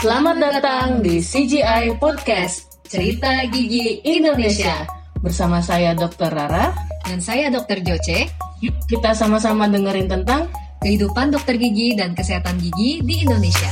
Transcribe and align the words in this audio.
Selamat 0.00 0.40
datang 0.40 1.04
di 1.04 1.20
CGI 1.20 2.00
Podcast, 2.00 2.80
Cerita 2.88 3.44
Gigi 3.52 4.00
Indonesia. 4.00 4.88
Bersama 5.20 5.60
saya 5.60 5.92
Dr. 5.92 6.32
Rara. 6.32 6.72
Dan 7.04 7.20
saya 7.20 7.52
Dr. 7.52 7.84
Joce. 7.84 8.32
Yuk 8.64 8.72
kita 8.88 9.12
sama-sama 9.12 9.68
dengerin 9.68 10.08
tentang 10.08 10.48
kehidupan 10.80 11.36
dokter 11.36 11.60
gigi 11.60 12.00
dan 12.00 12.16
kesehatan 12.16 12.56
gigi 12.56 13.04
di 13.04 13.28
Indonesia. 13.28 13.68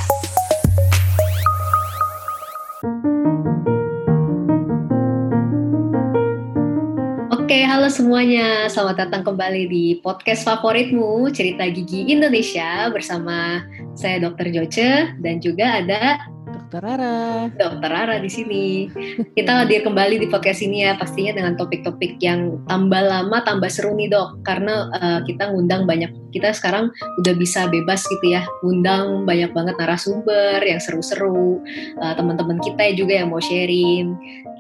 Oke, 7.33 7.65
halo 7.65 7.89
semuanya. 7.89 8.69
Selamat 8.69 9.09
datang 9.09 9.25
kembali 9.25 9.65
di 9.65 9.85
podcast 10.05 10.45
favoritmu, 10.45 11.33
Cerita 11.33 11.65
Gigi 11.73 12.13
Indonesia 12.13 12.93
bersama 12.93 13.65
saya 13.99 14.23
Dr. 14.23 14.55
Joce 14.55 15.11
dan 15.19 15.43
juga 15.43 15.83
ada 15.83 16.23
Dokter 16.49 16.81
Rara. 16.81 17.49
Dokter 17.57 17.91
Rara 17.93 18.17
di 18.21 18.31
sini. 18.31 18.89
Kita 19.37 19.65
hadir 19.65 19.85
kembali 19.85 20.21
di 20.21 20.29
podcast 20.29 20.61
ini 20.61 20.85
ya, 20.85 20.97
pastinya 20.97 21.37
dengan 21.37 21.57
topik-topik 21.57 22.21
yang 22.21 22.61
tambah 22.69 23.05
lama 23.05 23.41
tambah 23.45 23.69
seru 23.69 23.97
nih 23.97 24.13
dok, 24.13 24.45
karena 24.45 24.89
uh, 24.97 25.21
kita 25.25 25.49
ngundang 25.49 25.85
banyak. 25.85 26.13
Kita 26.29 26.53
sekarang 26.53 26.93
udah 27.25 27.35
bisa 27.41 27.73
bebas 27.73 28.05
gitu 28.05 28.37
ya, 28.37 28.45
ngundang 28.65 29.25
banyak 29.25 29.53
banget 29.57 29.81
narasumber 29.81 30.61
yang 30.61 30.81
seru-seru, 30.81 31.61
uh, 32.01 32.13
teman-teman 32.17 32.61
kita 32.61 32.97
juga 32.97 33.17
yang 33.17 33.33
mau 33.33 33.41
sharing. 33.41 34.13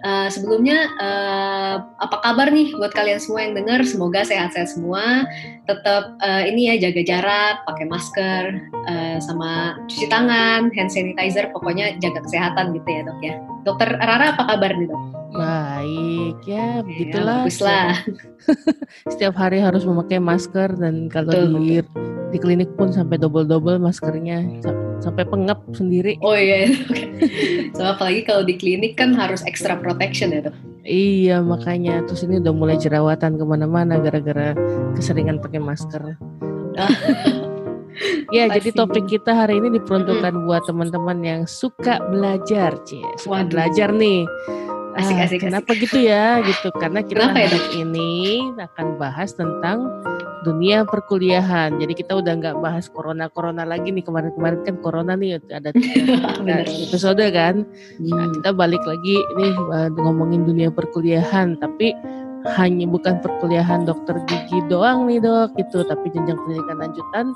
Uh, 0.07 0.29
sebelumnya 0.30 0.87
uh, 1.02 1.83
apa 1.98 2.16
kabar 2.23 2.55
nih 2.55 2.70
buat 2.79 2.95
kalian 2.95 3.19
semua 3.19 3.43
yang 3.43 3.59
dengar? 3.59 3.83
Semoga 3.83 4.23
sehat-sehat 4.23 4.70
semua. 4.70 5.27
Tetap 5.66 6.15
uh, 6.23 6.43
ini 6.47 6.70
ya 6.70 6.89
jaga 6.89 7.02
jarak, 7.02 7.56
pakai 7.66 7.87
masker, 7.91 8.42
uh, 8.87 9.16
sama 9.19 9.77
cuci 9.91 10.06
tangan, 10.06 10.70
hand 10.70 10.91
sanitizer. 10.92 11.51
Pokoknya 11.51 11.98
jaga 11.98 12.23
kesehatan 12.23 12.77
gitu 12.79 12.89
ya 12.89 13.01
dok 13.03 13.19
ya. 13.20 13.34
Dokter 13.66 13.98
Rara 13.98 14.39
apa 14.39 14.47
kabar 14.47 14.79
nih 14.79 14.87
dok? 14.87 15.17
Baik 15.33 16.39
ya, 16.48 16.81
begitulah. 16.81 17.45
Ya. 17.48 17.93
Setiap 19.12 19.35
hari 19.37 19.61
harus 19.61 19.85
memakai 19.85 20.17
masker 20.17 20.73
dan 20.81 21.12
kalau 21.12 21.33
betul, 21.33 21.61
di 21.61 21.85
betul. 21.85 22.05
di 22.29 22.39
klinik 22.41 22.70
pun 22.77 22.93
sampai 22.93 23.17
double-double 23.20 23.81
maskernya 23.81 24.45
sampai 25.01 25.25
pengap 25.29 25.61
sendiri. 25.73 26.19
Oh 26.25 26.35
iya. 26.35 26.69
so 27.77 27.83
apalagi 27.85 28.25
kalau 28.25 28.43
di 28.45 28.57
klinik 28.57 28.97
kan 28.98 29.15
harus 29.15 29.45
extra 29.45 29.77
protection 29.79 30.33
ya 30.33 30.48
tuh. 30.51 30.57
Iya 30.89 31.45
makanya 31.45 32.01
terus 32.09 32.25
ini 32.25 32.41
udah 32.41 32.55
mulai 32.57 32.77
jerawatan 32.81 33.37
ke 33.37 33.45
mana-mana 33.45 34.01
gara-gara 34.01 34.57
keseringan 34.97 35.41
pakai 35.45 35.61
masker. 35.61 36.17
ya 38.37 38.47
Pasti. 38.47 38.55
jadi 38.61 38.70
topik 38.77 39.05
kita 39.11 39.35
hari 39.35 39.59
ini 39.59 39.77
diperuntukkan 39.77 40.33
hmm. 40.33 40.45
buat 40.47 40.63
teman-teman 40.65 41.19
yang 41.20 41.41
suka 41.45 42.01
belajar, 42.09 42.79
cie. 42.87 43.05
Suka 43.20 43.45
Waduh. 43.45 43.51
belajar 43.51 43.89
nih. 43.92 44.25
Asik-asik. 44.99 45.39
Ah, 45.39 45.45
kenapa 45.47 45.71
asik. 45.73 45.83
gitu 45.87 45.99
ya? 46.03 46.43
Gitu 46.43 46.69
karena 46.75 47.01
kita 47.07 47.31
kenapa 47.31 47.39
ya, 47.47 47.51
ini 47.79 48.13
akan 48.59 48.87
bahas 48.99 49.31
tentang 49.33 49.87
dunia 50.43 50.87
perkuliahan. 50.87 51.79
Jadi 51.79 51.93
kita 51.95 52.19
udah 52.19 52.33
nggak 52.39 52.57
bahas 52.63 52.87
corona-corona 52.91 53.67
lagi 53.67 53.91
nih 53.91 54.05
kemarin-kemarin 54.07 54.61
kan 54.67 54.77
corona 54.83 55.13
nih 55.19 55.39
ada 55.51 55.71
episode 56.91 57.23
kan. 57.31 57.63
Nah, 57.99 58.07
hmm. 58.07 58.11
Nah, 58.19 58.27
kita 58.39 58.51
balik 58.55 58.83
lagi 58.87 59.17
nih 59.39 59.55
uh, 59.71 59.89
ngomongin 59.95 60.47
dunia 60.47 60.69
perkuliahan, 60.75 61.59
tapi 61.59 61.95
hanya 62.55 62.87
bukan 62.87 63.19
perkuliahan 63.19 63.83
dokter 63.83 64.15
gigi 64.31 64.63
doang 64.71 65.11
nih 65.11 65.19
dok 65.19 65.59
gitu, 65.59 65.83
tapi 65.83 66.07
jenjang 66.15 66.39
pendidikan 66.39 66.79
lanjutan 66.79 67.27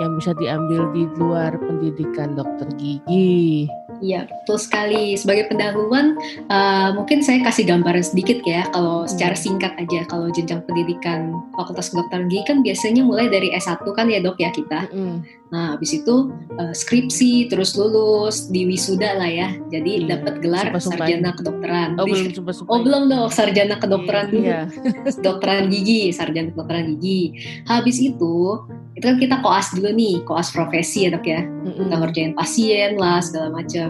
yang 0.00 0.12
bisa 0.16 0.36
diambil 0.36 0.92
di 0.92 1.08
luar 1.16 1.56
pendidikan 1.56 2.36
dokter 2.36 2.68
gigi. 2.76 3.68
Iya, 4.02 4.26
betul 4.26 4.58
sekali. 4.58 5.14
Sebagai 5.14 5.46
pendahuluan, 5.46 6.18
uh, 6.50 6.90
mungkin 6.98 7.22
saya 7.22 7.38
kasih 7.46 7.70
gambaran 7.70 8.02
sedikit 8.02 8.42
ya, 8.42 8.66
kalau 8.74 9.06
hmm. 9.06 9.10
secara 9.14 9.38
singkat 9.38 9.72
aja, 9.78 10.02
kalau 10.10 10.26
jenjang 10.34 10.60
pendidikan 10.66 11.38
Fakultas 11.54 11.94
Kedokteran 11.94 12.26
Gigi 12.26 12.42
kan 12.50 12.66
biasanya 12.66 13.06
mulai 13.06 13.30
dari 13.30 13.54
S1 13.54 13.86
kan 13.94 14.10
ya 14.10 14.18
dok 14.18 14.42
ya 14.42 14.50
kita. 14.50 14.90
Hmm. 14.90 15.22
Nah, 15.52 15.76
habis 15.76 15.92
itu 15.94 16.32
uh, 16.58 16.74
skripsi, 16.74 17.46
terus 17.52 17.78
lulus, 17.78 18.50
di 18.50 18.66
wisuda 18.66 19.20
lah 19.20 19.30
ya. 19.30 19.48
Jadi 19.70 20.02
iya. 20.02 20.18
dapat 20.18 20.42
gelar 20.42 20.72
sumpah, 20.80 21.06
sarjana 21.06 21.30
kedokteran. 21.36 21.88
Oh, 22.00 22.08
belum 22.08 22.32
sumpah, 22.34 22.54
sumpah. 22.56 22.70
Oh, 22.72 22.80
belum 22.82 23.02
dok, 23.06 23.30
sarjana 23.30 23.76
kedokteran 23.78 24.34
dulu. 24.34 24.42
Iya. 24.42 24.60
kedokteran 25.20 25.70
gigi, 25.70 26.10
sarjana 26.10 26.50
kedokteran 26.50 26.98
gigi. 26.98 27.38
Habis 27.70 28.02
itu 28.02 28.66
itu 28.92 29.04
kan 29.08 29.16
kita 29.16 29.36
koas 29.40 29.72
dulu 29.72 29.88
nih, 29.92 30.20
koas 30.28 30.52
profesi 30.52 31.08
ya 31.08 31.16
dok 31.16 31.24
ya, 31.24 31.40
mm-hmm. 31.40 31.80
kita 31.80 31.94
ngerjain 31.96 32.32
pasien 32.36 32.90
lah 33.00 33.24
segala 33.24 33.48
macam. 33.48 33.88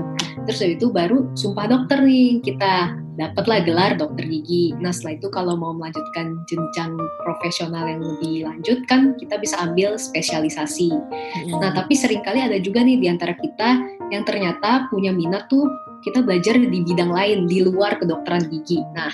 Terus 0.48 0.58
dari 0.58 0.74
itu 0.74 0.90
baru 0.90 1.30
sumpah 1.38 1.66
dokter 1.70 2.02
nih 2.02 2.42
kita 2.42 3.02
dapatlah 3.20 3.60
gelar 3.62 3.92
dokter 4.00 4.24
gigi. 4.24 4.72
Nah 4.80 4.90
setelah 4.90 5.20
itu 5.20 5.28
kalau 5.28 5.54
mau 5.54 5.76
melanjutkan 5.76 6.40
jenjang 6.48 6.96
profesional 7.22 7.84
yang 7.84 8.00
lebih 8.00 8.48
lanjut 8.48 8.78
kan 8.88 9.14
kita 9.20 9.36
bisa 9.36 9.60
ambil 9.60 10.00
spesialisasi. 10.00 10.90
Mm-hmm. 10.90 11.60
Nah 11.60 11.70
tapi 11.76 11.92
sering 11.92 12.24
kali 12.24 12.40
ada 12.40 12.56
juga 12.58 12.80
nih 12.80 12.98
di 12.98 13.06
antara 13.12 13.36
kita 13.36 13.84
yang 14.08 14.24
ternyata 14.24 14.88
punya 14.88 15.12
minat 15.12 15.46
tuh 15.52 15.68
kita 16.02 16.24
belajar 16.24 16.58
di 16.58 16.78
bidang 16.82 17.12
lain 17.12 17.46
di 17.46 17.62
luar 17.62 18.00
kedokteran 18.00 18.48
gigi. 18.48 18.80
Nah 18.96 19.12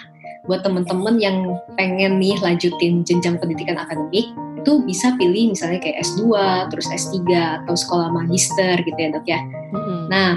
buat 0.49 0.65
temen-temen 0.65 1.20
yang 1.20 1.37
pengen 1.76 2.16
nih 2.16 2.38
lanjutin 2.41 3.05
jenjang 3.05 3.37
pendidikan 3.37 3.76
akademik 3.76 4.32
itu 4.59 4.72
bisa 4.82 5.15
pilih 5.15 5.55
misalnya 5.55 5.78
kayak 5.78 6.03
S2, 6.03 6.34
terus 6.75 6.87
S3 6.91 7.16
atau 7.62 7.78
sekolah 7.78 8.10
magister 8.10 8.75
gitu 8.82 8.99
ya 8.99 9.09
dok 9.15 9.26
ya. 9.28 9.41
Mm-hmm. 9.70 10.00
Nah, 10.10 10.31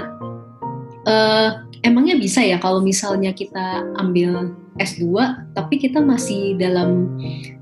uh, 1.06 1.48
emangnya 1.82 2.16
bisa 2.18 2.40
ya 2.42 2.58
kalau 2.62 2.80
misalnya 2.82 3.34
kita 3.34 3.82
ambil 3.98 4.54
S2 4.80 5.04
tapi 5.52 5.76
kita 5.76 6.00
masih 6.00 6.56
dalam 6.56 7.12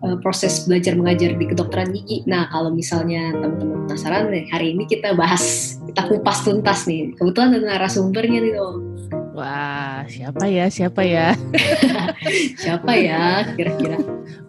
uh, 0.05 0.17
proses 0.23 0.69
belajar 0.69 0.95
mengajar 0.95 1.35
di 1.35 1.45
kedokteran 1.51 1.91
gigi. 1.91 2.23
Nah, 2.31 2.47
kalau 2.55 2.71
misalnya 2.71 3.35
teman-teman 3.35 3.91
penasaran 3.91 4.31
nih, 4.31 4.47
hari 4.53 4.79
ini 4.79 4.87
kita 4.87 5.19
bahas, 5.19 5.77
kita 5.91 6.07
kupas 6.07 6.47
tuntas 6.47 6.87
nih. 6.87 7.11
Kebetulan 7.19 7.59
ada 7.59 7.67
narasumbernya 7.77 8.39
nih 8.39 8.53
dong. 8.55 8.77
Wah, 9.35 10.07
siapa 10.07 10.45
ya? 10.47 10.67
Siapa 10.71 11.03
ya? 11.03 11.35
siapa 12.63 12.93
ya 12.95 13.47
kira-kira? 13.57 13.99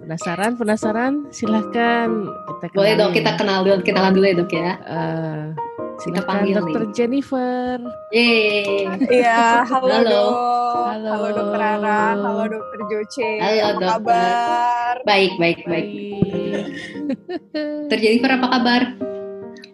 Penasaran? 0.04 0.60
Penasaran? 0.60 1.14
Silahkan 1.32 2.10
kita 2.28 2.66
kenal. 2.70 2.78
Boleh 2.78 2.94
dong 3.00 3.12
kita 3.16 3.32
kenal 3.40 3.60
dulu, 3.66 3.82
kita 3.82 3.98
kenal 3.98 4.12
dulu 4.14 4.26
ya 4.28 4.36
dok 4.38 4.52
ya. 4.52 4.72
Uh, 4.86 5.44
kita 6.02 6.22
panggil 6.26 6.58
Dokter 6.58 6.84
Jennifer. 6.96 7.78
Yeay. 8.10 8.90
Iya, 9.08 9.62
halo, 9.70 9.88
halo. 9.94 10.24
Halo. 10.90 11.10
Halo 11.14 11.28
Dokter 11.38 11.60
Rara, 11.62 12.00
halo 12.18 12.34
Dokter 12.50 12.80
Joce. 12.90 13.32
Halo 13.38 13.60
apa 13.62 13.72
dokter. 13.72 13.90
kabar? 13.94 14.96
Baik, 15.06 15.32
baik, 15.38 15.60
baik. 15.70 15.88
baik. 15.94 16.66
Dokter 17.86 18.00
Jennifer 18.02 18.32
apa 18.36 18.48
kabar? 18.50 18.82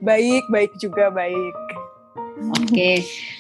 Baik, 0.04 0.44
baik 0.52 0.72
juga 0.78 1.10
baik. 1.10 1.56
Oke, 2.38 2.70
okay. 2.70 2.96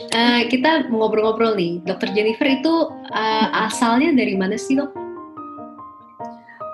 uh, 0.09 0.42
eh, 0.42 0.50
kita 0.50 0.90
ngobrol-ngobrol 0.90 1.54
nih. 1.54 1.86
Dokter 1.86 2.09
Jennifer 2.18 2.50
itu 2.50 2.74
uh, 3.14 3.48
asalnya 3.69 4.09
dari 4.09 4.34
mana 4.34 4.58
sih 4.58 4.74
dok? 4.74 5.08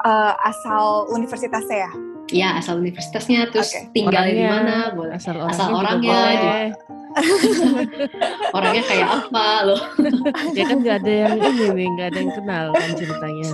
uh, 0.03 0.33
asal 0.43 1.07
universitasnya 1.11 1.87
ya? 1.89 1.91
Ya, 2.33 2.57
asal 2.57 2.81
universitasnya, 2.81 3.53
terus 3.53 3.69
okay. 3.69 3.93
tinggal 3.93 4.25
di 4.25 4.41
mana, 4.41 4.89
boleh. 4.89 5.21
Asal, 5.21 5.37
orang 5.37 5.53
asal 5.53 5.69
orangnya, 5.69 6.17
boleh. 6.17 6.65
orangnya 8.57 8.83
kayak 8.89 9.07
apa 9.21 9.45
loh? 9.69 9.81
ya 10.57 10.63
kan 10.65 10.77
nggak 10.81 10.97
ada 11.05 11.13
yang 11.13 11.35
ini 11.37 11.65
nih, 11.77 11.87
nggak 11.93 12.07
ada 12.09 12.19
yang 12.19 12.33
kenal 12.33 12.65
kan 12.73 12.89
ceritanya. 12.97 13.49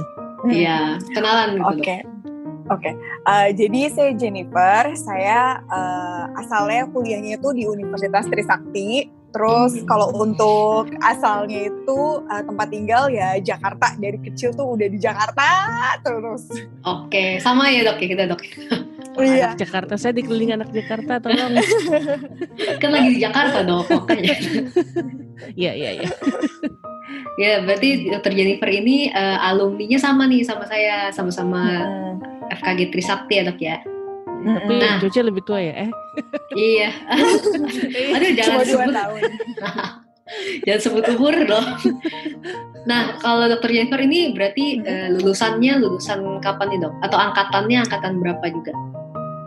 Iya, 0.47 0.79
kenalan 1.11 1.49
gitu. 1.59 1.67
Oke. 1.67 1.83
Okay. 1.83 1.99
Oke, 2.69 2.85
okay. 2.85 2.93
uh, 3.25 3.49
jadi 3.49 3.89
saya 3.89 4.11
Jennifer, 4.13 4.93
saya 4.93 5.57
uh, 5.73 6.29
asalnya 6.37 6.85
kuliahnya 6.93 7.41
itu 7.41 7.49
di 7.57 7.65
Universitas 7.65 8.29
Trisakti, 8.29 9.09
Terus 9.29 9.77
hmm. 9.77 9.85
kalau 9.85 10.09
untuk 10.17 10.89
asalnya 11.05 11.69
itu 11.69 11.99
uh, 12.25 12.41
tempat 12.41 12.67
tinggal 12.73 13.13
ya 13.13 13.37
Jakarta 13.37 13.93
dari 14.01 14.17
kecil 14.17 14.57
tuh 14.57 14.73
udah 14.73 14.87
di 14.89 14.97
Jakarta 14.97 15.49
terus. 16.01 16.49
Oke, 16.81 17.37
sama 17.37 17.69
ya 17.69 17.85
dok 17.85 18.01
ya 18.01 18.07
kita 18.09 18.25
dok. 18.25 18.41
Oh, 19.19 19.25
iya. 19.25 19.53
Anak 19.53 19.61
Jakarta 19.61 19.93
saya 20.01 20.17
dikelilingi 20.17 20.53
anak 20.57 20.69
Jakarta 20.73 21.21
tolong. 21.21 21.61
kan 22.81 22.89
lagi 22.89 23.09
di 23.13 23.19
Jakarta 23.21 23.61
dok 23.65 23.85
makanya. 23.89 24.35
Iya 25.55 25.71
iya 25.71 26.03
iya. 26.03 26.09
ya 27.39 27.63
berarti 27.63 28.11
dokter 28.11 28.35
Jennifer 28.35 28.67
ini 28.67 29.07
uh, 29.07 29.39
alumninya 29.39 29.95
sama 29.95 30.27
nih 30.27 30.43
sama 30.43 30.67
saya 30.67 31.15
sama-sama 31.15 31.63
hmm. 31.63 32.59
FKG 32.59 32.91
Trisakti 32.91 33.39
ya 33.39 33.47
dok 33.47 33.59
ya. 33.63 33.79
Tapi 34.39 34.73
nah. 34.79 34.97
Joce 34.99 35.21
lebih 35.21 35.43
tua 35.43 35.59
ya? 35.59 35.73
Eh? 35.85 35.89
iya. 36.55 36.89
Aduh 38.15 38.31
jangan 38.35 38.55
Cuma 38.55 38.63
sebut. 38.65 38.93
tahun. 38.95 39.21
jangan 40.65 40.81
sebut 40.81 41.05
umur 41.17 41.35
dong. 41.43 41.67
Nah, 42.87 43.19
kalau 43.19 43.45
dokter 43.51 43.75
Jennifer 43.75 43.99
ini 43.99 44.31
berarti 44.31 44.79
uh, 44.81 45.07
lulusannya 45.19 45.77
lulusan 45.77 46.39
kapan 46.39 46.67
nih 46.71 46.79
dok? 46.87 46.93
Atau 47.03 47.17
angkatannya 47.19 47.77
angkatan 47.83 48.13
berapa 48.23 48.45
juga? 48.49 48.73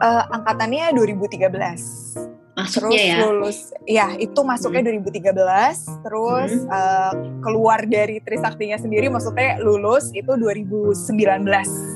Uh, 0.02 0.24
angkatannya 0.34 0.92
2013. 0.94 2.30
Masuknya 2.52 2.92
terus 2.92 3.00
ya. 3.00 3.16
lulus 3.24 3.58
ya 3.88 4.06
itu 4.20 4.40
masuknya 4.44 4.84
Hmm. 4.84 5.00
2013 5.00 6.04
terus 6.04 6.52
Hmm. 6.52 6.68
uh, 6.68 7.12
keluar 7.40 7.80
dari 7.88 8.20
Trisaktinya 8.20 8.76
sendiri 8.76 9.08
maksudnya 9.08 9.56
lulus 9.64 10.12
itu 10.12 10.28
2019 10.36 11.48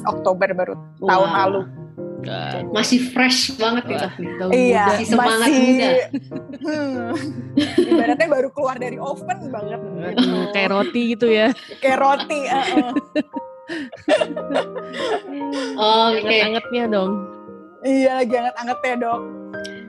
Oktober 0.09 0.49
baru 0.57 0.75
tahun 0.97 1.29
Wah, 1.29 1.39
lalu 1.45 1.61
Kan. 2.17 2.73
Masih 2.73 2.99
fresh 3.13 3.55
banget 3.57 3.85
Wah, 3.87 3.93
itu 3.93 4.07
nih. 4.19 4.31
tahun 4.39 4.51
iya 4.53 4.65
muda. 4.79 4.89
Masih 4.89 5.07
semangat 5.07 5.39
masih 5.41 5.61
muda. 5.61 5.89
hmm, 6.57 7.11
ibaratnya 7.93 8.29
baru 8.29 8.49
keluar 8.51 8.77
dari 8.77 8.97
oven 8.97 9.39
banget 9.49 9.81
Aduh, 10.15 10.45
kayak 10.51 10.69
roti 10.71 11.01
gitu 11.13 11.27
ya. 11.29 11.49
kayak 11.79 11.99
roti 11.99 12.41
uh, 12.49 12.57
uh. 12.57 12.93
Oh, 15.77 16.15
oke. 16.15 16.23
Anget-angetnya 16.23 16.85
dong. 16.87 17.13
iya 17.83 18.19
lagi 18.19 18.35
anget-angetnya 18.35 18.95
dok 18.99 19.21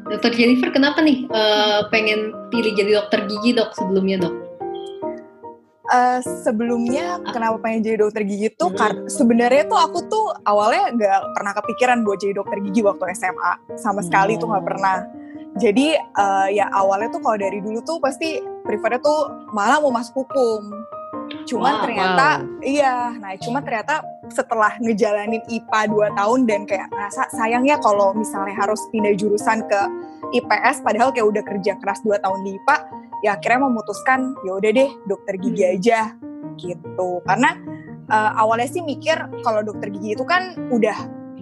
Dokter 0.07 0.31
Jennifer 0.31 0.69
kenapa 0.71 1.03
nih 1.03 1.27
eh, 1.27 1.79
pengen 1.91 2.31
pilih 2.47 2.71
jadi 2.73 2.91
dokter 2.95 3.27
gigi 3.27 3.51
dok 3.51 3.75
sebelumnya 3.75 4.23
dok? 4.23 4.33
Eh, 5.87 6.19
sebelumnya 6.43 7.15
kenapa 7.31 7.63
pengen 7.63 7.79
jadi 7.79 8.03
dokter 8.03 8.27
gigi 8.27 8.51
tuh 8.51 8.67
Hmm. 8.67 8.75
karena 8.75 9.01
sebenarnya 9.07 9.63
tuh 9.65 9.79
aku 9.79 9.99
tuh 10.05 10.35
awalnya 10.43 10.91
nggak 10.91 11.19
pernah 11.31 11.53
kepikiran 11.55 12.03
buat 12.03 12.19
jadi 12.19 12.35
dokter 12.35 12.59
gigi 12.59 12.83
waktu 12.83 13.15
SMA 13.15 13.79
sama 13.79 14.03
sekali 14.03 14.35
tuh 14.35 14.51
nggak 14.51 14.63
Oh. 14.63 14.67
pernah 14.67 14.95
jadi 15.55 15.95
eh, 15.95 16.47
ya 16.53 16.67
awalnya 16.75 17.07
tuh 17.07 17.23
kalau 17.23 17.39
dari 17.39 17.63
dulu 17.63 17.79
tuh 17.81 18.03
pasti 18.03 18.35
prefernya 18.67 18.99
tuh 18.99 19.31
malah 19.55 19.79
mau 19.79 19.95
masuk 19.95 20.27
hukum 20.27 20.75
cuman 21.47 21.73
Wow. 21.73 21.83
ternyata 21.87 22.27
Wow. 22.37 22.67
iya 22.67 22.95
nah 23.15 23.31
cuma 23.39 23.63
ternyata 23.63 24.03
setelah 24.27 24.75
ngejalanin 24.77 25.39
IPA 25.47 25.81
2 25.87 26.11
tahun 26.13 26.39
dan 26.43 26.61
kayak 26.63 26.91
ngerasa 26.91 27.31
sayangnya 27.31 27.79
kalau 27.79 28.11
misalnya 28.11 28.51
harus 28.53 28.83
pindah 28.91 29.15
jurusan 29.15 29.63
ke 29.63 29.81
IPS 30.35 30.83
padahal 30.83 31.15
kayak 31.15 31.31
udah 31.31 31.43
kerja 31.47 31.79
keras 31.79 32.03
2 32.03 32.19
tahun 32.19 32.43
di 32.43 32.59
IPA 32.59 32.75
ya 33.25 33.37
akhirnya 33.37 33.69
memutuskan 33.69 34.37
ya 34.45 34.51
udah 34.57 34.71
deh 34.73 34.89
dokter 35.09 35.33
gigi 35.41 35.63
Hmm. 35.63 35.73
aja 35.77 35.99
gitu. 36.57 37.09
Karena 37.25 37.51
eh, 38.07 38.31
awalnya 38.39 38.69
sih 38.69 38.81
mikir 38.81 39.17
kalau 39.43 39.61
dokter 39.65 39.91
gigi 39.91 40.15
itu 40.15 40.23
kan 40.23 40.55
udah 40.71 40.97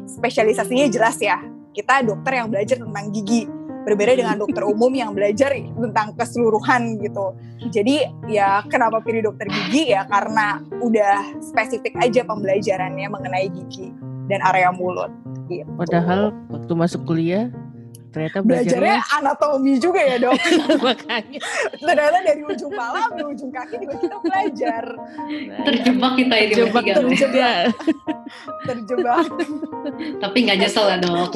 spesialisasinya 0.08 0.88
jelas 0.92 1.18
ya. 1.20 1.40
Kita 1.76 2.02
dokter 2.08 2.40
yang 2.40 2.48
belajar 2.48 2.80
tentang 2.80 3.12
gigi 3.12 3.46
berbeda 3.86 4.18
dengan 4.18 4.36
dokter 4.42 4.66
umum 4.66 4.90
yang 4.98 5.14
belajar 5.14 5.54
tentang 5.54 6.18
keseluruhan 6.18 6.98
gitu. 7.06 7.38
Jadi 7.70 8.02
ya 8.32 8.66
kenapa 8.66 8.98
pilih 9.06 9.30
dokter 9.30 9.46
gigi? 9.46 9.94
Ya 9.94 10.10
karena 10.10 10.64
udah 10.82 11.38
spesifik 11.44 11.94
aja 12.02 12.26
pembelajarannya 12.26 13.06
mengenai 13.12 13.48
gigi 13.54 13.94
dan 14.26 14.42
area 14.42 14.74
mulut 14.74 15.14
gitu. 15.46 15.70
Padahal 15.78 16.34
waktu 16.50 16.74
masuk 16.74 17.06
kuliah 17.06 17.54
ternyata 18.16 18.40
belajarnya 18.40 18.96
belajarnya 18.96 18.98
anatomi 19.20 19.74
juga 19.76 20.00
ya 20.00 20.16
dok 20.24 20.40
makanya 20.88 21.40
ternyata 21.76 22.18
dari 22.24 22.42
ujung 22.42 22.72
kepala 22.72 22.98
sampai 23.04 23.26
ujung 23.28 23.52
kaki 23.52 23.76
juga 23.84 23.96
kita 24.00 24.18
belajar 24.24 24.84
Nah, 25.26 25.66
Terjebak 25.66 26.14
kita 26.16 26.36
ini 26.38 26.54
Terjebak 26.54 26.84
bertiga. 26.86 27.02
terjebak. 27.04 27.66
terjebak 28.64 29.28
Tapi 30.22 30.38
nggak 30.46 30.58
nyesel 30.62 30.86
ya 30.88 30.98
dok. 31.02 31.34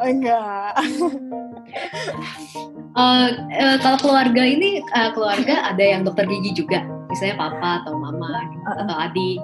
enggak 0.00 0.72
Eh, 2.92 3.28
eh, 3.56 3.76
kalau 3.80 3.96
keluarga 3.96 4.42
ini 4.44 4.84
eh, 4.84 5.10
keluarga 5.16 5.72
ada 5.72 5.80
yang 5.80 6.04
dokter 6.04 6.28
gigi 6.28 6.52
juga, 6.52 6.84
misalnya 7.08 7.40
papa 7.40 7.80
atau 7.80 7.96
mama 7.96 8.28
gitu, 8.52 8.68
atau 8.68 8.96
adik. 9.00 9.40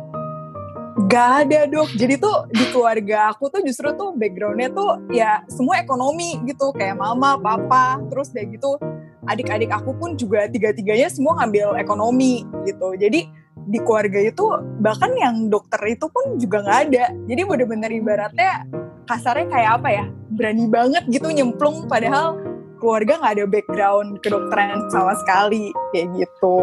Gak 1.06 1.47
ada 1.47 1.71
dok, 1.71 1.95
jadi 1.95 2.19
tuh 2.19 2.50
di 2.50 2.65
keluarga 2.75 3.31
aku 3.31 3.47
tuh 3.47 3.62
justru 3.62 3.95
tuh 3.95 4.19
backgroundnya 4.19 4.67
tuh 4.75 4.99
ya 5.15 5.47
semua 5.47 5.79
ekonomi 5.79 6.43
gitu. 6.43 6.75
Kayak 6.75 6.99
mama, 6.99 7.39
papa, 7.39 8.03
terus 8.11 8.35
kayak 8.35 8.59
gitu. 8.59 8.75
Adik-adik 9.23 9.71
aku 9.71 9.95
pun 9.95 10.19
juga 10.19 10.50
tiga-tiganya 10.50 11.06
semua 11.06 11.39
ngambil 11.39 11.79
ekonomi 11.79 12.43
gitu. 12.67 12.99
Jadi 12.99 13.31
di 13.55 13.79
keluarga 13.79 14.19
itu 14.19 14.43
bahkan 14.83 15.15
yang 15.15 15.47
dokter 15.47 15.79
itu 15.87 16.11
pun 16.11 16.35
juga 16.35 16.67
nggak 16.67 16.79
ada. 16.91 17.05
Jadi 17.31 17.41
bener-bener 17.47 17.91
ibaratnya 17.95 18.67
kasarnya 19.06 19.47
kayak 19.55 19.71
apa 19.79 19.89
ya? 19.95 20.05
Berani 20.35 20.67
banget 20.67 21.06
gitu 21.06 21.31
nyemplung 21.31 21.87
padahal 21.87 22.43
keluarga 22.83 23.23
nggak 23.23 23.35
ada 23.39 23.45
background 23.47 24.19
kedokteran 24.19 24.83
sama 24.91 25.15
sekali. 25.15 25.71
Kayak 25.95 26.27
gitu. 26.27 26.59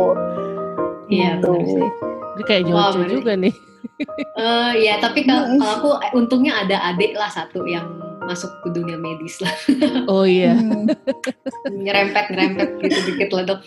Iya 1.07 1.39
Gitu. 1.39 1.47
benar 1.55 1.67
sih. 1.71 1.87
Ini 2.35 2.43
kayak 2.43 2.63
Jojo 2.67 2.75
berarti- 2.99 3.13
juga 3.15 3.33
nih. 3.39 3.55
Eh, 4.35 4.71
ya 4.83 4.99
tapi 4.99 5.23
kalau 5.23 5.55
kalau 5.57 5.73
aku 5.77 5.89
eh, 6.03 6.11
untungnya 6.13 6.53
ada 6.61 6.77
adik 6.91 7.15
lah 7.15 7.29
satu 7.29 7.63
yang 7.65 7.85
masuk 8.25 8.49
ke 8.65 8.73
dunia 8.73 8.97
medis 8.97 9.37
lah, 9.39 9.53
Oh 10.11 10.25
iya. 10.25 10.57
Hmm, 10.57 10.89
nyerempet 11.69 12.25
nyerempet 12.33 12.69
gitu 12.81 12.99
dikit 13.13 13.29
lah 13.31 13.43
dok. 13.45 13.59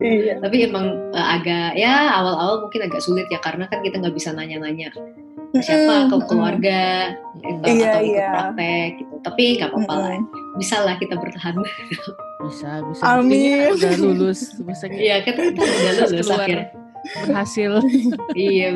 Iya 0.00 0.42
Tapi 0.42 0.56
emang 0.66 0.86
eh, 1.14 1.26
agak 1.38 1.76
ya 1.78 2.18
awal-awal 2.18 2.66
mungkin 2.66 2.88
agak 2.88 3.00
sulit 3.00 3.28
ya 3.30 3.38
karena 3.38 3.68
kan 3.70 3.84
kita 3.84 4.00
nggak 4.00 4.16
bisa 4.16 4.32
nanya-nanya 4.32 4.90
siapa 5.54 6.10
ke 6.10 6.16
Mm-mm. 6.18 6.26
keluarga 6.26 7.14
atau, 7.38 7.68
Iya, 7.70 7.86
atau 7.94 8.00
ikut 8.02 8.10
iya. 8.18 8.30
praktek 8.34 8.90
gitu. 8.98 9.14
Tapi 9.22 9.42
nggak 9.54 9.70
apa-apa 9.70 9.94
lah, 9.94 10.10
bisa 10.58 10.76
lah 10.82 10.94
kita 10.98 11.14
bertahan. 11.14 11.54
Bisa, 12.44 12.84
bisa. 12.84 13.00
Amin. 13.08 13.72
Udah 13.72 13.96
lulus. 13.96 14.52
Iya 14.92 15.24
kita 15.24 15.48
kita 15.56 15.64
udah 15.64 15.92
lulus 16.12 16.28
Keluar. 16.28 16.44
akhirnya. 16.44 16.66
Berhasil. 17.26 17.78
iya. 18.38 18.72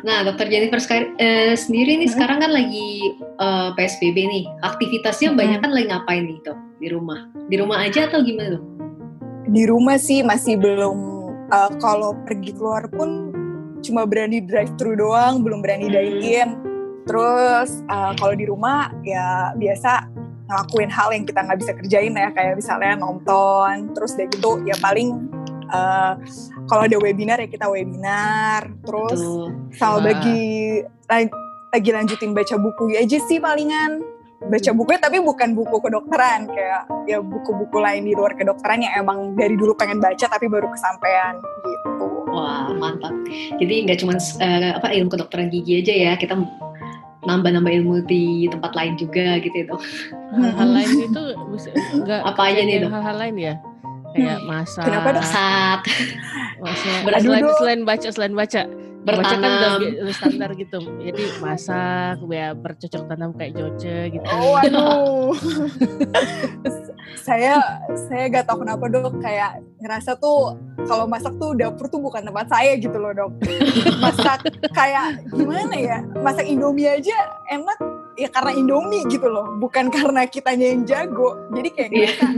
Nah, 0.00 0.24
dokter 0.24 0.48
Jennifer 0.48 0.80
eh, 1.20 1.54
sendiri 1.54 2.00
nih 2.00 2.08
Hmm. 2.08 2.14
sekarang 2.16 2.38
kan 2.40 2.50
lagi 2.50 3.14
eh, 3.18 3.68
PSBB 3.76 4.16
nih. 4.16 4.44
Aktivitasnya 4.64 5.32
Hmm. 5.32 5.38
banyak 5.38 5.58
kan 5.60 5.70
lagi 5.70 5.86
ngapain 5.88 6.24
nih 6.26 6.38
dok 6.42 6.58
di 6.80 6.88
rumah? 6.88 7.20
Di 7.48 7.56
rumah 7.60 7.78
aja 7.84 8.08
atau 8.08 8.20
gimana 8.22 8.58
dok? 8.58 8.64
di 9.50 9.66
rumah 9.66 9.98
sih 9.98 10.22
masih 10.22 10.60
belum 10.60 10.98
uh, 11.50 11.72
kalau 11.82 12.14
pergi 12.22 12.54
keluar 12.54 12.86
pun 12.86 13.34
cuma 13.80 14.06
berani 14.06 14.38
drive 14.38 14.70
thru 14.78 14.94
doang 14.94 15.42
belum 15.42 15.58
berani 15.64 15.90
Hmm. 15.90 15.96
dine 15.96 16.20
in 16.22 16.48
terus 17.08 17.82
uh, 17.90 18.12
kalau 18.14 18.36
di 18.36 18.46
rumah 18.46 18.92
ya 19.02 19.50
biasa 19.56 20.06
ngelakuin 20.46 20.90
hal 20.92 21.08
yang 21.10 21.24
kita 21.26 21.40
nggak 21.42 21.58
bisa 21.58 21.72
kerjain 21.72 22.14
ya 22.14 22.30
kayak 22.30 22.62
misalnya 22.62 23.00
nonton 23.00 23.90
terus 23.96 24.14
dari 24.14 24.28
gitu 24.30 24.60
ya 24.62 24.76
paling 24.78 25.18
uh, 25.70 26.14
kalau 26.66 26.86
ada 26.86 26.96
webinar 26.98 27.38
ya 27.40 27.48
kita 27.48 27.66
webinar 27.70 28.68
terus 28.84 29.20
Tuh. 29.20 29.48
sama 29.74 29.98
Wah. 29.98 30.02
lagi 30.12 30.40
la- 31.06 31.38
lagi 31.70 31.90
lanjutin 31.94 32.34
baca 32.34 32.54
buku 32.58 32.94
aja 32.98 33.18
sih 33.24 33.38
palingan 33.38 34.02
baca 34.40 34.70
bukunya 34.72 35.00
tapi 35.00 35.20
bukan 35.20 35.52
buku 35.52 35.76
kedokteran 35.84 36.48
kayak 36.48 36.88
ya 37.04 37.20
buku-buku 37.20 37.76
lain 37.76 38.08
di 38.08 38.16
luar 38.16 38.32
kedokteran 38.32 38.80
yang 38.80 39.04
emang 39.04 39.36
dari 39.36 39.52
dulu 39.52 39.76
pengen 39.76 40.00
baca 40.00 40.26
tapi 40.26 40.48
baru 40.48 40.66
kesampaian 40.72 41.36
gitu 41.36 41.90
Wah 42.30 42.70
mantap. 42.78 43.10
Jadi 43.58 43.90
nggak 43.90 43.98
cuma 44.06 44.14
eh, 44.16 44.70
apa 44.70 44.94
ilmu 44.94 45.10
kedokteran 45.10 45.50
gigi 45.50 45.82
aja 45.82 45.92
ya, 45.92 46.12
kita 46.14 46.38
nambah-nambah 47.26 47.72
ilmu 47.82 48.06
di 48.08 48.48
tempat 48.48 48.72
lain 48.72 48.94
juga 48.96 49.42
gitu 49.42 49.54
ya 49.54 49.64
dok. 49.68 49.80
Hal-hal 50.38 50.68
lain 50.72 50.90
itu 51.10 51.22
bisa 51.52 51.68
enggak 51.92 52.20
Apa 52.24 52.42
aja 52.54 52.60
nih, 52.64 52.74
Dok? 52.86 52.90
Hal-hal 52.94 53.16
lain 53.18 53.36
ya. 53.36 53.54
Kayak 54.10 54.38
masak. 54.44 54.84
Kenapa, 54.86 55.08
Dok? 55.14 55.24
Maksudnya, 56.60 56.98
Aduh, 57.06 57.20
selain, 57.22 57.44
selain 57.58 57.80
baca, 57.86 58.08
selain 58.10 58.34
baca. 58.34 58.62
Baca 59.00 59.16
kan 59.16 59.40
udah, 59.40 59.72
bertanam. 59.80 60.12
standar 60.12 60.50
gitu. 60.60 60.78
Jadi 61.00 61.22
masak, 61.40 62.20
ya 62.28 62.52
bercocok 62.52 63.02
tanam 63.08 63.30
kayak 63.32 63.52
Joce 63.56 64.12
gitu. 64.12 64.26
oh 64.28 64.60
waduh 64.60 65.32
saya 67.26 67.56
saya 68.08 68.24
gak 68.28 68.46
tahu 68.48 68.62
kenapa 68.64 68.84
dok 68.88 69.18
kayak 69.20 69.60
ngerasa 69.80 70.16
tuh 70.20 70.56
kalau 70.84 71.04
masak 71.08 71.34
tuh 71.40 71.56
dapur 71.56 71.86
tuh 71.88 72.00
bukan 72.00 72.22
tempat 72.24 72.46
saya 72.48 72.76
gitu 72.76 72.96
loh 72.96 73.12
dok 73.12 73.30
masak 74.04 74.46
kayak 74.72 75.20
gimana 75.32 75.74
ya 75.76 75.98
masak 76.20 76.46
indomie 76.48 76.88
aja 76.88 77.16
enak 77.50 77.78
ya 78.16 78.28
karena 78.28 78.52
indomie 78.56 79.04
gitu 79.08 79.26
loh 79.28 79.46
bukan 79.58 79.88
karena 79.88 80.24
kitanya 80.28 80.66
yang 80.76 80.82
jago 80.84 81.36
jadi 81.56 81.68
kayak 81.72 81.90
Iya. 81.90 81.98
ngerasa 82.04 82.28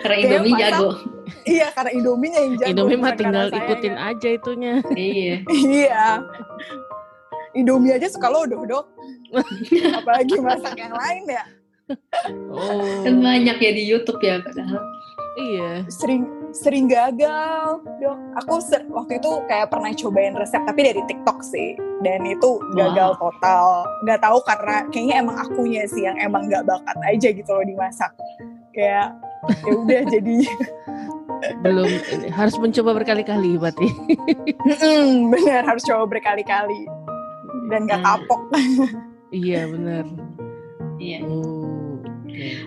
Karena 0.00 0.14
Kayak 0.14 0.24
Indomie 0.24 0.52
masak. 0.52 0.62
jago. 0.64 0.88
Iya 1.44 1.66
karena 1.70 1.90
Indominya 1.92 2.38
yang 2.40 2.54
jago. 2.56 2.70
Indomie 2.70 2.98
mah 2.98 3.12
tinggal 3.12 3.46
ikutin 3.48 3.94
aja 3.94 4.28
itunya. 4.30 4.72
iya. 4.92 5.34
Iya. 5.68 6.06
Indomie 7.52 7.92
aja 7.92 8.08
suka 8.08 8.28
lodoh 8.28 8.64
dok. 8.64 8.86
Apalagi 9.98 10.36
masak 10.38 10.74
yang 10.74 10.92
lain 10.92 11.24
ya. 11.28 11.44
Oh. 12.48 13.04
Kan 13.04 13.20
banyak 13.20 13.56
ya 13.58 13.70
di 13.70 13.84
YouTube 13.84 14.20
ya 14.20 14.40
padahal. 14.40 14.80
Iya. 15.34 15.84
Sering 15.88 16.24
sering 16.50 16.84
gagal 16.86 17.80
dok. 17.98 18.18
Aku 18.38 18.60
ser- 18.60 18.88
waktu 18.88 19.16
itu 19.16 19.30
kayak 19.46 19.68
pernah 19.68 19.92
cobain 19.92 20.32
resep 20.32 20.60
tapi 20.62 20.80
dari 20.82 21.02
TikTok 21.02 21.38
sih. 21.42 21.76
Dan 22.00 22.24
itu 22.24 22.56
gagal 22.72 23.14
total. 23.14 23.84
Gak 24.02 24.20
tahu 24.20 24.38
karena 24.42 24.76
kayaknya 24.88 25.14
emang 25.20 25.36
akunya 25.38 25.82
sih 25.84 26.02
yang 26.02 26.16
emang 26.18 26.48
gak 26.48 26.64
bakat 26.64 26.96
aja 27.04 27.28
gitu 27.28 27.50
loh 27.50 27.62
dimasak. 27.62 28.12
Kayak 28.72 29.12
ya 29.42 29.72
udah 29.74 30.02
jadi 30.06 30.36
Belum 31.62 31.90
harus 32.30 32.54
mencoba 32.58 33.02
berkali-kali 33.02 33.58
berarti. 33.58 33.88
Mm, 34.62 35.34
bener 35.34 35.62
harus 35.66 35.82
coba 35.82 36.06
berkali-kali 36.06 36.86
dan 37.70 37.88
gak 37.90 37.98
Hmm. 38.02 38.06
kapok. 38.06 38.42
iya, 39.34 39.66
benar. 39.66 40.06
Iya. 41.02 41.18
Oh. 41.26 41.98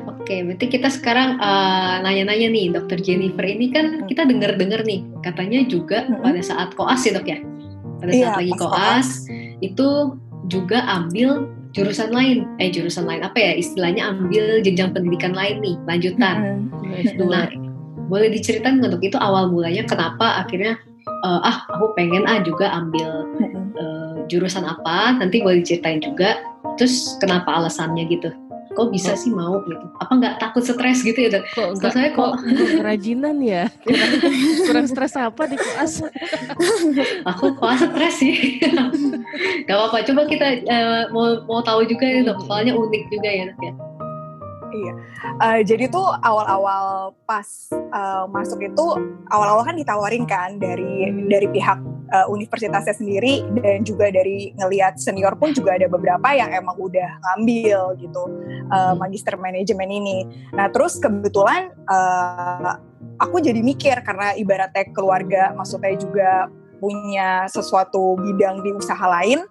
Oke, 0.05 0.29
okay, 0.29 0.39
berarti 0.46 0.67
kita 0.70 0.94
sekarang 0.94 1.41
uh, 1.41 1.98
nanya-nanya 2.05 2.53
nih, 2.53 2.65
Dokter 2.70 3.01
Jennifer 3.01 3.41
ini 3.48 3.74
kan 3.74 4.05
kita 4.05 4.27
dengar-dengar 4.27 4.86
nih, 4.86 5.01
katanya 5.25 5.65
juga 5.65 6.05
hmm. 6.05 6.22
pada 6.22 6.41
saat 6.46 6.70
koas 6.77 7.01
ya 7.01 7.17
dok 7.17 7.25
ya, 7.25 7.41
pada 7.98 8.12
saat 8.13 8.34
iya, 8.36 8.39
lagi 8.46 8.53
koas 8.62 9.25
itu 9.65 10.20
juga 10.46 10.86
ambil 10.86 11.50
jurusan 11.75 12.15
lain, 12.15 12.48
eh 12.63 12.72
jurusan 12.72 13.03
lain 13.03 13.22
apa 13.27 13.36
ya 13.36 13.51
istilahnya 13.60 14.08
ambil 14.15 14.63
jenjang 14.63 14.96
pendidikan 14.96 15.36
lain 15.36 15.60
nih, 15.60 15.75
lanjutan. 15.84 16.36
Hmm. 16.72 17.27
Nah, 17.27 17.51
boleh 18.08 18.32
diceritain 18.32 18.79
untuk 18.79 19.03
itu 19.03 19.20
awal 19.20 19.51
mulanya 19.51 19.84
kenapa 19.84 20.39
akhirnya 20.46 20.79
uh, 21.27 21.44
ah 21.44 21.67
aku 21.75 21.91
pengen 22.00 22.24
ah 22.24 22.39
juga 22.39 22.72
ambil 22.72 23.27
uh, 23.75 24.24
jurusan 24.32 24.63
apa, 24.63 25.20
nanti 25.20 25.44
boleh 25.44 25.60
diceritain 25.60 26.00
juga. 26.00 26.39
Terus 26.79 27.20
kenapa 27.20 27.60
alasannya 27.60 28.08
gitu? 28.08 28.32
Kok 28.75 28.91
bisa 28.91 29.15
sih 29.15 29.32
mau? 29.32 29.63
gitu. 29.63 29.86
Apa 29.98 30.12
nggak 30.20 30.36
takut 30.44 30.62
stres? 30.62 31.01
gitu 31.01 31.17
ya 31.17 31.41
kok 31.53 31.79
enggak, 31.79 31.91
saya 31.96 32.10
kok, 32.12 32.36
kok 32.39 32.70
kerajinan 32.82 33.38
ya? 33.39 33.72
Kurang, 33.82 34.12
kurang 34.67 34.86
stres 34.91 35.13
apa 35.15 35.44
di 35.48 35.58
koas 35.58 35.94
aku 37.32 37.46
koas 37.55 37.82
stres 37.82 38.15
sih. 38.20 38.60
Gak 39.65 39.75
apa-apa. 39.75 40.03
Coba 40.05 40.22
kita 40.27 40.65
uh, 40.67 41.03
mau 41.15 41.39
mau 41.48 41.62
tahu 41.63 41.88
juga 41.88 42.05
ya 42.05 42.22
dok. 42.27 42.44
Soalnya 42.46 42.74
unik 42.75 43.03
juga 43.12 43.29
ya 43.29 43.44
dok 43.51 43.60
ya 43.63 43.74
Iya. 44.75 44.94
Uh, 45.39 45.60
jadi 45.63 45.88
tuh 45.88 46.08
awal-awal 46.20 47.15
pas 47.24 47.48
uh, 47.72 48.27
masuk 48.27 48.60
itu 48.60 48.86
awal-awal 49.32 49.63
kan 49.63 49.75
ditawarin 49.79 50.27
kan 50.27 50.60
dari 50.60 51.10
dari 51.32 51.48
pihak 51.48 51.79
uh, 52.12 52.27
universitasnya 52.27 52.96
sendiri 52.96 53.48
dan 53.62 53.88
juga 53.88 54.12
dari 54.12 54.51
ngelihat 54.60 55.00
senior 55.00 55.39
pun 55.39 55.55
juga 55.55 55.79
ada 55.79 55.88
beberapa 55.88 56.36
yang 56.36 56.51
emang 56.51 56.75
udah 56.75 57.10
ngambil 57.24 57.96
gitu 58.03 58.24
uh, 58.70 58.94
magister 59.00 59.39
manajemen 59.39 59.88
ini. 59.88 60.27
Nah 60.51 60.67
terus 60.67 61.00
kebetulan 61.00 61.72
uh, 61.88 62.75
aku 63.20 63.39
jadi 63.39 63.63
mikir 63.63 64.03
karena 64.03 64.36
ibaratnya 64.36 64.91
keluarga 64.91 65.55
maksudnya 65.55 65.96
juga 65.96 66.51
punya 66.75 67.48
sesuatu 67.48 68.20
bidang 68.20 68.60
di 68.62 68.75
usaha 68.75 69.08
lain 69.08 69.48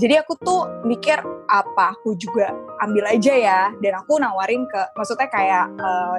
jadi 0.00 0.24
aku 0.24 0.40
tuh 0.40 0.64
mikir 0.88 1.20
apa 1.52 1.92
aku 1.92 2.16
juga 2.16 2.48
ambil 2.82 3.04
aja 3.08 3.34
ya. 3.34 3.60
Dan 3.78 3.98
aku 3.98 4.18
nawarin 4.18 4.66
ke 4.66 4.80
maksudnya 4.98 5.28
kayak 5.30 5.66
uh, 5.78 6.18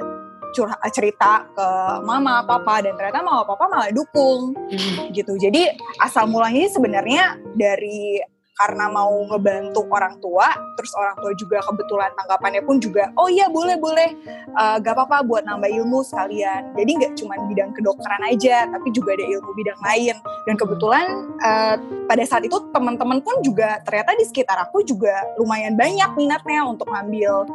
curhat 0.53 0.79
cerita 0.93 1.49
ke 1.49 1.67
mama 2.05 2.45
papa 2.45 2.85
dan 2.85 2.93
ternyata 2.93 3.25
mama 3.25 3.43
papa 3.43 3.65
malah 3.67 3.91
dukung. 3.91 4.53
Hmm. 4.69 5.09
gitu. 5.11 5.35
Jadi 5.35 5.69
asal 5.99 6.29
mulanya 6.29 6.69
sebenarnya 6.69 7.37
dari 7.57 8.21
karena 8.53 8.85
mau 8.85 9.09
ngebantu 9.33 9.81
orang 9.89 10.21
tua, 10.21 10.45
terus 10.77 10.93
orang 10.93 11.17
tua 11.17 11.33
juga 11.33 11.57
kebetulan 11.65 12.13
tanggapannya 12.13 12.61
pun 12.61 12.77
juga, 12.77 13.09
oh 13.17 13.25
iya 13.25 13.49
boleh 13.49 13.81
boleh, 13.81 14.13
uh, 14.53 14.77
gak 14.77 14.93
apa-apa 14.93 15.25
buat 15.25 15.41
nambah 15.41 15.73
ilmu 15.73 16.05
sekalian. 16.05 16.69
Jadi 16.77 16.91
nggak 17.01 17.13
cuma 17.17 17.33
bidang 17.49 17.73
kedokteran 17.73 18.21
aja, 18.29 18.69
tapi 18.69 18.93
juga 18.93 19.17
ada 19.17 19.25
ilmu 19.25 19.51
bidang 19.57 19.79
lain. 19.81 20.15
Dan 20.45 20.55
kebetulan 20.55 21.05
uh, 21.41 21.75
pada 22.05 22.23
saat 22.29 22.45
itu 22.45 22.61
teman-teman 22.69 23.25
pun 23.25 23.41
juga 23.41 23.81
ternyata 23.81 24.13
di 24.21 24.25
sekitar 24.29 24.61
aku 24.69 24.85
juga 24.85 25.13
lumayan 25.41 25.73
banyak 25.73 26.13
minatnya 26.13 26.61
untuk 26.61 26.85
ngambil 26.93 27.49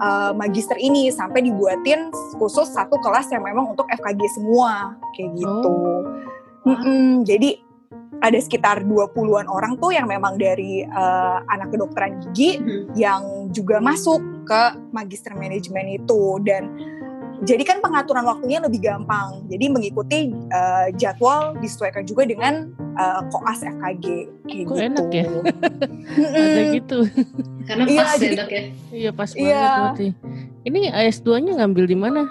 uh, 0.00 0.32
magister 0.32 0.80
ini 0.80 1.12
sampai 1.12 1.44
dibuatin 1.44 2.08
khusus 2.40 2.72
satu 2.72 2.96
kelas 3.04 3.28
yang 3.34 3.44
memang 3.44 3.76
untuk 3.76 3.84
FKG 3.92 4.20
semua 4.32 4.96
kayak 5.12 5.36
gitu. 5.36 5.72
Oh. 5.72 6.02
Mm 6.66 6.78
-mm, 6.84 7.06
jadi 7.24 7.67
ada 8.18 8.38
sekitar 8.38 8.82
20-an 8.82 9.46
orang 9.46 9.78
tuh 9.78 9.94
yang 9.94 10.10
memang 10.10 10.34
dari 10.40 10.82
uh, 10.82 11.38
anak 11.52 11.70
kedokteran 11.70 12.18
gigi 12.30 12.58
hmm. 12.58 12.94
yang 12.98 13.50
juga 13.54 13.78
masuk 13.78 14.18
ke 14.48 14.62
magister 14.90 15.36
manajemen 15.38 16.00
itu 16.00 16.42
dan 16.42 16.72
jadi 17.46 17.62
kan 17.62 17.78
pengaturan 17.78 18.26
waktunya 18.26 18.58
lebih 18.58 18.82
gampang. 18.82 19.46
Jadi 19.46 19.70
mengikuti 19.70 20.34
uh, 20.50 20.90
jadwal 20.98 21.54
disesuaikan 21.62 22.02
juga 22.02 22.26
dengan 22.26 22.74
uh, 22.98 23.22
koas 23.30 23.62
FKG 23.62 24.06
kayak 24.42 24.64
Kok 24.66 24.74
gitu. 24.74 24.74
enak 24.74 25.06
ya? 25.14 25.26
Ada 26.34 26.62
gitu. 26.74 26.98
Karena 27.62 27.84
iya, 27.86 28.02
pas 28.02 28.18
iya, 28.18 28.26
ya 28.26 28.34
dok 28.34 28.50
ya? 28.50 28.62
Iya 28.90 29.10
pas 29.14 29.30
banget 29.30 29.46
iya. 29.46 29.70
berarti. 29.70 30.08
Ini 30.66 30.80
S2-nya 31.14 31.52
ngambil 31.62 31.84
di 31.86 31.96
mana? 31.96 32.22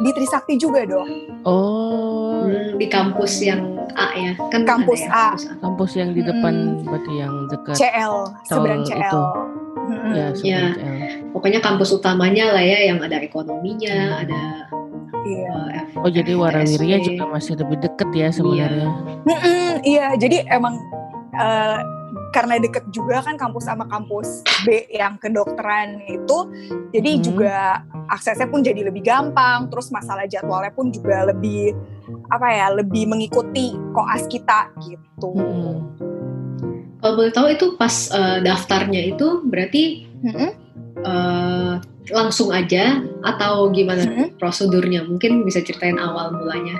Di 0.00 0.10
Trisakti 0.16 0.54
juga 0.56 0.88
dong. 0.88 1.08
Oh. 1.44 2.48
Hmm, 2.48 2.80
di 2.80 2.86
kampus 2.88 3.44
yang 3.44 3.76
A 3.94 4.16
ya. 4.16 4.32
Kan 4.48 4.64
kampus 4.64 5.04
ya, 5.04 5.12
A. 5.12 5.28
Kampus 5.60 5.90
yang 5.96 6.16
di 6.16 6.24
depan 6.24 6.80
hmm. 6.80 6.88
berarti 6.88 7.12
yang 7.20 7.34
dekat. 7.52 7.76
CL, 7.76 8.14
seberang 8.48 8.82
CL. 8.88 8.96
Itu. 8.96 9.22
Hmm. 9.76 10.12
Ya, 10.16 10.26
ya. 10.40 10.64
CL. 10.72 10.72
Pokoknya 11.36 11.60
kampus 11.60 11.92
utamanya 11.92 12.56
lah 12.56 12.64
ya 12.64 12.88
yang 12.88 12.98
ada 13.04 13.20
ekonominya, 13.20 13.96
hmm. 13.96 14.22
ada 14.24 14.40
Iya. 15.20 15.52
Uh, 16.00 16.04
oh 16.06 16.10
jadi 16.10 16.32
Warawirinya 16.32 16.98
juga 17.04 17.24
masih 17.28 17.60
lebih 17.60 17.76
deket 17.84 18.08
ya 18.16 18.28
sebenarnya. 18.32 18.88
Iya, 19.28 19.60
iya 19.84 20.06
jadi 20.16 20.48
emang 20.48 20.80
uh, 21.36 21.78
karena 22.30 22.62
deket 22.62 22.86
juga 22.94 23.22
kan 23.26 23.34
kampus 23.34 23.66
sama 23.66 23.84
kampus 23.90 24.46
B 24.62 24.86
yang 24.90 25.18
kedokteran 25.18 25.98
itu 26.06 26.38
jadi 26.94 27.10
hmm. 27.18 27.22
juga 27.22 27.82
aksesnya 28.10 28.46
pun 28.46 28.62
jadi 28.62 28.86
lebih 28.86 29.02
gampang 29.02 29.66
terus 29.70 29.90
masalah 29.90 30.26
jadwalnya 30.30 30.70
pun 30.70 30.94
juga 30.94 31.26
lebih 31.26 31.74
apa 32.30 32.46
ya 32.50 32.66
lebih 32.74 33.10
mengikuti 33.10 33.74
koas 33.90 34.26
kita 34.30 34.70
gitu 34.86 35.30
hmm. 35.34 35.76
kalau 37.02 37.14
boleh 37.18 37.32
tahu 37.34 37.46
itu 37.50 37.74
pas 37.74 37.94
uh, 38.14 38.38
daftarnya 38.38 39.10
itu 39.10 39.42
berarti 39.50 40.06
hmm. 40.22 40.50
uh, 41.02 41.74
langsung 42.10 42.50
aja 42.54 43.02
atau 43.26 43.70
gimana 43.74 44.06
hmm. 44.06 44.38
prosedurnya 44.38 45.06
mungkin 45.06 45.42
bisa 45.42 45.62
ceritain 45.62 45.98
awal 45.98 46.34
mulanya 46.34 46.78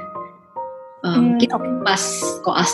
uh, 1.05 1.09
hmm, 1.09 1.21
mungkin 1.21 1.49
okay. 1.49 1.71
pas 1.85 2.03
koas 2.45 2.73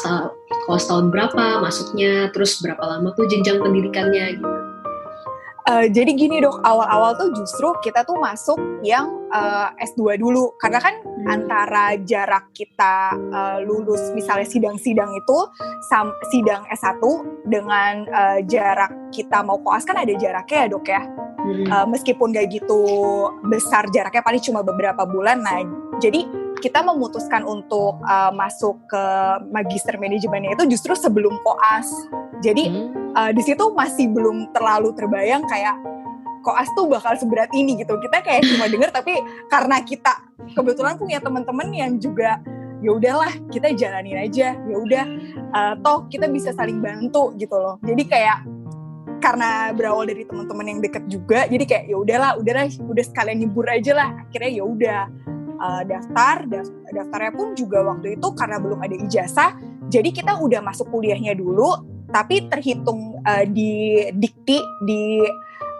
koas 0.66 0.84
tahun 0.86 1.14
berapa 1.14 1.62
masuknya 1.62 2.30
terus 2.34 2.58
berapa 2.62 2.82
lama 2.82 3.14
tuh 3.14 3.26
jenjang 3.30 3.62
pendidikannya 3.62 4.38
gitu 4.38 4.65
Uh, 5.66 5.90
jadi 5.90 6.14
gini 6.14 6.38
dok, 6.38 6.62
awal-awal 6.62 7.18
tuh 7.18 7.34
justru 7.34 7.74
kita 7.82 8.06
tuh 8.06 8.14
masuk 8.22 8.54
yang 8.86 9.10
uh, 9.34 9.74
S2 9.82 10.14
dulu. 10.14 10.54
Karena 10.62 10.78
kan 10.78 10.94
hmm. 11.02 11.26
antara 11.26 11.98
jarak 12.06 12.54
kita 12.54 13.18
uh, 13.34 13.58
lulus 13.66 14.14
misalnya 14.14 14.46
sidang-sidang 14.46 15.10
itu, 15.10 15.38
sam 15.90 16.14
sidang 16.30 16.62
S1 16.70 17.02
dengan 17.50 18.06
uh, 18.14 18.38
jarak 18.46 18.94
kita 19.10 19.42
mau 19.42 19.58
koas 19.58 19.82
kan 19.82 19.98
ada 19.98 20.14
jaraknya 20.14 20.66
ya 20.66 20.68
dok 20.70 20.86
ya. 20.86 21.02
Hmm. 21.46 21.66
Uh, 21.66 21.86
meskipun 21.90 22.30
gak 22.30 22.46
gitu 22.54 22.80
besar 23.50 23.90
jaraknya, 23.90 24.22
paling 24.22 24.42
cuma 24.42 24.62
beberapa 24.62 25.02
bulan. 25.02 25.42
Nah, 25.42 25.66
jadi 25.98 26.26
kita 26.62 26.82
memutuskan 26.82 27.44
untuk 27.44 28.00
uh, 28.06 28.32
masuk 28.32 28.80
ke 28.88 29.04
magister 29.52 29.94
manajemennya 30.00 30.56
itu 30.56 30.64
justru 30.78 30.96
sebelum 30.96 31.36
koas. 31.44 31.90
Jadi 32.44 32.68
hmm. 32.68 33.16
uh, 33.16 33.30
di 33.32 33.42
situ 33.44 33.64
masih 33.72 34.10
belum 34.12 34.52
terlalu 34.52 34.92
terbayang 34.96 35.44
kayak 35.48 35.76
koas 36.44 36.70
tuh 36.78 36.86
bakal 36.86 37.16
seberat 37.18 37.50
ini 37.56 37.80
gitu. 37.80 37.96
Kita 37.98 38.22
kayak 38.22 38.46
cuma 38.46 38.68
denger 38.72 38.90
tapi 38.92 39.18
karena 39.48 39.80
kita 39.82 40.12
kebetulan 40.54 40.94
punya 41.00 41.18
teman-teman 41.18 41.68
yang 41.74 41.98
juga 41.98 42.38
ya 42.84 42.92
udahlah 42.92 43.32
kita 43.48 43.72
jalanin 43.72 44.20
aja 44.20 44.52
ya 44.52 44.76
udah 44.76 45.04
uh, 45.56 45.74
toh 45.80 46.04
kita 46.12 46.28
bisa 46.28 46.52
saling 46.52 46.76
bantu 46.76 47.32
gitu 47.40 47.56
loh 47.56 47.80
jadi 47.80 48.04
kayak 48.04 48.38
karena 49.16 49.72
berawal 49.72 50.04
dari 50.04 50.28
teman-teman 50.28 50.76
yang 50.76 50.78
deket 50.84 51.08
juga 51.08 51.48
jadi 51.48 51.64
kayak 51.64 51.84
ya 51.88 51.96
udahlah 51.96 52.36
udahlah 52.36 52.68
udah 52.68 53.04
sekalian 53.08 53.48
nyebur 53.48 53.64
aja 53.64 53.96
lah 53.96 54.08
akhirnya 54.28 54.60
ya 54.60 54.64
udah 54.68 55.00
uh, 55.60 55.82
daftar, 55.84 56.44
daftarnya 56.92 57.32
pun 57.34 57.46
juga 57.56 57.82
waktu 57.84 58.16
itu 58.20 58.28
karena 58.36 58.56
belum 58.60 58.78
ada 58.80 58.96
ijazah, 58.96 59.50
jadi 59.88 60.08
kita 60.12 60.38
udah 60.40 60.60
masuk 60.62 60.88
kuliahnya 60.92 61.36
dulu, 61.36 61.95
tapi 62.16 62.48
terhitung 62.48 63.20
uh, 63.28 63.44
di 63.44 64.08
dikti 64.16 64.56
di 64.88 65.20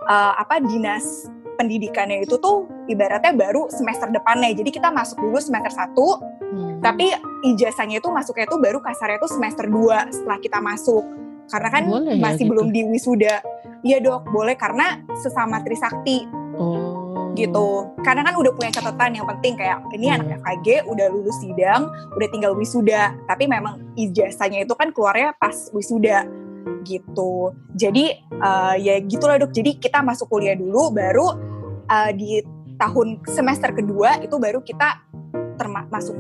uh, 0.05 0.33
apa 0.37 0.61
dinas 0.61 1.33
pendidikannya 1.57 2.29
itu 2.29 2.37
tuh 2.37 2.69
ibaratnya 2.93 3.33
baru 3.33 3.73
semester 3.73 4.13
depannya. 4.13 4.53
Jadi 4.53 4.69
kita 4.69 4.93
masuk 4.93 5.17
dulu 5.25 5.41
semester 5.41 5.73
1, 5.73 5.97
hmm. 5.97 6.85
tapi 6.85 7.09
ijazahnya 7.49 8.05
itu 8.05 8.13
masuknya 8.13 8.45
itu 8.45 8.61
baru 8.61 8.85
kasarnya 8.85 9.17
itu 9.17 9.29
semester 9.33 9.65
2 9.65 10.13
setelah 10.13 10.39
kita 10.45 10.61
masuk. 10.61 11.05
Karena 11.49 11.69
kan 11.73 11.85
boleh 11.89 12.21
ya 12.21 12.23
masih 12.29 12.45
ya, 12.45 12.51
belum 12.53 12.69
di 12.69 12.81
wisuda. 12.85 13.35
Iya 13.81 14.05
dok, 14.05 14.29
boleh 14.29 14.61
karena 14.61 15.01
sesama 15.17 15.65
Trisakti. 15.65 16.29
Oh 16.61 16.96
gitu. 17.37 17.93
Karena 18.01 18.25
kan 18.25 18.35
udah 18.41 18.53
punya 18.57 18.73
catatan 18.73 19.21
yang 19.21 19.27
penting 19.37 19.55
kayak 19.61 19.85
ini 19.93 20.09
anak 20.09 20.27
hmm. 20.27 20.37
FKG 20.41 20.67
udah 20.89 21.07
lulus 21.13 21.37
sidang, 21.45 21.93
udah 22.17 22.29
tinggal 22.33 22.57
wisuda. 22.57 23.15
Tapi 23.29 23.45
memang 23.47 23.95
ijazahnya 23.95 24.65
itu 24.65 24.73
kan 24.73 24.91
keluarnya 24.91 25.37
pas 25.37 25.69
wisuda 25.71 26.25
gitu. 26.83 27.53
Jadi 27.77 28.17
uh, 28.41 28.75
ya 28.81 28.99
gitulah 29.05 29.37
dok. 29.37 29.53
Jadi 29.53 29.77
kita 29.77 30.01
masuk 30.01 30.33
kuliah 30.33 30.57
dulu, 30.57 30.91
baru 30.91 31.27
uh, 31.87 32.11
di 32.17 32.43
tahun 32.77 33.21
semester 33.29 33.73
kedua 33.73 34.21
itu 34.21 34.37
baru 34.37 34.61
kita 34.61 35.05
termasuk 35.61 36.17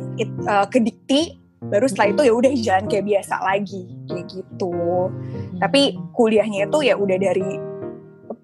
uh, 0.46 0.66
ke 0.68 0.78
dikti. 0.82 1.42
Baru 1.56 1.88
setelah 1.88 2.12
itu 2.12 2.22
ya 2.28 2.32
udah 2.36 2.52
jalan 2.52 2.84
kayak 2.86 3.06
biasa 3.08 3.34
lagi 3.42 3.82
kayak 4.06 4.28
gitu. 4.28 5.08
Tapi 5.56 5.98
kuliahnya 6.12 6.68
itu 6.68 6.78
ya 6.84 6.94
udah 6.94 7.16
dari 7.16 7.48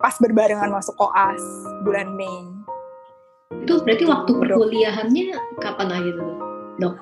pas 0.00 0.18
berbarengan 0.18 0.72
masuk 0.72 0.98
koas 0.98 1.38
bulan 1.86 2.10
Mei. 2.18 2.51
Itu 3.60 3.84
berarti 3.84 4.04
waktu 4.08 4.30
perkuliahannya 4.32 5.26
kapan 5.60 5.88
aja 5.92 6.10
tuh, 6.16 6.32
dok? 6.80 6.94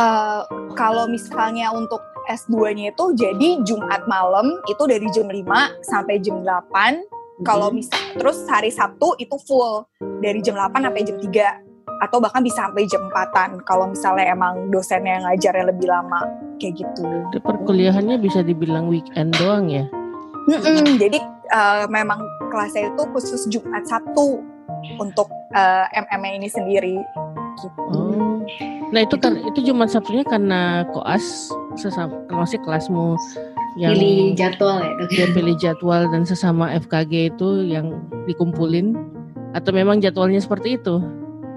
Uh, 0.00 0.44
kalau 0.76 1.04
misalnya 1.08 1.72
untuk 1.72 2.00
S2-nya 2.26 2.92
itu 2.92 3.04
jadi 3.14 3.48
Jumat 3.62 4.04
malam 4.10 4.58
itu 4.66 4.82
dari 4.84 5.06
jam 5.14 5.30
5 5.30 5.46
sampai 5.86 6.18
jam 6.20 6.42
8. 6.42 7.44
Kalau 7.44 7.68
mm-hmm. 7.68 7.76
misal 7.76 8.00
terus 8.16 8.38
hari 8.48 8.72
Sabtu 8.72 9.12
itu 9.20 9.36
full 9.44 9.84
dari 10.24 10.40
jam 10.40 10.56
8 10.56 10.80
sampai 10.80 11.02
jam 11.04 11.16
3 11.20 11.66
atau 11.96 12.20
bahkan 12.20 12.44
bisa 12.44 12.68
sampai 12.68 12.84
jam 12.88 13.08
4 13.08 13.64
kalau 13.64 13.88
misalnya 13.88 14.32
emang 14.32 14.68
dosennya 14.68 15.24
ngajarnya 15.24 15.64
lebih 15.72 15.88
lama 15.88 16.20
kayak 16.60 16.84
gitu. 16.84 17.04
Perkuliahannya 17.40 18.20
bisa 18.20 18.40
dibilang 18.44 18.88
weekend 18.88 19.36
doang 19.36 19.68
ya? 19.68 19.84
Mm-mm, 20.46 20.96
jadi 21.00 21.18
uh, 21.52 21.84
memang 21.90 22.22
kelasnya 22.48 22.92
itu 22.94 23.02
khusus 23.12 23.42
Jumat 23.50 23.84
Sabtu 23.84 24.44
untuk 24.96 25.28
uh, 25.54 25.84
eh, 25.90 26.04
MM 26.06 26.22
ini 26.42 26.48
sendiri 26.48 26.96
gitu. 27.60 27.82
Oh. 27.92 28.44
Nah 28.92 29.00
itu 29.02 29.16
kan 29.18 29.40
itu 29.42 29.72
cuma 29.72 29.90
Sabtunya 29.90 30.22
karena 30.22 30.86
koas 30.94 31.50
sesama 31.76 32.14
masih 32.30 32.60
kelasmu 32.62 33.18
yang 33.76 33.92
pilih 33.92 34.32
jadwal 34.32 34.80
ya 34.80 34.92
dia 35.12 35.26
pilih 35.36 35.54
jadwal 35.60 36.08
dan 36.08 36.24
sesama 36.24 36.72
FKG 36.80 37.36
itu 37.36 37.48
yang 37.68 38.00
dikumpulin 38.24 38.96
atau 39.52 39.70
memang 39.76 40.00
jadwalnya 40.00 40.40
seperti 40.40 40.80
itu 40.80 40.96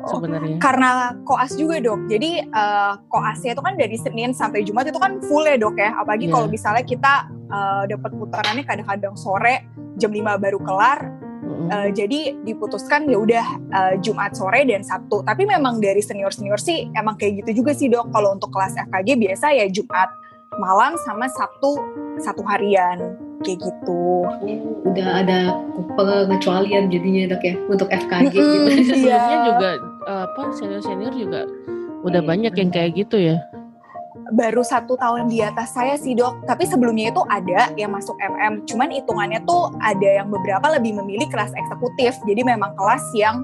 oh, 0.03 0.09
sebenarnya? 0.09 0.59
karena 0.59 1.15
koas 1.23 1.55
juga 1.55 1.79
dok. 1.79 2.11
Jadi 2.11 2.43
uh, 2.51 2.99
koasnya 3.07 3.55
itu 3.55 3.61
kan 3.63 3.73
dari 3.79 3.97
Senin 3.99 4.31
sampai 4.35 4.67
Jumat 4.67 4.91
itu 4.91 4.99
kan 4.99 5.19
full 5.23 5.47
ya 5.47 5.55
dok 5.55 5.79
ya. 5.79 5.95
Apalagi 5.95 6.27
yeah. 6.27 6.33
kalau 6.35 6.47
misalnya 6.51 6.83
kita 6.83 7.13
uh, 7.51 7.83
dapat 7.87 8.11
putarannya 8.15 8.63
kadang-kadang 8.67 9.15
sore 9.15 9.67
jam 9.99 10.11
5 10.11 10.43
baru 10.43 10.59
kelar 10.63 11.28
Uh, 11.49 11.89
jadi 11.93 12.37
diputuskan 12.45 13.09
ya 13.09 13.17
udah 13.17 13.45
uh, 13.73 13.93
Jumat 14.01 14.37
sore 14.37 14.65
dan 14.65 14.85
Sabtu. 14.85 15.25
Tapi 15.25 15.45
memang 15.49 15.81
dari 15.81 16.01
senior 16.01 16.29
senior 16.29 16.61
sih 16.61 16.89
emang 16.93 17.17
kayak 17.17 17.43
gitu 17.45 17.63
juga 17.63 17.71
sih 17.73 17.89
dok. 17.89 18.13
Kalau 18.13 18.37
untuk 18.37 18.53
kelas 18.53 18.77
FKG 18.89 19.17
biasa 19.17 19.45
ya 19.57 19.65
Jumat 19.69 20.09
malam 20.57 20.97
sama 21.05 21.29
Sabtu 21.29 21.77
satu 22.21 22.41
harian 22.45 23.17
kayak 23.45 23.59
gitu. 23.63 24.25
Udah 24.85 25.23
ada 25.25 25.39
pengecualian 25.95 26.91
jadinya 26.91 27.33
dok 27.33 27.43
ya 27.45 27.55
untuk 27.69 27.87
FKG. 27.89 28.33
gitu. 28.33 28.43
Sebelumnya 28.89 29.37
juga 29.45 29.69
uh, 30.09 30.23
apa 30.29 30.43
senior 30.53 30.81
senior 30.81 31.13
juga 31.13 31.45
udah 32.03 32.21
banyak 32.23 32.53
yang 32.55 32.71
kayak 32.71 32.95
gitu 32.95 33.19
ya 33.19 33.43
baru 34.31 34.61
satu 34.61 34.95
tahun 34.95 35.27
di 35.29 35.41
atas 35.41 35.73
saya 35.73 35.97
sih 35.97 36.13
dok. 36.13 36.45
Tapi 36.45 36.65
sebelumnya 36.65 37.11
itu 37.13 37.21
ada 37.27 37.73
yang 37.75 37.93
masuk 37.93 38.15
MM 38.17 38.65
cuman 38.69 38.89
hitungannya 38.93 39.39
tuh 39.45 39.73
ada 39.81 40.23
yang 40.23 40.27
beberapa 40.29 40.69
lebih 40.77 40.97
memilih 41.01 41.27
kelas 41.29 41.53
eksekutif. 41.53 42.17
Jadi 42.23 42.41
memang 42.45 42.77
kelas 42.77 43.03
yang 43.17 43.41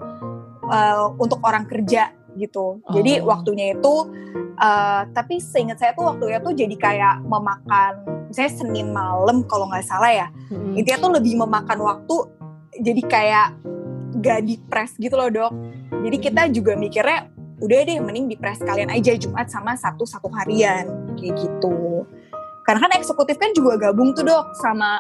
uh, 0.70 1.14
untuk 1.18 1.42
orang 1.46 1.66
kerja 1.66 2.14
gitu. 2.36 2.84
Oh. 2.84 2.92
jadi 2.92 3.24
waktunya 3.24 3.80
itu 3.80 4.12
uh, 4.60 5.08
tapi 5.16 5.40
seingat 5.40 5.80
saya 5.80 5.96
tuh 5.96 6.04
waktunya 6.04 6.44
tuh 6.44 6.52
jadi 6.52 6.76
kayak 6.76 7.24
memakan 7.24 8.04
saya 8.28 8.52
Senin 8.52 8.92
malam 8.92 9.48
kalau 9.48 9.72
nggak 9.72 9.88
salah 9.88 10.12
ya. 10.12 10.28
Hmm. 10.52 10.76
intinya 10.76 11.00
tuh 11.08 11.12
lebih 11.16 11.40
memakan 11.40 11.80
waktu 11.80 12.16
jadi 12.84 13.02
kayak 13.08 13.48
gak 14.20 14.40
di 14.48 14.56
press 14.68 14.96
gitu 15.00 15.16
loh 15.16 15.32
dok. 15.32 15.52
Jadi 16.04 16.18
kita 16.20 16.42
juga 16.52 16.76
mikirnya 16.76 17.32
udah 17.62 17.80
deh 17.88 17.98
mending 18.04 18.28
di 18.32 18.36
press 18.36 18.60
kalian 18.60 18.92
aja 18.92 19.16
Jumat 19.16 19.48
sama 19.48 19.76
Sabtu 19.80 20.04
satu 20.04 20.28
harian. 20.34 20.88
Kayak 21.16 21.34
gitu. 21.40 22.04
Karena 22.66 22.90
kan 22.90 22.92
eksekutif 22.98 23.38
kan 23.38 23.54
juga 23.54 23.78
gabung 23.78 24.12
tuh 24.18 24.26
dok 24.26 24.58
sama 24.58 24.98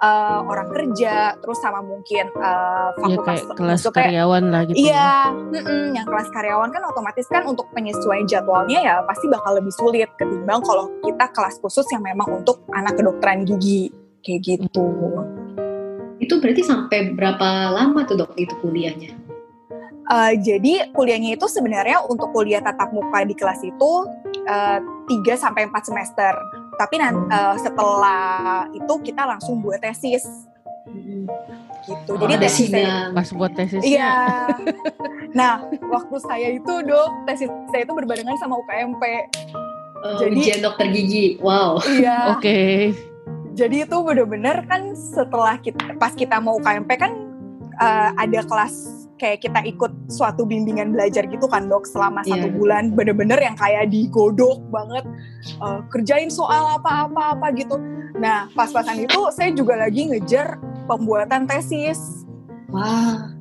uh, 0.00 0.40
orang 0.48 0.68
kerja 0.72 1.36
terus 1.38 1.58
sama 1.60 1.84
mungkin 1.84 2.32
uh, 2.40 2.90
fakultas 2.96 3.42
ya, 3.42 3.44
kayak 3.44 3.58
kelas 3.58 3.82
karyawan 3.92 4.44
lah 4.48 4.62
gitu 4.66 4.76
iya 4.80 5.30
ya. 5.52 5.60
yang 5.92 6.06
kelas 6.08 6.28
karyawan 6.32 6.70
kan 6.72 6.82
otomatis 6.88 7.26
kan 7.28 7.44
untuk 7.46 7.68
penyesuaian 7.76 8.24
jadwalnya 8.24 8.80
ya 8.80 8.94
pasti 9.04 9.28
bakal 9.28 9.58
lebih 9.60 9.72
sulit 9.76 10.08
ketimbang 10.16 10.64
kalau 10.64 10.88
kita 11.04 11.26
kelas 11.30 11.60
khusus 11.60 11.86
yang 11.92 12.02
memang 12.02 12.42
untuk 12.42 12.64
anak 12.72 12.96
kedokteran 12.96 13.44
gigi. 13.44 13.92
Kayak 14.20 14.40
gitu. 14.44 14.84
Itu 16.20 16.44
berarti 16.44 16.60
sampai 16.60 17.16
berapa 17.16 17.72
lama 17.72 18.04
tuh 18.04 18.20
dok 18.20 18.36
itu 18.36 18.52
kuliahnya 18.60 19.16
Uh, 20.10 20.34
jadi 20.42 20.90
kuliahnya 20.90 21.38
itu 21.38 21.46
sebenarnya 21.46 22.02
untuk 22.10 22.34
kuliah 22.34 22.58
tatap 22.58 22.90
muka 22.90 23.22
di 23.22 23.30
kelas 23.30 23.62
itu 23.62 24.10
uh, 24.50 24.78
eh, 24.82 25.38
3 25.38 25.38
sampai 25.38 25.70
4 25.70 25.86
semester. 25.86 26.34
Tapi 26.74 26.98
nanti, 26.98 27.22
uh, 27.30 27.54
setelah 27.54 28.66
itu 28.74 28.94
kita 29.06 29.22
langsung 29.22 29.62
buat 29.62 29.78
tesis. 29.78 30.26
Gitu. 31.86 32.10
Oh, 32.10 32.18
jadi 32.18 32.42
tesisnya 32.42 33.14
pas 33.14 33.30
buat 33.30 33.54
tesisnya. 33.54 33.86
Iya. 33.86 34.14
nah, 35.30 35.62
waktu 35.78 36.16
saya 36.26 36.48
itu, 36.58 36.72
Dok, 36.82 37.30
tesis 37.30 37.46
saya 37.70 37.86
itu 37.86 37.94
berbarengan 37.94 38.34
sama 38.42 38.58
UKMP. 38.66 39.02
Uh, 40.02 40.18
jadi 40.26 40.34
ujian 40.34 40.60
dokter 40.66 40.90
gigi. 40.90 41.38
Wow. 41.38 41.78
Iya. 41.86 42.18
Oke. 42.34 42.42
Okay. 42.42 42.74
Jadi 43.54 43.86
itu 43.86 43.96
bener-bener 44.02 44.66
kan 44.66 44.90
setelah 44.98 45.54
kita 45.62 45.94
pas 46.02 46.18
kita 46.18 46.42
mau 46.42 46.58
UKMP 46.58 46.90
kan 46.98 47.12
uh, 47.78 48.10
ada 48.18 48.42
kelas 48.46 49.00
kayak 49.20 49.44
kita 49.44 49.60
ikut 49.68 49.92
suatu 50.08 50.48
bimbingan 50.48 50.96
belajar 50.96 51.28
gitu 51.28 51.44
kan 51.44 51.68
dok 51.68 51.84
selama 51.84 52.24
yeah. 52.24 52.40
satu 52.40 52.48
bulan 52.56 52.96
bener-bener 52.96 53.36
yang 53.36 53.52
kayak 53.60 53.92
digodok 53.92 54.64
banget 54.72 55.04
uh, 55.60 55.84
kerjain 55.92 56.32
soal 56.32 56.80
apa-apa 56.80 57.36
apa 57.36 57.46
gitu 57.52 57.76
nah 58.16 58.48
pas-pasan 58.56 59.04
itu 59.04 59.20
saya 59.36 59.52
juga 59.52 59.76
lagi 59.76 60.08
ngejar 60.08 60.56
pembuatan 60.88 61.44
tesis 61.44 62.24
wah 62.72 63.36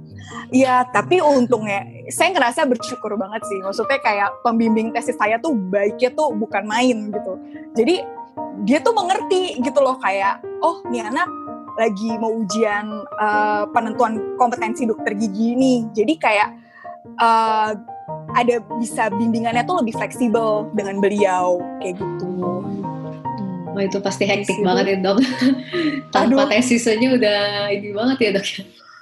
Iya, 0.49 0.85
tapi 0.89 1.21
untungnya 1.21 1.85
saya 2.09 2.33
ngerasa 2.33 2.65
bersyukur 2.65 3.17
banget 3.17 3.41
sih. 3.45 3.59
Maksudnya 3.61 3.97
kayak 4.01 4.29
pembimbing 4.41 4.89
tesis 4.93 5.17
saya 5.17 5.37
tuh 5.41 5.53
baiknya 5.53 6.13
tuh 6.13 6.33
bukan 6.33 6.65
main 6.65 7.13
gitu. 7.13 7.33
Jadi 7.77 8.01
dia 8.65 8.81
tuh 8.81 8.93
mengerti 8.93 9.61
gitu 9.61 9.79
loh 9.81 9.97
kayak, 10.01 10.41
oh 10.61 10.81
nih 10.89 11.05
anak 11.05 11.29
lagi 11.79 12.11
mau 12.19 12.35
ujian 12.35 13.07
uh, 13.15 13.63
penentuan 13.71 14.35
kompetensi 14.35 14.83
dokter 14.83 15.15
gigi 15.15 15.55
ini. 15.55 15.87
Jadi 15.95 16.13
kayak 16.19 16.49
uh, 17.23 17.71
ada 18.35 18.59
bisa 18.77 19.07
bimbingannya 19.15 19.63
tuh 19.63 19.79
lebih 19.79 19.95
fleksibel 19.95 20.67
dengan 20.75 20.99
beliau 20.99 21.63
kayak 21.79 21.95
gitu. 21.95 22.35
Hmm. 22.35 23.73
Wah 23.73 23.83
itu 23.87 23.97
pasti 24.03 24.27
hektik 24.27 24.59
banget 24.59 24.85
ya 24.91 24.97
dok. 24.99 25.17
Tanpa 26.13 26.51
tesisnya 26.51 27.15
udah 27.15 27.39
ini 27.71 27.95
banget 27.95 28.17
ya 28.19 28.29
dok. 28.35 28.47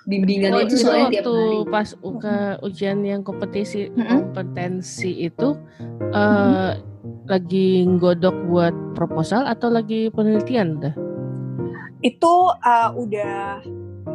Bimbingannya 0.07 0.55
oh, 0.55 0.63
itu 0.63 0.75
soalnya 0.79 1.19
tiap 1.19 1.27
hari. 1.27 1.67
pas 1.67 1.89
uka 1.99 2.63
ujian 2.63 3.03
yang 3.03 3.27
kompetisi 3.27 3.91
mm 3.91 3.99
-hmm. 3.99 4.07
kompetensi 4.07 5.11
itu 5.27 5.59
uh, 6.15 6.15
mm 6.15 6.15
-hmm. 6.15 6.71
lagi 7.27 7.83
godok 7.99 8.37
buat 8.47 8.75
proposal 8.95 9.43
atau 9.43 9.67
lagi 9.67 10.07
penelitian 10.15 10.79
dah? 10.79 11.06
Itu 12.01 12.33
uh, 12.61 12.89
udah 12.93 13.61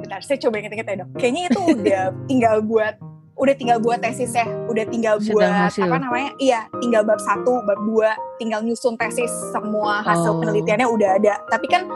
bentar 0.03 0.21
saya 0.23 0.39
coba 0.39 0.63
inget-inget 0.63 0.87
ya 0.87 0.97
dok. 1.03 1.09
Kayaknya 1.19 1.43
itu 1.51 1.61
udah 1.75 2.03
tinggal 2.27 2.57
buat 2.63 2.95
udah 3.33 3.55
tinggal 3.59 3.79
buat 3.83 3.99
tesis 3.99 4.33
ya. 4.37 4.47
Udah 4.71 4.85
tinggal 4.87 5.17
buat 5.19 5.51
hasil. 5.51 5.89
apa 5.89 5.97
namanya? 5.99 6.31
Iya 6.39 6.61
tinggal 6.79 7.03
bab 7.03 7.19
satu 7.19 7.63
bab 7.67 7.81
dua 7.83 8.15
tinggal 8.39 8.61
nyusun 8.63 8.95
tesis 8.95 9.31
semua 9.51 10.05
hasil 10.05 10.37
oh. 10.37 10.39
penelitiannya 10.39 10.87
udah 10.87 11.11
ada. 11.19 11.35
Tapi 11.51 11.67
kan 11.67 11.89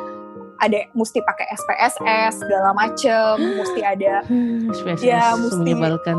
ada 0.56 0.88
mesti 0.96 1.20
pakai 1.20 1.52
SPSS 1.52 2.40
segala 2.40 2.72
macem 2.72 3.36
mesti 3.60 3.80
ada 3.84 4.24
SPSS 4.72 5.04
ya 5.04 5.36
mesti. 5.36 5.60
menyebalkan. 5.60 6.18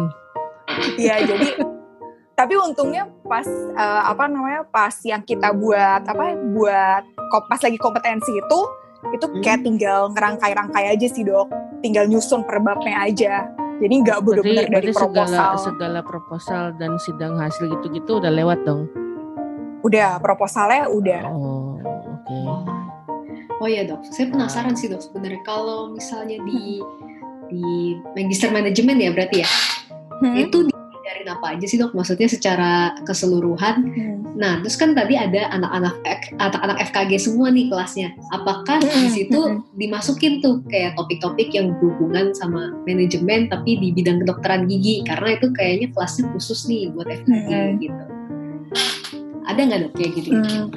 Ya 1.00 1.24
jadi 1.26 1.58
tapi 2.38 2.54
untungnya 2.54 3.10
pas 3.26 3.50
uh, 3.74 4.14
apa 4.14 4.30
namanya 4.30 4.62
pas 4.70 4.94
yang 5.02 5.26
kita 5.26 5.50
buat 5.58 6.06
apa 6.06 6.38
buat 6.54 7.02
pas 7.50 7.62
lagi 7.66 7.82
kompetensi 7.82 8.30
itu 8.30 8.60
itu 9.14 9.26
kayak 9.42 9.62
hmm. 9.62 9.68
tinggal 9.68 10.00
ngerangkai-rangkai 10.14 10.86
aja 10.94 11.08
sih 11.08 11.24
dok 11.24 11.50
tinggal 11.82 12.06
nyusun 12.10 12.44
per 12.44 12.60
babnya 12.60 13.06
aja 13.06 13.34
jadi 13.78 13.94
nggak 14.02 14.20
bener-bener 14.26 14.66
dari 14.74 14.90
proposal 14.90 15.54
segala, 15.54 15.62
segala 15.62 16.00
proposal 16.02 16.64
dan 16.82 16.98
sidang 16.98 17.38
hasil 17.38 17.70
gitu-gitu 17.78 18.18
udah 18.18 18.32
lewat 18.34 18.60
dong 18.66 18.90
udah 19.86 20.18
proposalnya 20.18 20.90
udah 20.90 21.22
oh 21.30 21.78
oke 21.78 22.26
okay. 22.26 22.46
oh 23.62 23.70
ya 23.70 23.86
dok 23.86 24.02
saya 24.10 24.28
penasaran 24.34 24.74
sih 24.74 24.90
dok 24.90 25.02
sebenarnya 25.06 25.42
kalau 25.46 25.94
misalnya 25.94 26.42
di 26.44 26.82
di 27.48 27.96
magister 28.18 28.52
manajemen 28.52 28.98
ya 29.00 29.14
berarti 29.14 29.46
ya 29.46 29.50
hmm. 30.26 30.36
itu 30.44 30.58
di 30.68 30.78
ngajarin 31.08 31.28
apa 31.32 31.46
aja 31.56 31.66
sih 31.66 31.80
dok? 31.80 31.96
Maksudnya 31.96 32.28
secara 32.28 32.72
keseluruhan. 33.08 33.76
Hmm. 33.88 34.17
Nah, 34.38 34.62
terus 34.62 34.78
kan 34.78 34.94
tadi 34.94 35.18
ada 35.18 35.50
anak-anak 35.50 35.98
anak-anak 36.38 36.78
FKG 36.94 37.12
semua 37.18 37.50
nih 37.50 37.74
kelasnya. 37.74 38.14
Apakah 38.30 38.78
di 38.86 39.10
situ 39.10 39.66
dimasukin 39.74 40.46
tuh 40.46 40.62
kayak 40.70 40.94
topik-topik 40.94 41.50
yang 41.50 41.74
berhubungan 41.82 42.38
sama 42.38 42.70
manajemen 42.86 43.50
tapi 43.50 43.82
di 43.82 43.90
bidang 43.98 44.22
kedokteran 44.22 44.70
gigi? 44.70 45.02
Karena 45.02 45.42
itu 45.42 45.50
kayaknya 45.58 45.90
kelasnya 45.90 46.30
khusus 46.38 46.70
nih 46.70 46.94
buat 46.94 47.10
FKG 47.10 47.50
hmm. 47.50 47.74
gitu. 47.82 48.04
Ada 49.50 49.60
nggak 49.66 49.80
dok 49.90 49.94
kayak 49.98 50.12
gitu? 50.22 50.30
Hmm. 50.38 50.70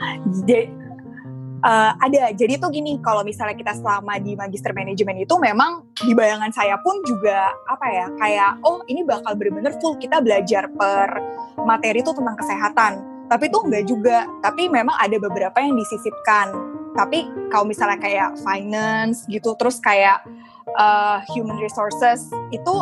Uh, 1.60 1.92
ada. 2.00 2.32
Jadi 2.32 2.56
tuh 2.56 2.72
gini, 2.72 2.96
kalau 3.04 3.20
misalnya 3.20 3.52
kita 3.52 3.76
selama 3.76 4.16
di 4.16 4.32
magister 4.32 4.72
manajemen 4.72 5.20
itu 5.20 5.36
memang 5.36 5.84
di 6.00 6.16
bayangan 6.16 6.48
saya 6.48 6.80
pun 6.80 6.96
juga 7.04 7.52
apa 7.68 7.84
ya, 7.92 8.06
kayak 8.16 8.64
oh 8.64 8.80
ini 8.88 9.04
bakal 9.04 9.36
bener-bener 9.36 9.76
full 9.76 10.00
kita 10.00 10.24
belajar 10.24 10.72
per 10.72 11.20
materi 11.60 12.00
itu 12.00 12.16
tentang 12.16 12.32
kesehatan. 12.40 13.09
Tapi 13.30 13.46
tuh 13.46 13.62
enggak 13.70 13.84
juga. 13.86 14.26
Tapi 14.42 14.66
memang 14.66 14.98
ada 14.98 15.14
beberapa 15.22 15.62
yang 15.62 15.78
disisipkan. 15.78 16.50
Tapi 16.98 17.30
kalau 17.54 17.70
misalnya 17.70 18.02
kayak 18.02 18.34
finance 18.42 19.22
gitu, 19.30 19.54
terus 19.54 19.78
kayak 19.78 20.26
uh, 20.74 21.22
human 21.30 21.56
resources 21.62 22.26
itu 22.50 22.74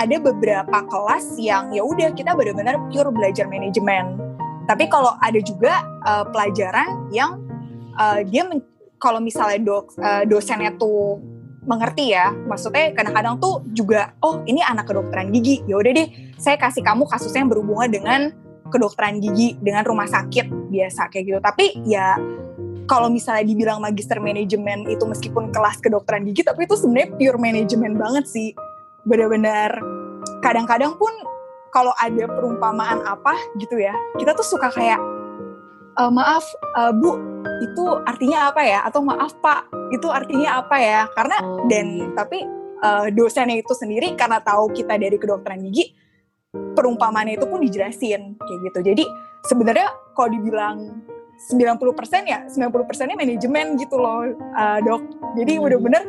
ada 0.00 0.16
beberapa 0.16 0.80
kelas 0.88 1.36
yang 1.36 1.68
ya 1.68 1.84
udah 1.84 2.16
kita 2.16 2.32
benar-benar 2.32 2.80
pure 2.88 3.12
belajar 3.12 3.44
manajemen. 3.46 4.16
Tapi 4.64 4.88
kalau 4.88 5.12
ada 5.20 5.40
juga 5.44 5.84
uh, 6.08 6.24
pelajaran 6.32 7.12
yang 7.12 7.42
uh, 8.00 8.24
dia 8.24 8.48
kalau 8.96 9.20
misalnya 9.20 9.60
dok, 9.60 9.96
uh, 10.00 10.24
dosennya 10.24 10.76
tuh 10.80 11.20
mengerti 11.64 12.16
ya, 12.16 12.32
maksudnya 12.48 12.92
kadang-kadang 12.96 13.36
tuh 13.36 13.60
juga, 13.76 14.16
oh 14.24 14.40
ini 14.48 14.64
anak 14.64 14.88
kedokteran 14.88 15.28
gigi, 15.28 15.60
ya 15.68 15.76
udah 15.76 15.92
deh, 15.92 16.08
saya 16.40 16.56
kasih 16.56 16.80
kamu 16.80 17.04
kasusnya 17.04 17.44
yang 17.44 17.50
berhubungan 17.52 17.88
dengan 17.92 18.20
kedokteran 18.70 19.18
gigi, 19.18 19.58
dengan 19.58 19.84
rumah 19.84 20.06
sakit 20.06 20.70
biasa 20.70 21.10
kayak 21.10 21.24
gitu. 21.26 21.38
Tapi 21.42 21.84
ya 21.84 22.16
kalau 22.86 23.10
misalnya 23.10 23.46
dibilang 23.46 23.78
magister 23.78 24.18
manajemen 24.18 24.86
itu 24.90 25.04
meskipun 25.06 25.50
kelas 25.50 25.82
kedokteran 25.82 26.26
gigi, 26.30 26.46
tapi 26.46 26.64
itu 26.64 26.74
sebenarnya 26.78 27.14
pure 27.14 27.38
manajemen 27.38 27.98
banget 27.98 28.24
sih, 28.30 28.50
benar-benar 29.04 29.74
kadang-kadang 30.40 30.94
pun 30.96 31.12
kalau 31.70 31.94
ada 32.02 32.26
perumpamaan 32.26 33.02
apa 33.06 33.34
gitu 33.58 33.78
ya, 33.78 33.94
kita 34.18 34.34
tuh 34.34 34.46
suka 34.46 34.74
kayak 34.74 34.98
uh, 35.98 36.10
maaf 36.10 36.42
uh, 36.78 36.92
Bu 36.94 37.18
itu 37.60 37.84
artinya 38.08 38.48
apa 38.48 38.62
ya 38.64 38.80
atau 38.88 39.04
maaf 39.04 39.36
Pak 39.38 39.92
itu 39.92 40.08
artinya 40.08 40.64
apa 40.64 40.76
ya 40.80 41.00
karena 41.12 41.36
oh. 41.44 41.66
dan 41.68 42.14
tapi 42.16 42.42
uh, 42.80 43.06
dosennya 43.12 43.60
itu 43.60 43.72
sendiri 43.76 44.16
karena 44.16 44.40
tahu 44.40 44.72
kita 44.72 44.96
dari 44.96 45.16
kedokteran 45.20 45.60
gigi 45.68 45.92
perumpamannya 46.50 47.38
itu 47.38 47.46
pun 47.46 47.62
dijelasin 47.62 48.34
kayak 48.34 48.60
gitu 48.70 48.78
jadi 48.82 49.04
sebenarnya 49.46 49.88
kalau 50.18 50.28
dibilang 50.34 50.76
90% 51.40 52.28
ya 52.28 52.44
90% 52.50 52.84
persennya 52.84 53.16
manajemen 53.16 53.78
gitu 53.80 53.96
loh 53.96 54.26
uh, 54.58 54.78
dok 54.82 55.02
jadi 55.38 55.56
hmm. 55.56 55.62
bener-bener 55.64 56.02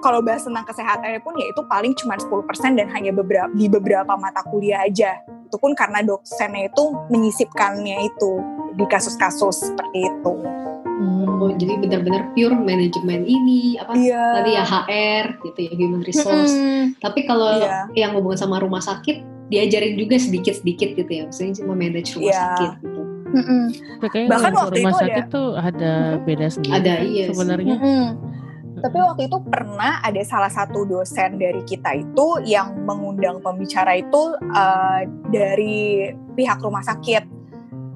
kalau 0.00 0.20
bahas 0.20 0.44
tentang 0.44 0.68
kesehatannya 0.68 1.20
pun 1.24 1.32
ya 1.40 1.48
itu 1.48 1.62
paling 1.64 1.92
cuma 1.96 2.20
10% 2.20 2.76
dan 2.76 2.86
hanya 2.92 3.12
beberapa 3.12 3.48
di 3.56 3.66
beberapa 3.72 4.12
mata 4.20 4.44
kuliah 4.46 4.84
aja 4.84 5.16
itu 5.26 5.56
pun 5.56 5.72
karena 5.72 6.04
dosennya 6.04 6.68
itu 6.68 6.84
menyisipkannya 7.08 8.04
itu 8.04 8.32
di 8.74 8.84
kasus-kasus 8.90 9.70
seperti 9.70 10.10
itu. 10.10 10.34
Hmm. 10.94 11.42
Oh, 11.42 11.50
jadi 11.54 11.78
benar-benar 11.78 12.30
pure 12.34 12.54
manajemen 12.54 13.26
ini 13.26 13.78
apa 13.78 13.98
yeah. 13.98 14.34
tadi 14.38 14.50
ya 14.54 14.64
HR 14.66 15.24
gitu 15.42 15.58
ya 15.58 15.72
human 15.74 16.02
resource. 16.06 16.54
Hmm. 16.54 16.94
Tapi 16.98 17.26
kalau 17.26 17.50
yeah. 17.58 17.86
yang 17.94 18.14
hubungan 18.14 18.38
sama 18.38 18.62
rumah 18.62 18.82
sakit 18.82 19.33
diajarin 19.52 19.94
juga 20.00 20.16
sedikit-sedikit 20.16 20.88
gitu 20.96 21.10
ya, 21.10 21.22
maksudnya 21.28 21.52
cuma 21.60 21.72
manage 21.76 22.16
rumah 22.16 22.32
yeah. 22.32 22.42
sakit 22.56 22.72
gitu. 22.80 23.02
Mm-hmm. 23.34 23.62
Bahkan 24.30 24.52
waktu 24.54 24.74
rumah 24.78 24.92
itu 24.94 25.02
sakit 25.02 25.24
ada, 25.26 25.34
tuh 25.34 25.48
ada 25.58 25.92
beda 26.22 26.46
sendiri. 26.46 26.74
Ada 26.78 26.94
iya 27.02 27.24
sebenarnya. 27.34 27.76
Mm-hmm. 27.76 28.06
Tapi 28.84 28.98
waktu 29.00 29.22
itu 29.32 29.38
pernah 29.48 29.92
ada 30.04 30.22
salah 30.28 30.52
satu 30.52 30.84
dosen 30.84 31.40
dari 31.40 31.64
kita 31.64 32.04
itu 32.04 32.26
yang 32.44 32.84
mengundang 32.84 33.40
pembicara 33.40 33.96
itu 33.96 34.36
uh, 34.52 35.00
dari 35.32 36.12
pihak 36.36 36.60
rumah 36.60 36.84
sakit 36.84 37.24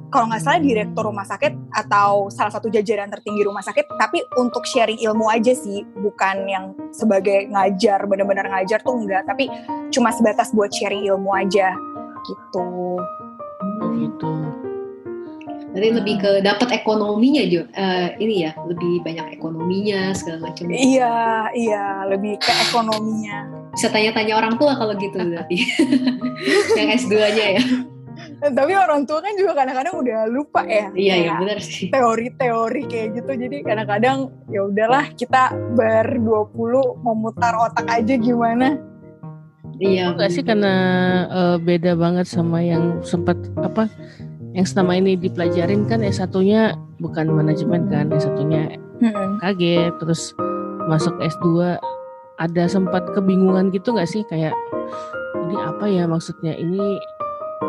kalau 0.08 0.24
nggak 0.28 0.40
salah 0.40 0.60
direktur 0.60 1.04
rumah 1.04 1.24
sakit 1.28 1.52
atau 1.72 2.32
salah 2.32 2.52
satu 2.52 2.72
jajaran 2.72 3.12
tertinggi 3.12 3.44
rumah 3.44 3.60
sakit 3.60 3.84
tapi 4.00 4.24
untuk 4.40 4.64
sharing 4.64 4.96
ilmu 5.04 5.28
aja 5.28 5.52
sih 5.52 5.84
bukan 6.00 6.48
yang 6.48 6.64
sebagai 6.92 7.48
ngajar 7.52 8.08
benar-benar 8.08 8.48
ngajar 8.48 8.80
tuh 8.80 8.96
enggak 8.96 9.28
tapi 9.28 9.52
cuma 9.92 10.08
sebatas 10.12 10.52
buat 10.56 10.72
sharing 10.72 11.04
ilmu 11.04 11.30
aja 11.36 11.76
gitu 12.24 12.96
gitu 13.96 14.32
Jadi 15.68 15.94
lebih 15.94 16.16
ke 16.18 16.30
dapat 16.42 16.74
ekonominya 16.74 17.44
Jo. 17.44 17.62
Uh, 17.76 18.10
ini 18.18 18.48
ya, 18.48 18.56
lebih 18.66 19.04
banyak 19.04 19.36
ekonominya 19.36 20.10
segala 20.16 20.50
macam. 20.50 20.74
Iya, 20.74 21.14
iya, 21.54 22.02
lebih 22.08 22.40
ke 22.40 22.50
ekonominya. 22.66 23.46
Bisa 23.76 23.92
tanya-tanya 23.92 24.42
orang 24.42 24.58
tua 24.58 24.74
kalau 24.74 24.96
gitu 24.98 25.20
berarti. 25.20 25.60
yang 26.80 26.88
S2-nya 26.98 27.46
ya. 27.60 27.64
Tapi 28.38 28.72
orang 28.74 29.02
tua 29.02 29.18
kan 29.18 29.34
juga 29.34 29.52
kadang-kadang 29.58 29.94
udah 29.98 30.18
lupa 30.30 30.62
ya. 30.62 30.88
Iya 30.94 31.14
iya 31.26 31.32
benar 31.42 31.58
sih. 31.58 31.90
teori-teori 31.90 32.82
kayak 32.86 33.08
gitu. 33.18 33.32
Jadi 33.34 33.56
kadang-kadang 33.66 34.30
ya 34.48 34.60
udahlah 34.66 35.10
kita 35.18 35.50
ber 35.74 36.06
20 36.22 37.02
memutar 37.02 37.52
otak 37.58 37.86
aja 37.90 38.14
gimana? 38.14 38.78
Iya 39.78 40.14
enggak 40.14 40.30
sih 40.34 40.42
karena 40.42 40.74
uh, 41.30 41.56
beda 41.58 41.94
banget 41.94 42.26
sama 42.26 42.58
yang 42.62 42.98
sempat 43.06 43.38
apa 43.62 43.86
yang 44.54 44.66
selama 44.66 44.98
ini 44.98 45.14
dipelajarin 45.14 45.86
kan 45.86 46.02
S 46.02 46.18
satunya 46.18 46.74
bukan 46.98 47.30
manajemen 47.30 47.86
kan 47.86 48.10
S 48.10 48.26
satunya 48.26 48.74
hmm. 48.98 49.38
kaget 49.38 49.94
terus 50.02 50.34
masuk 50.90 51.14
S2 51.22 51.78
ada 52.38 52.64
sempat 52.70 53.06
kebingungan 53.14 53.70
gitu 53.74 53.94
nggak 53.94 54.10
sih? 54.10 54.22
Kayak 54.26 54.54
ini 55.46 55.56
apa 55.58 55.84
ya 55.86 56.06
maksudnya? 56.06 56.54
Ini 56.58 56.98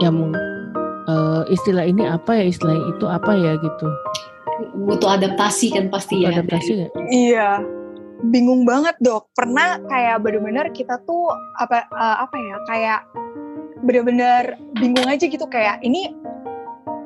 yang 0.01 0.34
uh, 1.09 1.41
istilah 1.49 1.85
ini 1.85 2.05
apa 2.05 2.37
ya 2.37 2.45
istilah 2.49 2.77
itu 2.93 3.05
apa 3.09 3.31
ya 3.33 3.57
gitu. 3.57 3.87
Butuh 4.85 5.17
adaptasi 5.17 5.73
kan 5.73 5.85
pasti 5.89 6.21
butuh 6.21 6.29
ya. 6.29 6.35
Adaptasi 6.37 6.71
gak? 6.85 6.91
iya. 7.09 7.49
Bingung 8.29 8.67
banget 8.67 8.99
dok. 8.99 9.31
Pernah 9.33 9.79
kayak 9.87 10.19
bener-bener 10.21 10.67
kita 10.75 10.99
tuh 11.07 11.31
apa 11.57 11.87
uh, 11.95 12.17
apa 12.27 12.35
ya 12.35 12.55
kayak 12.67 12.99
bener-bener 13.81 14.59
bingung 14.77 15.07
aja 15.07 15.25
gitu. 15.25 15.45
Kayak 15.47 15.79
ini 15.81 16.11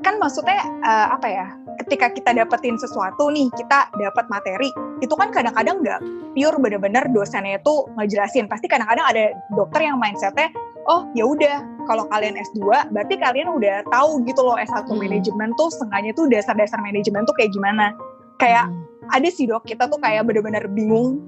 kan 0.01 0.19
maksudnya 0.19 0.59
uh, 0.83 1.15
apa 1.15 1.27
ya 1.29 1.47
ketika 1.85 2.11
kita 2.11 2.35
dapetin 2.35 2.77
sesuatu 2.77 3.33
nih 3.33 3.49
kita 3.55 3.89
dapat 3.97 4.25
materi 4.29 4.69
itu 5.01 5.13
kan 5.13 5.29
kadang-kadang 5.29 5.85
nggak 5.85 6.01
pure. 6.33 6.57
Bener-bener 6.57 7.05
dosennya 7.13 7.61
itu 7.61 7.85
ngejelasin. 7.93 8.49
Pasti 8.49 8.65
kadang-kadang 8.65 9.05
ada 9.05 9.37
dokter 9.53 9.85
yang 9.85 10.01
mindsetnya 10.01 10.49
oh 10.89 11.07
ya 11.13 11.29
udah 11.29 11.72
kalau 11.85 12.07
kalian 12.09 12.39
S2 12.39 12.91
berarti 12.91 13.15
kalian 13.19 13.49
udah 13.51 13.83
tahu 13.91 14.23
gitu 14.27 14.41
loh 14.43 14.55
S1 14.59 14.87
hmm. 14.87 14.99
manajemen 14.99 15.49
tuh 15.59 15.69
setengahnya 15.71 16.11
tuh 16.15 16.25
dasar-dasar 16.31 16.79
manajemen 16.79 17.23
tuh 17.27 17.35
kayak 17.35 17.51
gimana. 17.51 17.91
Kayak 18.39 18.71
hmm. 18.71 19.15
ada 19.15 19.29
sih 19.29 19.45
dok 19.45 19.63
kita 19.67 19.87
tuh 19.87 19.99
kayak 19.99 20.27
bener-bener 20.27 20.65
bingung 20.71 21.21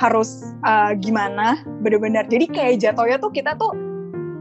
harus 0.00 0.52
uh, 0.64 0.92
gimana 0.96 1.60
bener-bener. 1.84 2.24
Jadi 2.28 2.48
kayak 2.50 2.80
jatuhnya 2.80 3.16
tuh 3.20 3.32
kita 3.32 3.56
tuh 3.56 3.72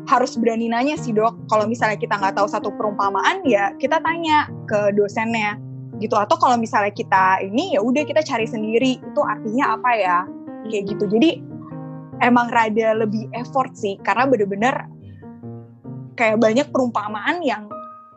harus 0.10 0.36
berani 0.36 0.68
nanya 0.72 0.96
sih 1.00 1.16
dok. 1.16 1.36
Kalau 1.48 1.66
misalnya 1.68 1.98
kita 2.00 2.18
nggak 2.18 2.36
tahu 2.36 2.48
satu 2.48 2.70
perumpamaan 2.76 3.44
ya 3.48 3.72
kita 3.78 4.00
tanya 4.04 4.50
ke 4.68 4.96
dosennya 4.96 5.58
gitu. 6.02 6.18
Atau 6.18 6.36
kalau 6.40 6.58
misalnya 6.58 6.92
kita 6.92 7.44
ini 7.46 7.78
ya 7.78 7.82
udah 7.84 8.04
kita 8.04 8.26
cari 8.26 8.48
sendiri 8.48 8.98
itu 9.00 9.22
artinya 9.22 9.78
apa 9.78 9.92
ya? 9.96 10.18
Kayak 10.68 10.96
gitu. 10.96 11.06
Jadi 11.10 11.52
emang 12.22 12.54
rada 12.54 12.96
lebih 12.96 13.28
effort 13.34 13.74
sih 13.74 13.98
karena 14.06 14.30
bener-bener 14.30 14.86
kayak 16.22 16.38
banyak 16.38 16.70
perumpamaan 16.70 17.42
yang 17.42 17.66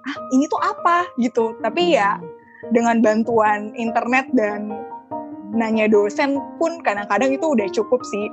ah 0.05 0.17
ini 0.37 0.45
tuh 0.45 0.61
apa? 0.61 1.09
gitu. 1.17 1.57
Tapi 1.65 1.97
ya 1.97 2.21
dengan 2.69 3.01
bantuan 3.01 3.73
internet 3.73 4.29
dan 4.37 4.69
nanya 5.57 5.89
dosen 5.89 6.37
pun 6.61 6.85
kadang-kadang 6.85 7.33
itu 7.33 7.47
udah 7.49 7.65
cukup 7.73 8.05
sih. 8.05 8.29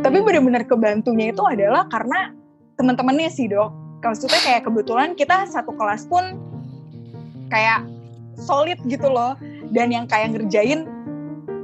Tapi 0.00 0.18
benar-benar 0.24 0.64
kebantunya 0.64 1.36
itu 1.36 1.44
adalah 1.44 1.84
karena 1.92 2.32
teman-temannya 2.80 3.28
sih 3.28 3.52
dok. 3.52 3.76
Maksudnya 4.00 4.40
kayak 4.40 4.64
kebetulan 4.64 5.12
kita 5.12 5.44
satu 5.44 5.76
kelas 5.76 6.08
pun 6.08 6.49
kayak 7.50 7.84
solid 8.38 8.78
gitu 8.86 9.06
loh. 9.10 9.36
Dan 9.70 9.94
yang 9.94 10.06
kayak 10.10 10.34
ngerjain 10.34 10.86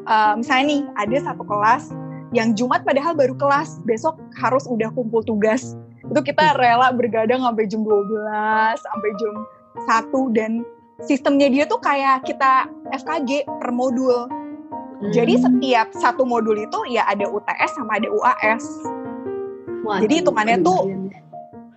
uh, 0.07 0.35
misalnya 0.39 0.65
nih 0.71 0.83
ada 0.99 1.17
satu 1.33 1.43
kelas 1.43 1.91
yang 2.35 2.53
Jumat 2.59 2.83
padahal 2.83 3.15
baru 3.15 3.35
kelas 3.39 3.81
besok 3.87 4.19
harus 4.39 4.67
udah 4.69 4.91
kumpul 4.93 5.23
tugas. 5.25 5.79
Itu 6.07 6.23
kita 6.23 6.59
rela 6.59 6.95
bergadang 6.95 7.43
sampai 7.43 7.67
jam 7.67 7.83
12 7.83 8.79
sampai 8.79 9.11
jam 9.19 9.35
1 9.87 10.37
dan 10.39 10.51
sistemnya 11.03 11.51
dia 11.51 11.65
tuh 11.67 11.83
kayak 11.83 12.27
kita 12.27 12.71
FKG 12.95 13.47
per 13.63 13.71
modul. 13.75 14.31
Hmm. 14.97 15.13
jadi 15.13 15.37
setiap 15.37 15.93
satu 15.93 16.25
modul 16.25 16.57
itu 16.57 16.79
ya 16.89 17.05
ada 17.05 17.29
UTS 17.29 17.77
sama 17.77 18.01
ada 18.01 18.09
UAS 18.09 18.65
Wah, 19.85 20.01
jadi 20.01 20.25
hitungannya 20.25 20.65
tuh 20.65 20.89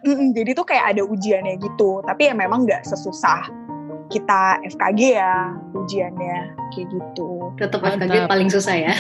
mm, 0.08 0.32
jadi 0.32 0.52
tuh 0.56 0.66
kayak 0.66 0.96
ada 0.96 1.02
ujiannya 1.06 1.60
gitu. 1.60 2.02
Tapi 2.08 2.32
ya 2.32 2.34
memang 2.34 2.66
nggak 2.66 2.88
sesusah 2.88 3.69
kita 4.10 4.58
FKG 4.74 5.02
ya 5.22 5.54
ujiannya 5.74 6.38
kayak 6.74 6.88
gitu. 6.90 7.54
Tetap 7.62 7.80
FKG 7.82 8.16
paling 8.26 8.50
susah 8.50 8.76
ya. 8.76 8.94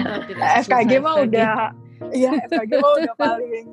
FKG 0.64 0.92
mah 1.00 1.22
udah 1.22 1.54
Iya, 2.12 2.28
FKG 2.48 2.72
mah 2.76 2.92
udah 3.04 3.14
paling 3.16 3.64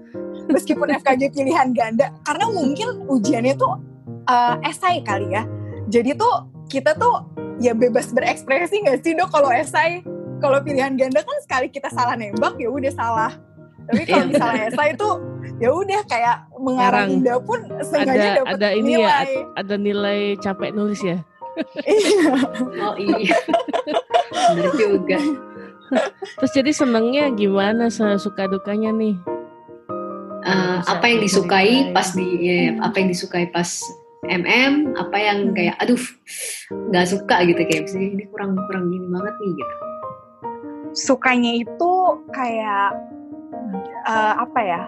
meskipun 0.47 0.87
FKG 1.03 1.31
pilihan 1.35 1.75
ganda 1.75 2.11
karena 2.23 2.45
mungkin 2.51 3.03
ujiannya 3.07 3.55
tuh 3.55 3.79
uh, 4.27 4.55
esai 4.63 5.03
kali 5.03 5.31
ya. 5.35 5.43
Jadi 5.91 6.15
tuh 6.15 6.47
kita 6.71 6.95
tuh 6.95 7.27
ya 7.59 7.75
bebas 7.75 8.11
berekspresi 8.15 8.83
nggak 8.87 9.03
sih 9.03 9.13
dok 9.13 9.29
kalau 9.29 9.51
esai 9.51 10.01
kalau 10.41 10.59
pilihan 10.59 10.95
ganda 10.99 11.21
kan 11.23 11.37
sekali 11.43 11.67
kita 11.69 11.87
salah 11.93 12.17
nembak 12.17 12.57
ya 12.57 12.67
udah 12.67 12.91
salah 12.91 13.31
tapi 13.87 14.03
kalau 14.07 14.25
iya. 14.27 14.31
misalnya 14.31 14.63
esai 14.71 14.89
itu 14.95 15.09
ya 15.63 15.69
udah 15.71 16.01
kayak 16.11 16.37
mengarang 16.59 17.23
indah 17.23 17.39
pun 17.39 17.63
sengaja 17.79 18.43
ada 18.43 18.51
ada 18.51 18.69
ini 18.75 18.99
ya, 18.99 19.07
nilai. 19.07 19.31
ya 19.31 19.43
ada 19.55 19.75
nilai 19.79 20.19
capek 20.43 20.71
nulis 20.75 20.99
ya? 20.99 21.23
Iya. 21.85 22.33
oh 22.83 22.95
iya. 22.99 23.37
Benar 24.57 24.73
juga. 24.75 25.19
Terus 26.41 26.51
jadi 26.51 26.71
senengnya 26.73 27.29
gimana 27.31 27.87
suka 27.93 28.49
dukanya 28.49 28.91
nih? 28.91 29.15
Uh, 30.43 30.83
apa 30.83 31.07
yang 31.07 31.23
disukai 31.23 31.95
pas 31.95 32.11
di 32.11 32.27
ya, 32.43 32.75
apa 32.83 32.99
yang 32.99 33.07
disukai 33.15 33.47
pas 33.47 33.79
MM 34.27 34.95
apa 34.99 35.15
yang 35.15 35.51
hmm. 35.51 35.55
kayak 35.55 35.75
aduh 35.79 36.03
nggak 36.91 37.07
suka 37.07 37.35
gitu 37.47 37.61
kayak 37.63 37.87
ini 37.95 38.27
kurang 38.27 38.59
kurang 38.67 38.91
gini 38.91 39.07
banget 39.07 39.35
nih 39.39 39.51
gitu. 39.55 39.75
Sukanya 40.93 41.51
itu 41.63 41.91
kayak 42.35 42.91
uh, 44.03 44.33
apa 44.43 44.59
ya 44.59 44.81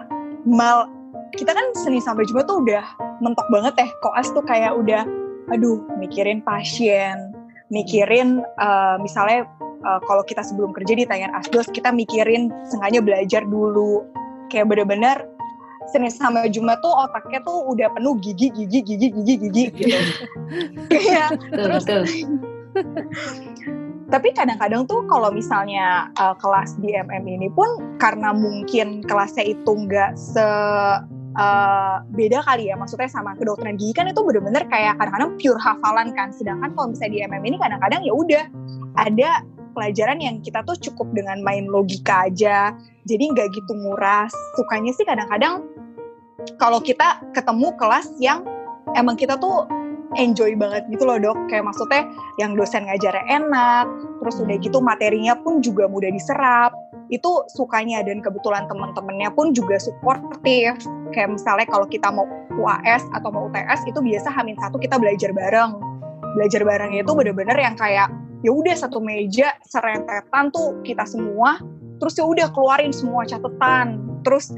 mal 0.46 0.88
kita 1.34 1.52
kan 1.52 1.66
Senin 1.74 2.00
sampai 2.00 2.24
Jumat 2.30 2.46
tuh 2.46 2.62
udah 2.62 2.86
mentok 3.20 3.46
banget 3.50 3.74
ya 3.82 3.88
koas 4.00 4.30
tuh 4.30 4.46
kayak 4.46 4.72
udah 4.72 5.04
aduh 5.50 5.82
mikirin 5.98 6.40
pasien 6.42 7.34
mikirin 7.70 8.46
uh, 8.62 8.96
misalnya 9.02 9.46
uh, 9.86 10.00
kalau 10.06 10.22
kita 10.26 10.42
sebelum 10.42 10.74
kerja 10.74 10.94
ditanyain 10.94 11.34
asdos 11.34 11.70
kita 11.70 11.90
mikirin 11.94 12.50
sengaja 12.66 13.02
belajar 13.02 13.42
dulu. 13.46 14.06
Kayak 14.46 14.70
bener-bener 14.70 15.26
Senin 15.90 16.10
sama 16.10 16.46
Jumat 16.50 16.82
tuh 16.82 16.90
otaknya 16.90 17.42
tuh 17.46 17.66
udah 17.70 17.90
penuh 17.94 18.18
gigi 18.18 18.50
gigi 18.50 18.82
gigi 18.82 19.08
gigi 19.10 19.34
gigi. 19.38 19.64
Gitu. 19.74 19.98
Kayak 20.92 21.38
terus 21.50 21.84
tapi 24.06 24.30
kadang-kadang 24.30 24.86
tuh 24.86 25.02
kalau 25.10 25.34
misalnya 25.34 26.14
uh, 26.22 26.34
kelas 26.38 26.78
di 26.78 26.94
MM 26.94 27.26
ini 27.26 27.50
pun 27.50 27.98
karena 27.98 28.30
mungkin 28.30 29.02
kelasnya 29.02 29.42
itu 29.42 29.66
nggak 29.66 30.14
se 30.14 30.46
uh, 31.34 31.96
beda 32.14 32.38
kali 32.46 32.70
ya 32.70 32.78
maksudnya 32.78 33.10
sama 33.10 33.34
kedokteran 33.34 33.74
gigi 33.74 33.98
kan 33.98 34.06
itu 34.06 34.22
bener-bener 34.22 34.62
kayak 34.70 34.94
kadang-kadang 35.02 35.34
pure 35.42 35.58
hafalan 35.58 36.14
kan. 36.14 36.30
Sedangkan 36.30 36.70
kalau 36.78 36.94
misalnya 36.94 37.12
di 37.12 37.20
MM 37.26 37.42
ini 37.50 37.56
kadang-kadang 37.58 38.00
ya 38.06 38.12
udah 38.14 38.44
ada 39.02 39.30
pelajaran 39.74 40.18
yang 40.22 40.38
kita 40.40 40.62
tuh 40.64 40.78
cukup 40.80 41.10
dengan 41.12 41.42
main 41.44 41.68
logika 41.68 42.30
aja 42.30 42.72
jadi 43.10 43.24
nggak 43.34 43.58
gitu 43.58 43.72
nguras. 43.74 44.30
Sukanya 44.54 44.94
sih 44.94 45.02
kadang-kadang 45.02 45.66
kalau 46.62 46.78
kita 46.78 47.26
ketemu 47.34 47.74
kelas 47.74 48.06
yang 48.22 48.46
emang 48.94 49.18
kita 49.18 49.34
tuh 49.34 49.66
enjoy 50.16 50.56
banget 50.58 50.88
gitu 50.88 51.04
loh 51.04 51.20
dok. 51.20 51.36
Kayak 51.48 51.68
maksudnya 51.70 52.08
yang 52.40 52.56
dosen 52.56 52.88
ngajarnya 52.88 53.24
enak 53.28 53.86
terus 54.24 54.36
udah 54.40 54.56
gitu 54.58 54.78
materinya 54.82 55.36
pun 55.38 55.60
juga 55.60 55.86
mudah 55.86 56.10
diserap. 56.10 56.72
Itu 57.12 57.46
sukanya 57.54 58.02
dan 58.02 58.18
kebetulan 58.24 58.66
teman-temannya 58.66 59.30
pun 59.36 59.54
juga 59.54 59.78
suportif. 59.78 60.74
Kayak 61.14 61.38
misalnya 61.38 61.66
kalau 61.70 61.86
kita 61.86 62.10
mau 62.10 62.26
UAS 62.56 63.04
atau 63.14 63.28
mau 63.30 63.46
UTS 63.52 63.86
itu 63.86 64.00
biasa 64.00 64.32
hamin 64.32 64.58
satu 64.58 64.80
kita 64.80 64.98
belajar 64.98 65.30
bareng. 65.30 65.76
Belajar 66.36 66.64
bareng 66.66 66.92
itu 66.96 67.12
bener-bener 67.14 67.56
yang 67.56 67.76
kayak 67.78 68.10
ya 68.44 68.50
udah 68.52 68.76
satu 68.76 69.00
meja 69.00 69.54
serentetan 69.64 70.52
tuh 70.52 70.78
kita 70.84 71.08
semua 71.08 71.56
terus 71.96 72.14
ya 72.14 72.24
udah 72.28 72.48
keluarin 72.52 72.92
semua 72.92 73.24
catatan 73.24 74.15
terus 74.26 74.50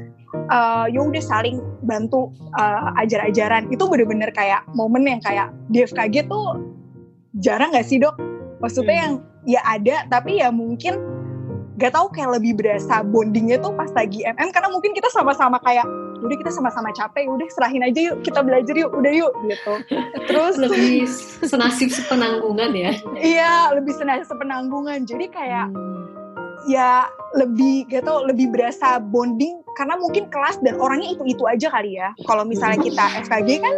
uh, 0.49 0.89
ya 0.89 0.99
udah 1.05 1.21
saling 1.21 1.61
bantu 1.85 2.33
uh, 2.57 2.89
ajar-ajaran. 2.97 3.69
Itu 3.69 3.85
bener-bener 3.85 4.33
kayak 4.33 4.65
momen 4.73 5.05
yang 5.05 5.21
kayak 5.21 5.53
di 5.69 5.85
FKG 5.85 6.25
tuh 6.25 6.57
jarang 7.37 7.69
gak 7.69 7.85
sih 7.85 8.01
dok? 8.01 8.17
Maksudnya 8.59 8.97
hmm. 8.97 9.03
yang 9.05 9.13
ya 9.47 9.61
ada 9.63 9.95
tapi 10.09 10.41
ya 10.41 10.49
mungkin 10.49 10.97
gak 11.77 11.93
tahu 11.95 12.09
kayak 12.11 12.41
lebih 12.41 12.57
berasa 12.57 13.05
bondingnya 13.05 13.61
tuh 13.61 13.71
pas 13.77 13.87
lagi 13.93 14.25
MM 14.25 14.49
karena 14.51 14.67
mungkin 14.73 14.91
kita 14.91 15.07
sama-sama 15.13 15.61
kayak 15.63 15.85
udah 16.19 16.35
kita 16.35 16.51
sama-sama 16.51 16.91
capek 16.91 17.31
udah 17.31 17.47
serahin 17.47 17.79
aja 17.79 18.11
yuk 18.11 18.19
kita 18.27 18.43
belajar 18.43 18.75
yuk 18.75 18.91
udah 18.91 19.13
yuk 19.13 19.31
gitu. 19.47 19.73
Terus 20.27 20.59
lebih 20.59 21.07
senasib 21.47 21.93
sepenanggungan 21.95 22.75
ya? 22.75 22.91
Iya 23.15 23.71
lebih 23.77 23.95
senasib 23.95 24.27
sepenanggungan. 24.27 25.07
Jadi 25.07 25.31
kayak 25.31 25.71
hmm 25.71 26.08
ya 26.67 27.07
lebih 27.37 27.87
gitu 27.87 28.13
lebih 28.25 28.51
berasa 28.51 28.99
bonding 28.99 29.61
karena 29.77 29.95
mungkin 29.95 30.27
kelas 30.27 30.59
dan 30.59 30.75
orangnya 30.81 31.15
itu 31.15 31.23
itu 31.23 31.43
aja 31.47 31.67
kali 31.71 31.95
ya. 31.95 32.11
Kalau 32.27 32.43
misalnya 32.43 32.79
kita 32.83 33.05
FKG 33.27 33.49
kan 33.63 33.75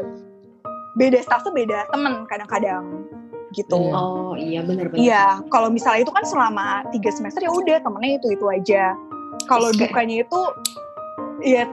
beda 0.98 1.20
staff 1.22 1.46
tuh 1.46 1.54
beda 1.54 1.88
temen 1.94 2.26
kadang-kadang 2.26 3.06
gitu. 3.52 3.78
Oh 3.78 4.34
iya 4.40 4.64
benar-benar 4.64 5.00
iya 5.00 5.26
kalau 5.52 5.68
misalnya 5.68 6.08
itu 6.08 6.14
kan 6.16 6.24
selama 6.24 6.88
tiga 6.96 7.12
semester 7.12 7.44
ya 7.44 7.52
udah 7.52 7.78
temennya 7.84 8.18
itu 8.18 8.28
itu 8.34 8.46
aja. 8.48 8.96
Kalau 9.46 9.70
dukanya 9.76 10.24
itu 10.24 10.42
ya 11.42 11.66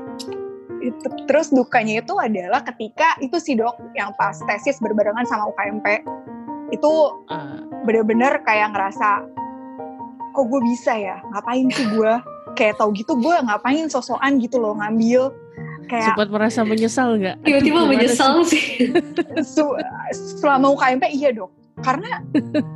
itu, 0.78 1.06
terus 1.26 1.50
dukanya 1.50 2.02
itu 2.02 2.14
adalah 2.18 2.62
ketika 2.62 3.18
itu 3.18 3.36
si 3.42 3.58
dok 3.58 3.74
yang 3.98 4.14
pas 4.14 4.38
tesis 4.46 4.78
berbarengan 4.78 5.26
sama 5.26 5.50
UKMP 5.50 6.06
itu 6.70 6.92
uh. 7.32 7.58
bener-bener 7.88 8.44
kayak 8.44 8.76
ngerasa 8.76 9.24
kok 10.38 10.46
gue 10.46 10.60
bisa 10.62 10.94
ya? 10.94 11.18
Ngapain 11.34 11.66
sih 11.74 11.86
gue? 11.90 12.12
Kayak 12.54 12.78
tau 12.78 12.94
gitu 12.94 13.18
gue 13.18 13.34
ngapain 13.42 13.90
sosokan 13.90 14.38
gitu 14.38 14.62
loh 14.62 14.78
ngambil. 14.78 15.34
Kayak 15.90 16.14
sempat 16.14 16.28
merasa 16.30 16.60
menyesal 16.62 17.18
nggak? 17.18 17.36
Tiba-tiba 17.42 17.80
menyesal 17.90 18.46
sih? 18.46 18.94
selama 20.38 20.70
UKMP 20.78 21.10
iya 21.10 21.34
dok. 21.34 21.50
Karena 21.82 22.22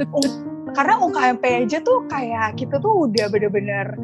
karena 0.76 0.94
UKMP 0.98 1.44
aja 1.66 1.78
tuh 1.84 2.02
kayak 2.10 2.58
kita 2.58 2.82
tuh 2.82 3.06
udah 3.06 3.30
bener-bener 3.30 3.94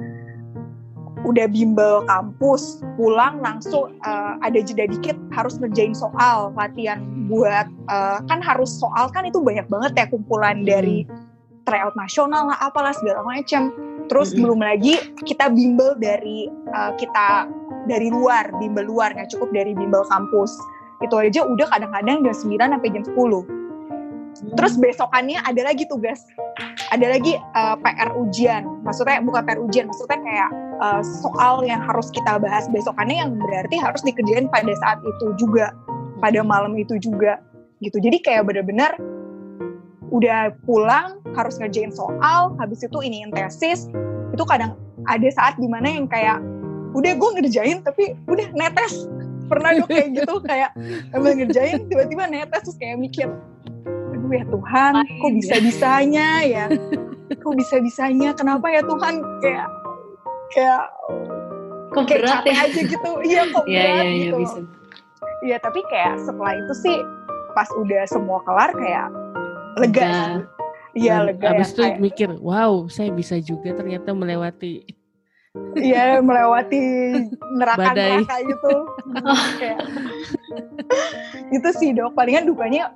udah 1.26 1.50
bimbel 1.50 2.06
kampus 2.06 2.78
pulang 2.94 3.42
langsung 3.42 3.98
uh, 4.06 4.38
ada 4.38 4.62
jeda 4.62 4.86
dikit 4.86 5.18
harus 5.34 5.58
ngerjain 5.58 5.90
soal 5.90 6.54
latihan 6.54 7.02
buat 7.26 7.66
uh, 7.90 8.22
kan 8.30 8.38
harus 8.38 8.70
soal 8.70 9.10
kan 9.10 9.26
itu 9.26 9.42
banyak 9.42 9.66
banget 9.66 9.92
ya 9.98 10.06
kumpulan 10.06 10.62
hmm. 10.62 10.68
Tryout 11.68 11.92
nasional 11.94 12.48
lah 12.48 12.56
apalah 12.64 12.96
segala 12.96 13.20
macam 13.28 13.68
terus 14.08 14.32
mm-hmm. 14.32 14.40
belum 14.40 14.60
lagi 14.64 14.94
kita 15.28 15.52
bimbel 15.52 15.92
dari 16.00 16.48
uh, 16.72 16.96
kita 16.96 17.44
dari 17.84 18.08
luar 18.08 18.48
bimbel 18.56 18.88
luar 18.88 19.12
nggak 19.12 19.28
cukup 19.36 19.52
dari 19.52 19.76
bimbel 19.76 20.04
kampus. 20.08 20.56
Itu 20.98 21.14
aja 21.14 21.46
udah 21.46 21.70
kadang-kadang 21.70 22.26
jam 22.26 22.34
9 22.34 22.58
sampai 22.58 22.90
jam 22.90 23.04
10 23.06 23.68
terus 24.54 24.78
besokannya 24.78 25.42
ada 25.42 25.66
lagi 25.66 25.82
tugas 25.90 26.22
ada 26.94 27.06
lagi 27.10 27.36
uh, 27.58 27.76
PR 27.78 28.10
ujian. 28.16 28.62
Maksudnya 28.86 29.20
bukan 29.22 29.42
PR 29.44 29.60
ujian 29.60 29.84
maksudnya 29.90 30.18
kayak 30.22 30.50
uh, 30.80 31.02
soal 31.02 31.62
yang 31.66 31.82
harus 31.84 32.08
kita 32.14 32.38
bahas. 32.40 32.70
Besokannya 32.70 33.16
yang 33.18 33.30
berarti 33.36 33.76
harus 33.76 34.00
dikerjain 34.06 34.48
pada 34.48 34.72
saat 34.80 34.98
itu 35.02 35.26
juga 35.36 35.74
pada 36.22 36.40
malam 36.42 36.74
itu 36.78 36.96
juga 36.98 37.42
gitu. 37.84 37.98
Jadi 38.00 38.22
kayak 38.22 38.48
benar-benar 38.48 38.96
udah 40.08 40.56
pulang 40.64 41.20
harus 41.36 41.60
ngerjain 41.60 41.92
soal 41.92 42.56
habis 42.56 42.80
itu 42.80 42.98
ini 43.04 43.28
tesis 43.32 43.88
itu 44.32 44.44
kadang 44.48 44.76
ada 45.08 45.28
saat 45.32 45.56
di 45.56 45.68
mana 45.68 45.88
yang 45.88 46.06
kayak 46.08 46.40
udah 46.96 47.12
gue 47.16 47.30
ngerjain 47.40 47.84
tapi 47.84 48.16
udah 48.28 48.48
netes. 48.56 49.08
Pernah 49.48 49.80
dong 49.80 49.88
kayak 49.88 50.08
gitu 50.12 50.34
kayak 50.50 50.70
emang 51.16 51.40
ngerjain 51.40 51.88
tiba-tiba 51.88 52.24
netes 52.28 52.60
terus 52.68 52.78
kayak 52.80 53.00
mikir 53.00 53.28
aduh 54.12 54.32
ya 54.34 54.44
Tuhan 54.44 54.92
kok 55.04 55.32
bisa 55.32 55.54
bisanya 55.60 56.28
ya? 56.44 56.64
Kok 57.28 57.54
bisa 57.56 57.76
bisanya 57.80 58.32
kenapa 58.36 58.68
ya 58.72 58.80
Tuhan? 58.84 59.14
Kayak 59.40 59.68
kayak 60.52 60.82
kok 61.92 62.04
kayak 62.08 62.20
berat 62.24 62.32
capek 62.44 62.52
ya? 62.52 62.64
aja 62.64 62.80
gitu. 62.84 63.10
Iya 63.24 63.42
kok 63.52 63.64
iya, 63.68 63.80
berat 63.84 64.04
ya, 64.04 64.04
ya, 64.04 64.16
gitu. 64.20 64.38
iya 65.38 65.56
tapi 65.62 65.80
kayak 65.86 66.14
setelah 66.24 66.52
itu 66.56 66.74
sih 66.76 66.96
pas 67.56 67.68
udah 67.72 68.02
semua 68.10 68.38
kelar 68.44 68.70
kayak 68.76 69.08
lega 69.78 70.42
iya 70.92 71.22
lega 71.22 71.54
abis 71.54 71.72
itu 71.74 71.82
kayak, 71.82 71.98
mikir 72.02 72.28
wow 72.42 72.86
saya 72.90 73.10
bisa 73.14 73.38
juga 73.38 73.74
ternyata 73.74 74.12
melewati 74.12 74.98
Iya 75.78 76.18
melewati 76.20 76.82
neraka 77.54 77.94
neraka 77.94 78.36
gitu. 78.42 78.74
kayak, 79.62 79.80
itu 81.56 81.68
sih 81.78 81.90
dok. 81.94 82.12
Palingan 82.18 82.50
dukanya 82.50 82.90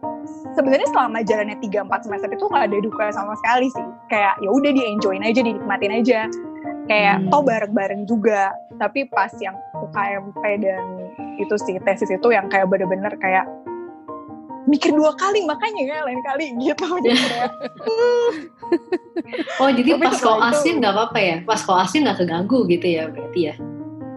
sebenarnya 0.58 0.88
selama 0.90 1.22
jalannya 1.22 1.56
tiga 1.62 1.86
empat 1.86 2.06
semester 2.06 2.30
itu 2.30 2.44
nggak 2.44 2.66
ada 2.70 2.78
duka 2.82 3.04
sama 3.14 3.34
sekali 3.44 3.70
sih. 3.70 3.86
Kayak 4.10 4.34
ya 4.42 4.50
udah 4.50 4.70
di 4.74 4.82
enjoyin 4.82 5.24
aja, 5.24 5.40
dinikmatin 5.42 5.92
aja. 5.94 6.20
Kayak 6.90 7.16
hmm. 7.22 7.28
toh 7.30 7.42
bareng-bareng 7.46 8.02
juga. 8.10 8.50
Tapi 8.76 9.06
pas 9.14 9.30
yang 9.38 9.54
UKMP 9.78 10.42
dan 10.60 10.82
itu 11.38 11.54
sih 11.62 11.78
tesis 11.86 12.10
itu 12.10 12.28
yang 12.34 12.50
kayak 12.50 12.66
bener-bener 12.66 13.14
kayak 13.22 13.46
mikir 14.66 14.94
dua 14.94 15.14
kali 15.18 15.42
makanya 15.42 15.82
ya 15.82 15.98
lain 16.06 16.20
kali 16.22 16.46
gitu. 16.62 16.86
Oh 19.60 19.68
jadi 19.68 20.00
pas 20.00 20.16
koasnya 20.16 20.72
nggak 20.80 20.92
apa-apa 20.96 21.18
ya? 21.20 21.36
Pas 21.44 21.60
koasnya 21.60 22.10
nggak 22.10 22.18
keganggu 22.24 22.64
gitu 22.70 22.86
ya 22.88 23.10
berarti 23.10 23.40
ya? 23.52 23.54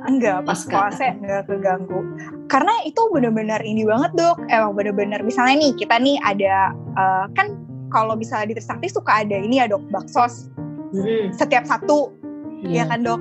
Enggak 0.05 0.45
pas 0.45 0.60
koasnya 0.63 1.12
nggak. 1.19 1.41
Keganggu. 1.49 1.99
Karena 2.47 2.73
itu 2.86 3.01
benar-benar 3.12 3.62
ini 3.65 3.84
banget 3.84 4.12
dok. 4.15 4.38
Emang 4.47 4.73
benar-benar 4.77 5.21
misalnya 5.25 5.65
nih 5.65 5.71
kita 5.75 5.97
nih 5.99 6.17
ada 6.23 6.71
uh, 6.95 7.25
kan 7.34 7.58
kalau 7.89 8.15
misalnya 8.15 8.53
di 8.53 8.55
Trisakti 8.58 8.88
suka 8.91 9.25
ada 9.25 9.36
ini 9.36 9.60
ya 9.62 9.67
dok 9.69 9.84
baksos. 9.91 10.49
Hmm. 10.95 11.27
setiap 11.36 11.67
satu 11.67 12.15
yeah. 12.63 12.88
ya 12.88 12.95
kan 12.95 13.03
dok? 13.03 13.19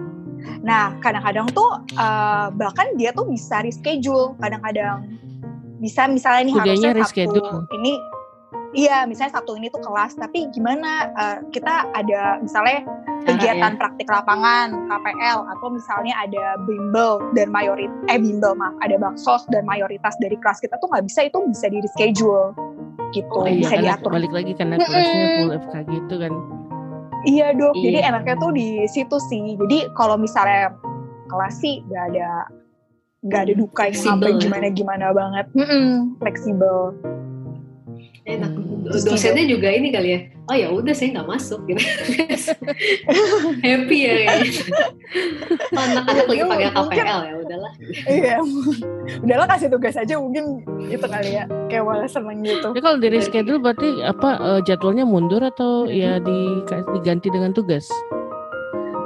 Nah 0.62 0.94
kadang-kadang 1.02 1.50
tuh 1.50 1.82
uh, 1.98 2.46
bahkan 2.54 2.94
dia 2.94 3.10
tuh 3.10 3.26
bisa 3.26 3.64
reschedule. 3.64 4.36
Kadang-kadang 4.38 5.23
bisa 5.84 6.08
misalnya 6.08 6.48
nih 6.48 6.54
Kuliahnya 6.56 6.90
harusnya 6.96 7.24
satu 7.28 7.68
ini 7.76 7.92
iya 8.72 9.04
misalnya 9.04 9.36
satu 9.36 9.52
ini 9.60 9.68
tuh 9.68 9.84
kelas 9.84 10.16
tapi 10.16 10.48
gimana 10.56 11.12
uh, 11.12 11.38
kita 11.52 11.92
ada 11.92 12.40
misalnya 12.40 12.88
kegiatan 13.28 13.76
ya. 13.76 13.78
praktik 13.78 14.08
lapangan 14.08 14.88
KPL 14.88 15.38
atau 15.56 15.68
misalnya 15.68 16.16
ada 16.16 16.56
bimbel 16.64 17.20
dan 17.36 17.52
mayoritas 17.52 17.92
eh 18.08 18.16
bimbel 18.16 18.56
maaf 18.56 18.72
ada 18.80 18.96
baksos 18.96 19.44
dan 19.52 19.68
mayoritas 19.68 20.16
dari 20.24 20.40
kelas 20.40 20.60
kita 20.64 20.76
tuh 20.80 20.88
nggak 20.88 21.04
bisa 21.04 21.20
itu 21.28 21.38
bisa 21.52 21.66
di 21.68 21.78
reschedule. 21.84 22.56
Gitu 23.14 23.30
oh, 23.30 23.46
iya, 23.46 23.62
bisa 23.62 23.76
diatur. 23.78 24.10
balik 24.10 24.32
lagi 24.34 24.52
karena 24.58 24.74
kelasnya 24.80 25.26
full 25.38 25.52
FK 25.54 25.74
gitu 25.92 26.14
kan. 26.18 26.32
Iya 27.24 27.46
dok 27.56 27.72
iya. 27.78 27.84
jadi 27.84 27.98
enaknya 28.12 28.34
tuh 28.36 28.50
di 28.52 28.68
situ 28.90 29.16
sih. 29.32 29.56
Jadi 29.56 29.78
kalau 29.96 30.20
misalnya 30.20 30.76
kelas 31.30 31.54
sih 31.56 31.80
gak 31.88 32.12
ada 32.12 32.50
nggak 33.24 33.40
ada 33.48 33.54
duka 33.56 33.82
yang 33.88 33.96
sampai 33.96 34.30
ya? 34.36 34.40
gimana 34.44 34.66
gimana 34.68 35.06
banget. 35.16 35.46
Mm 35.56 35.64
-mm, 35.64 35.88
fleksibel. 36.20 36.76
Enak. 38.24 38.52
Hmm. 38.84 38.88
dosennya 38.88 39.44
juga 39.48 39.68
ini 39.68 39.88
kali 39.92 40.08
ya 40.12 40.20
oh 40.44 40.56
ya 40.56 40.68
udah 40.68 40.92
saya 40.92 41.16
nggak 41.16 41.28
masuk 41.28 41.60
gitu. 41.64 41.80
Happy 43.64 43.98
ya 44.04 44.12
anak-anak 45.72 46.24
lagi 46.28 46.36
iya, 46.36 46.44
pakai 46.48 46.68
KPL 46.72 47.20
ya 47.24 47.34
udahlah. 47.40 47.72
Iya. 48.04 48.36
Udahlah 49.24 49.46
kasih 49.48 49.68
tugas 49.72 49.96
aja 49.96 50.14
mungkin 50.20 50.60
gitu 50.88 51.06
kali 51.08 51.40
ya. 51.40 51.44
Kayak 51.72 51.84
malah 51.88 52.08
seneng 52.08 52.44
gitu. 52.44 52.68
Ya 52.76 52.80
kalau 52.84 52.98
dari 53.00 53.18
schedule 53.24 53.60
berarti 53.60 54.04
apa 54.04 54.30
uh, 54.40 54.60
jadwalnya 54.64 55.08
mundur 55.08 55.40
atau 55.40 55.88
ya 55.88 56.20
di, 56.20 56.60
diganti 57.00 57.28
dengan 57.32 57.56
tugas? 57.56 57.88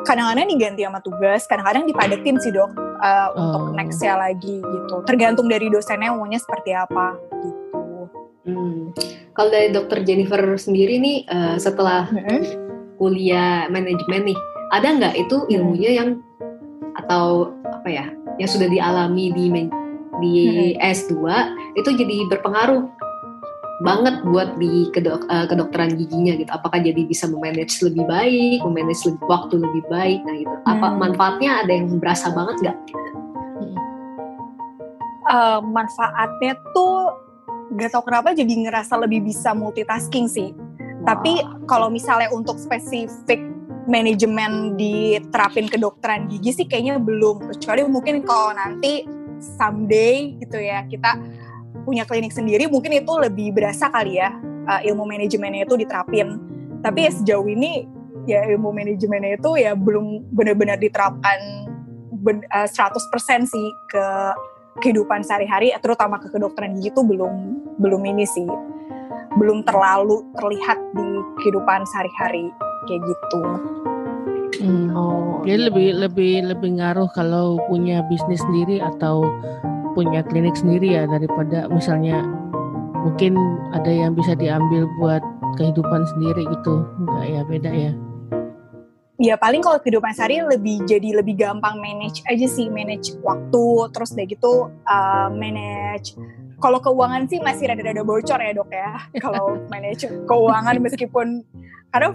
Kadang-kadang 0.07 0.47
diganti 0.51 0.83
sama 0.83 0.99
tugas 1.03 1.47
kadang-kadang 1.47 1.85
dipadetin 1.87 2.39
sih 2.43 2.51
dok 2.51 2.88
uh, 2.99 3.29
oh. 3.33 3.41
untuk 3.41 3.65
nextnya 3.79 4.19
lagi 4.19 4.61
gitu 4.61 4.97
tergantung 5.07 5.47
dari 5.47 5.71
dosennya 5.71 6.13
maunya 6.13 6.39
seperti 6.39 6.75
apa 6.75 7.15
gitu 7.43 7.69
Hmm. 8.49 8.97
Kalau 9.37 9.51
dari 9.53 9.69
dokter 9.71 10.03
Jennifer 10.03 10.41
sendiri 10.57 10.97
nih 10.97 11.29
uh, 11.29 11.57
setelah 11.61 12.09
hmm. 12.09 12.43
kuliah 12.97 13.69
manajemen 13.69 14.33
nih, 14.33 14.39
ada 14.73 14.89
nggak 14.97 15.15
itu 15.21 15.37
hmm. 15.45 15.53
ilmunya 15.53 15.91
yang 16.01 16.09
atau 16.97 17.55
apa 17.69 17.89
ya 17.89 18.07
yang 18.43 18.51
sudah 18.51 18.67
dialami 18.67 19.31
di 19.31 19.47
di 20.19 20.35
hmm. 20.75 20.83
S2 20.83 21.15
itu 21.79 21.91
jadi 21.95 22.17
berpengaruh 22.27 22.83
banget 23.79 24.27
buat 24.27 24.59
di 24.59 24.91
kedok, 24.91 25.31
uh, 25.31 25.47
kedokteran 25.47 25.95
giginya 25.95 26.35
gitu. 26.35 26.51
Apakah 26.51 26.83
jadi 26.83 27.07
bisa 27.07 27.31
memanage 27.31 27.79
lebih 27.79 28.03
baik, 28.11 28.59
memanage 28.67 29.07
lebih, 29.07 29.23
waktu 29.31 29.55
lebih 29.63 29.83
baik, 29.87 30.19
nah 30.27 30.35
gitu. 30.35 30.55
Apa 30.67 30.87
hmm. 30.91 30.97
manfaatnya 30.99 31.51
ada 31.63 31.73
yang 31.73 31.87
berasa 32.03 32.35
banget 32.35 32.57
nggak? 32.67 32.79
Uh, 35.29 35.61
manfaatnya 35.61 36.57
tuh 36.73 37.13
gak 37.77 37.93
tau 37.93 38.01
kenapa 38.01 38.33
jadi 38.33 38.49
ngerasa 38.49 38.97
lebih 38.97 39.29
bisa 39.29 39.53
multitasking 39.53 40.27
sih. 40.27 40.51
Wow. 40.57 41.15
Tapi 41.15 41.33
kalau 41.69 41.93
misalnya 41.93 42.33
untuk 42.33 42.57
spesifik 42.57 43.45
manajemen 43.85 44.77
diterapin 44.77 45.69
kedokteran 45.69 46.33
gigi 46.33 46.65
sih 46.65 46.67
kayaknya 46.67 46.97
belum. 46.97 47.45
Kecuali 47.55 47.85
mungkin 47.87 48.25
kalau 48.25 48.57
nanti 48.57 49.05
someday 49.39 50.35
gitu 50.43 50.59
ya 50.59 50.83
kita 50.89 51.15
punya 51.89 52.05
klinik 52.05 52.37
sendiri 52.37 52.69
mungkin 52.69 53.01
itu 53.01 53.13
lebih 53.17 53.57
berasa 53.57 53.89
kali 53.89 54.21
ya 54.21 54.37
uh, 54.69 54.81
ilmu 54.85 55.09
manajemennya 55.09 55.65
itu 55.65 55.81
diterapin. 55.81 56.37
Tapi 56.85 57.09
ya 57.09 57.11
sejauh 57.17 57.49
ini 57.49 57.89
ya 58.29 58.45
ilmu 58.45 58.69
manajemennya 58.77 59.41
itu 59.41 59.51
ya 59.57 59.73
belum 59.73 60.29
benar-benar 60.37 60.77
diterapkan 60.77 61.65
ben, 62.21 62.45
uh, 62.53 62.69
100% 62.69 63.49
sih 63.49 63.67
ke 63.89 64.07
kehidupan 64.85 65.25
sehari-hari 65.25 65.73
terutama 65.81 66.21
ke 66.21 66.29
kedokteran 66.29 66.77
gigi 66.77 66.93
itu 66.93 67.01
belum 67.03 67.35
belum 67.81 68.03
ini 68.05 68.29
sih 68.29 68.47
belum 69.41 69.65
terlalu 69.65 70.23
terlihat 70.37 70.79
di 70.93 71.09
kehidupan 71.43 71.83
sehari-hari 71.89 72.53
kayak 72.87 73.03
gitu. 73.07 73.43
Hmm. 74.59 74.91
Oh, 74.97 75.45
jadi 75.45 75.71
lebih 75.71 75.89
lebih 76.03 76.33
lebih 76.51 76.71
ngaruh 76.81 77.07
kalau 77.13 77.61
punya 77.69 78.03
bisnis 78.09 78.43
sendiri 78.43 78.81
atau 78.81 79.23
punya 79.99 80.23
klinik 80.23 80.55
sendiri 80.55 80.95
ya 80.95 81.11
daripada 81.11 81.67
misalnya 81.67 82.23
mungkin 83.03 83.35
ada 83.75 83.91
yang 83.91 84.15
bisa 84.15 84.39
diambil 84.39 84.87
buat 85.03 85.19
kehidupan 85.59 86.07
sendiri 86.15 86.47
gitu. 86.55 86.87
Enggak 87.03 87.27
ya 87.27 87.43
beda 87.43 87.73
ya. 87.75 87.93
Ya 89.19 89.35
paling 89.35 89.59
kalau 89.67 89.83
kehidupan 89.83 90.15
sehari 90.15 90.39
lebih 90.39 90.87
jadi 90.87 91.19
lebih 91.19 91.35
gampang 91.35 91.83
manage 91.83 92.23
aja 92.31 92.47
sih 92.47 92.71
manage 92.71 93.19
waktu 93.27 93.91
terus 93.91 94.15
udah 94.15 94.27
gitu 94.31 94.53
uh, 94.87 95.27
manage. 95.35 96.15
Kalau 96.63 96.79
keuangan 96.79 97.27
sih 97.27 97.43
masih 97.43 97.67
rada-rada 97.67 98.07
bocor 98.07 98.39
ya 98.39 98.55
dok 98.55 98.71
ya. 98.71 99.03
Kalau 99.19 99.59
manage 99.75 100.07
keuangan 100.07 100.79
meskipun 100.79 101.43
karena 101.95 102.15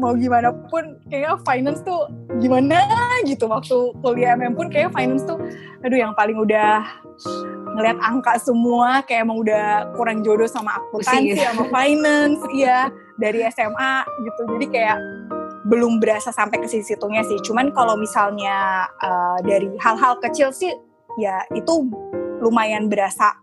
mau 0.00 0.16
gimana 0.16 0.50
pun 0.72 0.98
kayaknya 1.06 1.36
finance 1.46 1.80
tuh 1.84 2.08
gimana 2.40 2.80
gitu 3.28 3.46
waktu 3.46 3.92
kuliah 4.00 4.34
MM 4.34 4.56
pun 4.56 4.72
kayak 4.72 4.90
finance 4.90 5.22
tuh 5.22 5.38
aduh 5.84 5.98
yang 5.98 6.16
paling 6.16 6.40
udah 6.40 6.82
ngeliat 7.76 7.98
angka 8.02 8.40
semua 8.40 9.04
kayak 9.04 9.28
emang 9.28 9.44
udah 9.44 9.92
kurang 9.94 10.24
jodoh 10.24 10.48
sama 10.48 10.80
akuntansi 10.80 11.38
sama 11.38 11.68
finance 11.70 12.40
iya 12.56 12.88
dari 13.20 13.44
SMA 13.52 13.92
gitu 14.26 14.42
jadi 14.58 14.66
kayak 14.72 14.98
belum 15.66 16.02
berasa 16.02 16.34
sampai 16.34 16.58
ke 16.58 16.66
sisi 16.66 16.94
situnya 16.94 17.22
sih. 17.22 17.38
Cuman 17.42 17.70
kalau 17.70 17.94
misalnya 17.94 18.86
uh, 18.98 19.38
dari 19.46 19.70
hal-hal 19.78 20.18
kecil 20.18 20.50
sih 20.50 20.70
ya 21.18 21.42
itu 21.54 21.86
lumayan 22.42 22.90
berasa. 22.90 23.38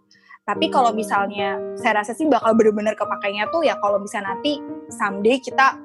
Tapi 0.50 0.66
kalau 0.74 0.90
misalnya 0.90 1.62
saya 1.78 2.02
rasa 2.02 2.18
sih 2.18 2.26
bakal 2.26 2.58
bener-bener 2.58 2.98
kepakainya 2.98 3.46
tuh 3.54 3.62
ya 3.62 3.78
kalau 3.78 4.02
bisa 4.02 4.18
nanti 4.18 4.58
someday 4.90 5.38
kita 5.38 5.78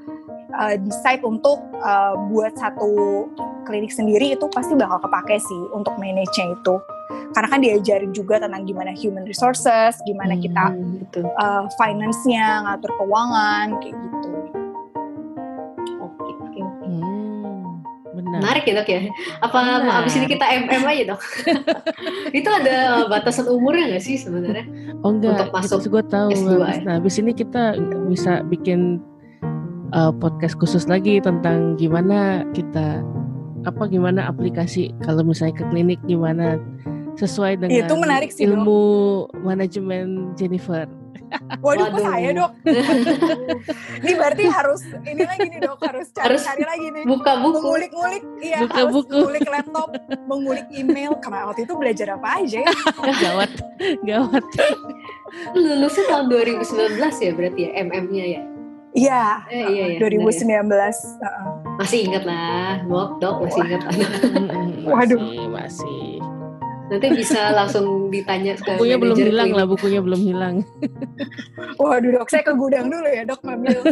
uh, 0.56 0.80
decide 0.80 1.20
untuk 1.20 1.60
uh, 1.84 2.16
buat 2.32 2.56
satu 2.56 3.28
klinik 3.68 3.92
sendiri 3.92 4.32
itu 4.32 4.48
pasti 4.48 4.72
bakal 4.72 5.04
kepake 5.04 5.36
sih 5.36 5.60
untuk 5.76 5.92
manage-nya 6.00 6.56
itu. 6.56 6.80
Karena 7.36 7.48
kan 7.52 7.60
diajarin 7.60 8.12
juga 8.16 8.40
tentang 8.40 8.64
gimana 8.64 8.96
human 8.96 9.28
resources, 9.28 10.00
gimana 10.08 10.32
kita 10.40 10.72
hmm, 10.72 11.28
uh, 11.36 11.68
finance-nya, 11.76 12.64
ngatur 12.64 12.88
keuangan 12.96 13.76
kayak 13.84 13.96
gitu. 14.00 14.63
Benar. 18.34 18.50
Menarik 18.50 18.64
ya 18.66 18.74
dok 18.82 18.88
ya. 18.90 19.00
Apa 19.46 19.58
Benar. 19.62 20.02
abis 20.02 20.12
ini 20.18 20.26
kita 20.26 20.44
MM 20.66 20.82
aja 20.82 21.02
dok? 21.14 21.22
itu 22.38 22.48
ada 22.50 23.06
batasan 23.06 23.46
umurnya 23.46 23.94
nggak 23.94 24.02
sih 24.02 24.18
sebenarnya? 24.18 24.66
Oh 25.06 25.14
enggak. 25.14 25.46
Untuk 25.46 25.54
masuk 25.54 25.78
gue 25.86 26.04
tahu. 26.10 26.28
S2, 26.34 26.50
ya? 26.58 26.74
Nah 26.82 26.94
abis 26.98 27.14
ini 27.22 27.30
kita 27.30 27.78
bisa 28.10 28.42
bikin 28.50 28.98
uh, 29.94 30.10
podcast 30.10 30.58
khusus 30.58 30.90
lagi 30.90 31.22
tentang 31.22 31.78
gimana 31.78 32.42
kita 32.50 33.06
apa 33.64 33.86
gimana 33.88 34.26
aplikasi 34.26 34.90
kalau 35.06 35.24
misalnya 35.24 35.62
ke 35.62 35.64
klinik 35.72 36.00
gimana 36.04 36.60
sesuai 37.14 37.62
dengan 37.62 37.86
itu 37.86 37.94
menarik 37.94 38.30
sih, 38.34 38.50
ilmu 38.50 38.82
dok. 39.30 39.46
manajemen 39.46 40.34
Jennifer. 40.34 40.90
Waduh, 41.60 41.84
Waduh. 41.86 41.86
kok 41.90 42.02
saya 42.04 42.28
dok? 42.34 42.50
ini 44.04 44.12
berarti 44.14 44.44
harus 44.48 44.80
ini 45.04 45.22
lagi 45.24 45.46
nih 45.50 45.60
dok, 45.62 45.78
harus 45.82 46.06
cari-cari 46.14 46.64
lagi 46.64 46.86
nih. 46.94 47.04
Buka 47.04 47.32
buku. 47.40 47.58
Mengulik-ngulik, 47.60 48.22
iya 48.42 48.58
buka 48.64 48.74
harus 48.78 48.94
buku. 48.94 49.14
mengulik 49.14 49.46
laptop, 49.48 49.88
mengulik 50.28 50.66
email. 50.72 51.12
Kemarin 51.18 51.44
waktu 51.50 51.62
itu 51.66 51.74
belajar 51.74 52.06
apa 52.16 52.28
aja 52.42 52.58
ya? 52.62 52.72
gawat, 53.24 53.50
gawat. 54.02 54.44
Lulusnya 55.56 56.04
tahun 56.10 56.26
2019 56.30 57.24
ya 57.24 57.30
berarti 57.34 57.60
ya, 57.66 57.70
MM-nya 57.82 58.24
ya? 58.24 58.42
Iya, 58.94 59.24
eh, 59.50 59.66
iya, 59.74 59.84
iya 59.98 59.98
2019. 59.98 60.70
Ya. 60.70 60.94
Uh, 61.18 61.50
masih 61.82 62.06
ingat 62.06 62.22
lah, 62.22 62.78
dok, 62.86 63.18
dok 63.18 63.36
masih 63.42 63.60
ingat. 63.66 63.82
Waduh. 64.86 65.18
Masih, 65.18 65.46
masih. 65.50 66.22
Nanti 66.84 67.06
bisa 67.16 67.48
langsung 67.56 68.12
ditanya 68.12 68.60
ke 68.60 68.76
Bukunya 68.76 69.00
belum 69.00 69.16
hilang 69.16 69.50
lah, 69.56 69.64
bukunya 69.64 70.00
belum 70.04 70.20
hilang. 70.20 70.54
Waduh 71.80 72.10
dok, 72.20 72.28
saya 72.28 72.44
ke 72.44 72.52
gudang 72.52 72.92
dulu 72.92 73.08
ya 73.08 73.24
dok 73.24 73.40
ngambil. 73.40 73.78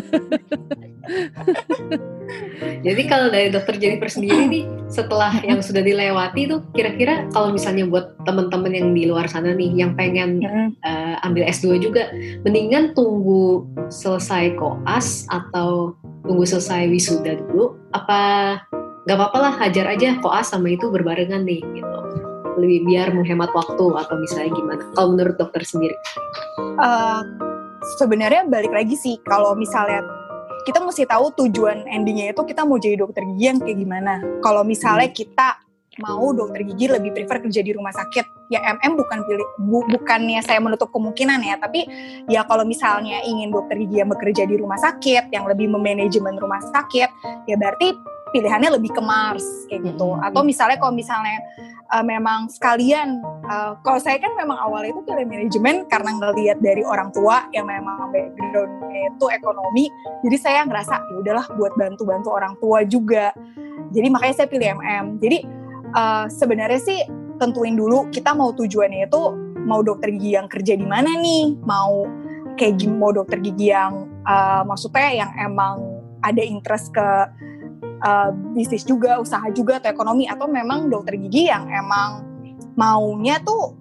Jadi 2.86 3.03
kalau 3.11 3.28
dari 3.28 3.49
dokter 3.51 3.76
Jennifer 3.80 4.09
sendiri 4.09 4.45
nih, 4.49 4.64
setelah 4.88 5.34
yang 5.45 5.61
sudah 5.61 5.82
dilewati 5.82 6.49
tuh, 6.49 6.61
kira-kira 6.76 7.26
kalau 7.32 7.53
misalnya 7.53 7.88
buat 7.88 8.16
teman-teman 8.28 8.72
yang 8.72 8.88
di 8.95 9.05
luar 9.09 9.26
sana 9.26 9.53
nih, 9.57 9.72
yang 9.72 9.97
pengen 9.97 10.45
uh, 10.84 11.16
ambil 11.26 11.49
S2 11.49 11.80
juga, 11.82 12.12
mendingan 12.45 12.93
tunggu 12.93 13.66
selesai 13.88 14.57
koas 14.57 15.26
atau 15.32 15.97
tunggu 16.24 16.45
selesai 16.45 16.88
wisuda 16.93 17.40
dulu? 17.49 17.76
Apa 17.93 18.20
nggak 19.09 19.16
apa-apa 19.18 19.38
lah, 19.43 19.53
hajar 19.59 19.90
aja 19.90 20.16
koas 20.22 20.55
sama 20.55 20.72
itu 20.72 20.86
berbarengan 20.88 21.43
nih 21.43 21.61
gitu 21.61 21.91
lebih 22.59 22.88
biar 22.88 23.14
menghemat 23.14 23.50
waktu 23.53 23.84
atau 23.96 24.14
misalnya 24.20 24.50
gimana? 24.53 24.82
Kalau 24.92 25.09
menurut 25.14 25.36
dokter 25.38 25.62
sendiri? 25.64 25.96
Uh, 26.80 27.22
sebenarnya 27.98 28.46
balik 28.48 28.72
lagi 28.72 28.96
sih 28.96 29.18
kalau 29.24 29.57
misalnya 29.57 30.05
kita 30.62 30.78
mesti 30.78 31.05
tahu 31.07 31.34
tujuan 31.42 31.86
endingnya 31.90 32.30
itu 32.30 32.42
kita 32.46 32.62
mau 32.62 32.78
jadi 32.78 33.03
dokter 33.03 33.22
gigi 33.34 33.44
yang 33.50 33.59
kayak 33.59 33.78
gimana. 33.78 34.22
Kalau 34.40 34.62
misalnya 34.62 35.11
hmm. 35.11 35.16
kita 35.16 35.48
mau 36.00 36.32
dokter 36.32 36.64
gigi 36.64 36.88
lebih 36.88 37.12
prefer 37.12 37.44
kerja 37.44 37.61
di 37.61 37.76
rumah 37.76 37.92
sakit 37.92 38.48
ya 38.48 38.64
MM 38.64 38.96
bukan 38.96 39.28
pilih 39.28 39.48
bu, 39.61 39.84
bukannya 39.92 40.40
saya 40.40 40.57
menutup 40.57 40.88
kemungkinan 40.88 41.44
ya 41.44 41.61
tapi 41.61 41.84
ya 42.32 42.48
kalau 42.48 42.64
misalnya 42.64 43.20
ingin 43.28 43.53
dokter 43.53 43.76
gigi 43.76 44.00
yang 44.00 44.09
bekerja 44.09 44.48
di 44.48 44.57
rumah 44.57 44.80
sakit 44.80 45.28
yang 45.28 45.44
lebih 45.44 45.68
memanajemen 45.68 46.40
rumah 46.40 46.64
sakit 46.72 47.09
ya 47.44 47.57
berarti 47.61 47.92
pilihannya 48.33 48.80
lebih 48.80 48.91
ke 48.91 49.03
Mars 49.05 49.45
kayak 49.68 49.93
gitu. 49.93 50.16
Atau 50.24 50.43
misalnya 50.43 50.80
kalau 50.80 50.97
misalnya 50.97 51.39
uh, 51.93 52.05
memang 52.05 52.49
sekalian 52.49 53.20
uh, 53.47 53.76
kalau 53.85 54.01
saya 54.01 54.18
kan 54.18 54.33
memang 54.35 54.57
awalnya 54.57 54.97
itu 54.97 55.03
pilih 55.05 55.26
manajemen 55.28 55.85
karena 55.87 56.11
ngelihat 56.16 56.59
dari 56.64 56.83
orang 56.83 57.12
tua 57.12 57.47
yang 57.53 57.68
memang 57.68 58.11
backgroundnya 58.11 59.12
itu 59.12 59.26
ekonomi. 59.28 59.85
Jadi 60.24 60.37
saya 60.41 60.64
ngerasa 60.64 60.95
ya 60.99 61.16
udahlah 61.20 61.47
buat 61.61 61.72
bantu-bantu 61.76 62.28
orang 62.33 62.57
tua 62.59 62.83
juga. 62.89 63.30
Jadi 63.93 64.09
makanya 64.09 64.35
saya 64.43 64.49
pilih 64.49 64.68
MM 64.80 65.20
jadi 65.20 65.39
uh, 65.93 66.26
sebenarnya 66.33 66.80
sih 66.80 67.01
tentuin 67.37 67.76
dulu 67.76 68.09
kita 68.09 68.33
mau 68.33 68.57
tujuannya 68.57 69.09
itu 69.09 69.22
mau 69.62 69.85
dokter 69.85 70.11
gigi 70.16 70.35
yang 70.35 70.49
kerja 70.49 70.74
di 70.74 70.87
mana 70.89 71.12
nih? 71.20 71.55
Mau 71.62 72.09
kayak 72.57 72.85
mau 72.97 73.12
dokter 73.14 73.39
gigi 73.41 73.70
yang 73.70 74.09
uh, 74.26 74.62
maksudnya 74.66 75.24
yang 75.26 75.30
emang 75.39 75.83
ada 76.22 76.43
interest 76.43 76.95
ke 76.95 77.09
uh, 77.83 78.30
bisnis 78.55 78.87
juga, 78.87 79.18
usaha 79.18 79.45
juga 79.51 79.78
atau 79.83 79.91
ekonomi 79.91 80.24
atau 80.30 80.47
memang 80.47 80.91
dokter 80.91 81.18
gigi 81.18 81.51
yang 81.51 81.66
emang 81.68 82.24
maunya 82.78 83.39
tuh 83.43 83.76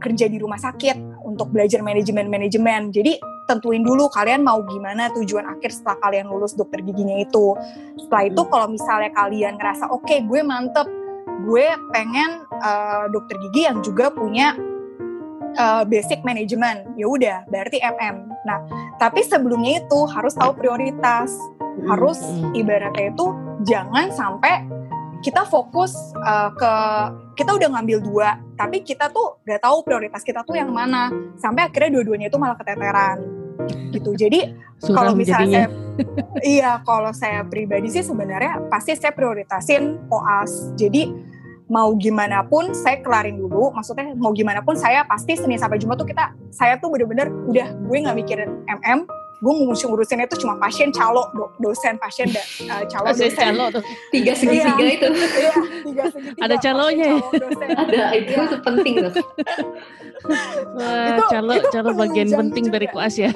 kerja 0.00 0.26
di 0.26 0.40
rumah 0.40 0.56
sakit 0.56 1.22
untuk 1.26 1.52
belajar 1.52 1.84
manajemen-manajemen. 1.84 2.90
Jadi 2.90 3.20
tentuin 3.44 3.82
dulu 3.82 4.08
kalian 4.08 4.46
mau 4.46 4.62
gimana 4.64 5.12
tujuan 5.12 5.44
akhir 5.44 5.74
setelah 5.74 5.98
kalian 6.00 6.26
lulus 6.30 6.56
dokter 6.56 6.80
giginya 6.80 7.20
itu. 7.20 7.52
Setelah 8.00 8.24
itu 8.30 8.42
kalau 8.48 8.66
misalnya 8.70 9.10
kalian 9.12 9.58
ngerasa 9.58 9.90
oke 9.92 10.06
okay, 10.06 10.24
gue 10.24 10.40
mantep, 10.40 10.88
gue 11.44 11.66
pengen 11.92 12.46
uh, 12.62 13.10
dokter 13.12 13.36
gigi 13.48 13.68
yang 13.68 13.82
juga 13.84 14.08
punya 14.08 14.56
uh, 15.58 15.82
basic 15.84 16.22
manajemen. 16.22 16.86
Ya 16.94 17.06
udah, 17.10 17.44
berarti 17.50 17.82
MM. 17.82 18.29
Nah, 18.46 18.58
tapi 18.96 19.20
sebelumnya 19.24 19.84
itu 19.84 19.98
harus 20.08 20.32
tahu 20.36 20.56
prioritas. 20.56 21.32
Harus 21.86 22.20
ibaratnya 22.52 23.12
itu 23.12 23.26
jangan 23.64 24.12
sampai 24.12 24.68
kita 25.20 25.44
fokus 25.44 25.92
uh, 26.24 26.48
ke 26.56 26.72
kita 27.36 27.56
udah 27.56 27.68
ngambil 27.76 28.00
dua 28.00 28.40
tapi 28.56 28.80
kita 28.80 29.12
tuh 29.12 29.40
gak 29.44 29.60
tahu 29.64 29.84
prioritas 29.84 30.20
kita 30.24 30.44
tuh 30.44 30.56
yang 30.56 30.68
mana. 30.72 31.08
Sampai 31.40 31.68
akhirnya 31.68 32.00
dua-duanya 32.00 32.28
itu 32.28 32.36
malah 32.36 32.56
keteteran. 32.56 33.18
Gitu. 33.92 34.10
Jadi 34.16 34.40
kalau 34.92 35.12
misalnya 35.12 35.68
saya, 35.68 35.68
iya 36.44 36.80
kalau 36.84 37.12
saya 37.12 37.44
pribadi 37.44 37.92
sih 37.92 38.04
sebenarnya 38.04 38.68
pasti 38.68 38.96
saya 38.96 39.12
prioritasin 39.12 40.08
OAS. 40.08 40.76
Jadi 40.76 41.12
mau 41.70 41.94
gimana 41.94 42.42
pun 42.42 42.74
saya 42.74 42.98
kelarin 43.00 43.38
dulu. 43.38 43.70
Maksudnya 43.70 44.12
mau 44.18 44.34
gimana 44.34 44.60
pun 44.60 44.74
saya 44.74 45.06
pasti 45.06 45.38
Senin 45.38 45.56
sampai 45.56 45.78
Jumat 45.78 45.96
tuh 46.02 46.08
kita 46.10 46.34
saya 46.50 46.76
tuh 46.82 46.90
bener-bener 46.90 47.30
udah 47.46 47.66
gue 47.86 47.96
nggak 48.02 48.16
mikirin 48.18 48.50
MM 48.66 49.06
gue 49.40 49.52
ngurusin 49.56 49.88
ngurusinnya 49.88 50.28
itu 50.28 50.36
cuma 50.44 50.60
pasien 50.60 50.92
calo 50.92 51.32
do, 51.32 51.48
dosen 51.64 51.96
pasien 51.96 52.28
dan 52.28 52.44
uh, 52.68 52.84
calo 52.92 53.08
dosen. 53.08 53.32
calo 53.32 53.72
tuh. 53.72 53.82
Tiga 54.12 54.36
segi 54.36 54.60
tiga 54.60 54.84
itu. 54.84 55.08
Iya, 55.08 55.52
tiga 55.80 56.04
segi 56.12 56.28
tiga 56.36 56.44
ada 56.44 56.56
calonya. 56.60 57.08
calo, 57.16 57.48
ada 57.56 58.04
itu 58.20 58.36
itu 58.36 58.56
penting 58.60 58.94
tuh. 59.08 59.12
Wah, 60.76 61.16
itu, 61.16 61.22
calo 61.32 61.52
itu 61.56 61.68
calo 61.72 61.90
bagian 61.96 62.28
penting 62.36 62.68
juga. 62.68 62.76
dari 62.76 62.86
kuas 62.92 63.16
ya. 63.16 63.32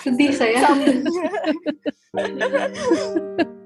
Sedih 0.00 0.32
saya 0.32 0.64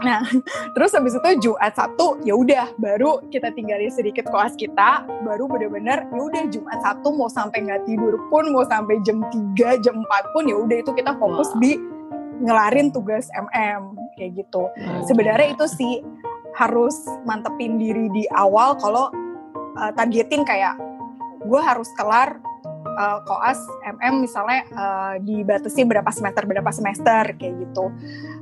Nah, 0.00 0.24
terus 0.74 0.92
habis 0.96 1.16
itu 1.16 1.30
Jumat 1.48 1.76
satu 1.76 2.20
ya 2.24 2.32
udah 2.36 2.72
baru 2.80 3.20
kita 3.28 3.52
tinggalin 3.52 3.92
sedikit 3.92 4.28
koas 4.32 4.56
kita, 4.56 5.04
baru 5.24 5.46
bener-bener 5.46 6.04
ya 6.08 6.20
udah 6.20 6.42
Jumat 6.48 6.78
satu 6.80 7.12
mau 7.12 7.28
sampai 7.28 7.68
nggak 7.68 7.84
tidur 7.84 8.16
pun, 8.32 8.48
mau 8.52 8.64
sampai 8.64 9.00
jam 9.04 9.20
3, 9.28 9.84
jam 9.84 9.96
4 10.00 10.34
pun 10.34 10.44
ya 10.48 10.56
udah 10.56 10.76
itu 10.80 10.92
kita 10.96 11.12
fokus 11.20 11.48
wow. 11.56 11.60
di 11.60 11.72
ngelarin 12.40 12.88
tugas 12.88 13.28
MM 13.36 13.96
kayak 14.16 14.44
gitu. 14.44 14.68
Wow. 14.68 15.04
Sebenarnya 15.04 15.52
itu 15.52 15.66
sih 15.68 16.00
harus 16.56 16.96
mantepin 17.28 17.78
diri 17.78 18.10
di 18.10 18.24
awal 18.34 18.74
kalau 18.80 19.12
uh, 19.78 19.92
targetin 19.94 20.42
kayak 20.42 20.74
gue 21.40 21.60
harus 21.60 21.88
kelar 21.96 22.36
uh, 22.96 23.18
koas 23.26 23.60
MM 23.86 24.24
misalnya 24.24 24.66
uh, 24.74 25.14
dibatasi 25.20 25.86
berapa 25.86 26.08
semester 26.10 26.42
berapa 26.46 26.70
semester 26.70 27.36
kayak 27.36 27.54
gitu. 27.68 27.90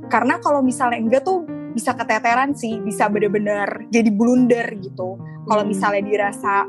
Karena 0.09 0.37
kalau 0.41 0.63
misalnya 0.63 0.99
enggak 1.01 1.23
tuh 1.25 1.45
bisa 1.73 1.93
keteteran 1.93 2.57
sih 2.57 2.81
bisa 2.81 3.05
bener-bener 3.09 3.89
jadi 3.93 4.09
blunder 4.09 4.67
gitu. 4.81 5.19
Kalau 5.19 5.63
hmm. 5.65 5.71
misalnya 5.71 6.01
dirasa 6.05 6.65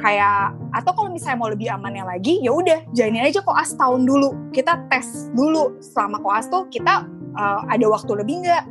kayak 0.00 0.56
atau 0.72 0.92
kalau 0.96 1.12
misalnya 1.12 1.38
mau 1.44 1.52
lebih 1.52 1.68
amannya 1.68 2.08
lagi 2.08 2.40
ya 2.40 2.56
udah 2.56 2.88
jalanin 2.96 3.28
aja 3.28 3.44
koas 3.44 3.76
tahun 3.76 4.04
dulu. 4.08 4.52
Kita 4.52 4.88
tes 4.88 5.32
dulu 5.36 5.80
selama 5.80 6.20
koas 6.24 6.48
tuh 6.48 6.68
kita 6.72 7.04
uh, 7.36 7.60
ada 7.68 7.86
waktu 7.88 8.12
lebih 8.16 8.44
nggak 8.44 8.64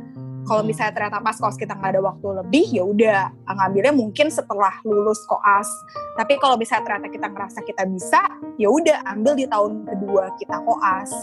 kalau 0.50 0.66
misalnya 0.66 0.90
ternyata 0.90 1.22
pas 1.22 1.38
koas 1.38 1.54
kita 1.54 1.78
nggak 1.78 1.94
ada 1.94 2.02
waktu 2.02 2.26
lebih 2.42 2.66
ya 2.74 2.82
udah 2.82 3.30
ngambilnya 3.46 3.94
mungkin 3.94 4.34
setelah 4.34 4.82
lulus 4.82 5.22
koas. 5.30 5.70
Tapi 6.18 6.42
kalau 6.42 6.58
misalnya 6.58 6.90
ternyata 6.90 7.06
kita 7.06 7.30
ngerasa 7.30 7.58
kita 7.62 7.86
bisa 7.86 8.18
ya 8.58 8.66
udah 8.66 8.98
ambil 9.14 9.38
di 9.38 9.46
tahun 9.46 9.86
kedua 9.86 10.34
kita 10.42 10.58
koas. 10.66 11.14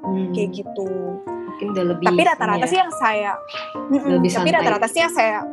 Hmm. 0.00 0.32
kayak 0.32 0.64
gitu. 0.64 0.88
Mungkin 1.20 1.76
udah 1.76 1.84
lebih 1.92 2.08
tapi 2.08 2.22
rata-rata 2.24 2.64
ya. 2.64 2.72
sih 2.72 2.78
yang 2.80 2.92
saya 2.96 3.32
lebih 3.92 4.30
tapi 4.32 4.48
rata-rata 4.48 4.86
sih 4.88 5.00
yang 5.04 5.12
saya 5.12 5.44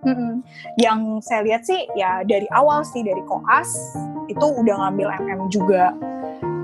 mm 0.00 0.14
-mm, 0.16 0.32
yang 0.80 0.98
saya 1.20 1.40
lihat 1.44 1.62
sih 1.68 1.84
ya 1.92 2.24
dari 2.24 2.48
awal 2.56 2.80
sih 2.80 3.04
dari 3.04 3.20
koas 3.28 3.68
itu 4.32 4.40
udah 4.40 4.88
ngambil 4.88 5.20
MM 5.20 5.52
juga. 5.52 5.92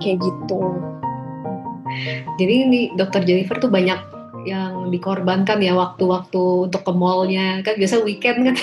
Kayak 0.00 0.24
gitu. 0.24 0.80
Jadi 2.40 2.54
ini 2.68 2.80
dokter 2.96 3.20
Jennifer 3.24 3.60
tuh 3.60 3.68
banyak 3.68 4.15
yang 4.46 4.88
dikorbankan 4.94 5.58
ya 5.58 5.74
waktu-waktu 5.74 6.70
untuk 6.70 6.86
ke 6.86 6.92
mallnya 6.94 7.60
kan 7.66 7.74
biasa 7.74 8.00
weekend 8.06 8.38
kan 8.46 8.56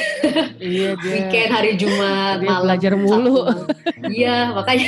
iya 0.63 0.95
dia, 1.03 1.11
weekend 1.11 1.49
hari 1.51 1.75
Jumat 1.75 2.39
dia 2.39 2.47
malam 2.47 2.63
belajar 2.65 2.93
mulu 2.95 3.43
iya 4.15 4.55
makanya 4.55 4.87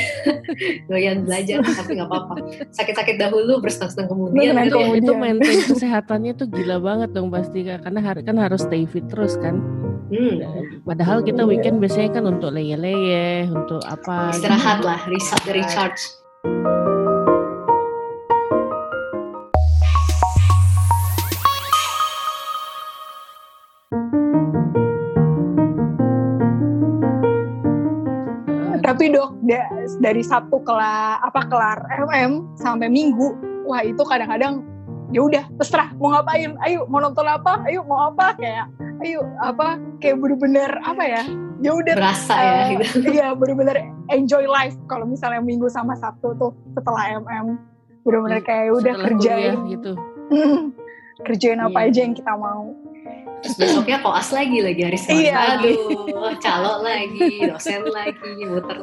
doyan 0.88 1.28
belajar 1.28 1.60
tapi 1.62 1.92
nggak 2.00 2.10
apa-apa 2.10 2.36
sakit-sakit 2.72 3.16
dahulu 3.20 3.60
bersenang-senang 3.60 4.08
kemudian 4.08 4.56
nah, 4.56 4.64
kemudian. 4.66 5.04
itu 5.04 5.14
maintain 5.14 5.60
kesehatannya 5.68 6.34
tuh 6.40 6.48
gila 6.48 6.80
banget 6.80 7.12
dong 7.12 7.28
pasti 7.28 7.68
karena 7.68 8.00
kan 8.24 8.38
harus 8.40 8.64
stay 8.64 8.88
fit 8.88 9.06
terus 9.12 9.36
kan 9.38 9.60
Hmm. 10.06 10.38
Padahal 10.86 11.26
kita 11.26 11.42
weekend 11.50 11.82
biasanya 11.82 12.22
kan 12.22 12.30
untuk 12.30 12.54
leye-leye, 12.54 13.50
untuk 13.50 13.82
apa? 13.90 14.30
Istirahat 14.38 14.86
gitu. 14.86 14.86
lah, 14.86 15.00
reset, 15.10 15.42
recharge. 15.50 16.25
Dari 30.02 30.22
Sabtu 30.26 30.62
kelar 30.66 31.22
apa 31.22 31.42
kelar 31.48 31.80
MM 32.10 32.58
sampai 32.58 32.90
Minggu 32.90 33.36
wah 33.66 33.82
itu 33.82 34.02
kadang-kadang 34.06 34.66
ya 35.14 35.22
udah 35.22 35.44
terserah 35.62 35.94
mau 36.02 36.12
ngapain 36.12 36.58
ayo 36.66 36.90
mau 36.90 37.00
nonton 37.00 37.26
apa 37.26 37.62
ayo 37.70 37.86
mau 37.86 38.10
apa 38.10 38.36
kayak 38.38 38.68
ayo 39.06 39.22
apa 39.42 39.78
kayak 40.02 40.18
bener-bener 40.20 40.72
apa 40.82 41.04
ya 41.06 41.24
ya 41.64 41.72
udah 41.72 41.94
berasa 41.96 42.34
uh, 42.36 42.44
ya 42.44 42.56
gitu. 42.76 42.86
iya 43.16 43.28
bener-bener 43.32 43.90
enjoy 44.12 44.44
life 44.46 44.76
kalau 44.90 45.06
misalnya 45.08 45.40
Minggu 45.40 45.70
sama 45.72 45.96
Sabtu 45.96 46.36
tuh 46.36 46.52
setelah 46.76 47.22
MM 47.22 47.58
bener-bener 48.06 48.42
iya, 48.42 48.46
kayak 48.46 48.70
udah 48.76 48.94
kerjain. 49.02 49.58
gitu 49.70 49.94
kerjain 51.24 51.62
apa 51.64 51.86
iya. 51.86 51.90
aja 51.92 52.00
yang 52.04 52.16
kita 52.18 52.34
mau. 52.36 52.76
Terus 53.46 53.56
besoknya 53.62 54.02
koas 54.02 54.34
lagi 54.34 54.58
lagi 54.58 54.82
hari 54.82 54.98
Selasa 54.98 55.22
iya, 55.22 55.38
aduh 55.60 56.34
calo 56.42 56.82
lagi 56.82 57.46
dosen 57.46 57.86
lagi 57.94 58.32
muter 58.42 58.78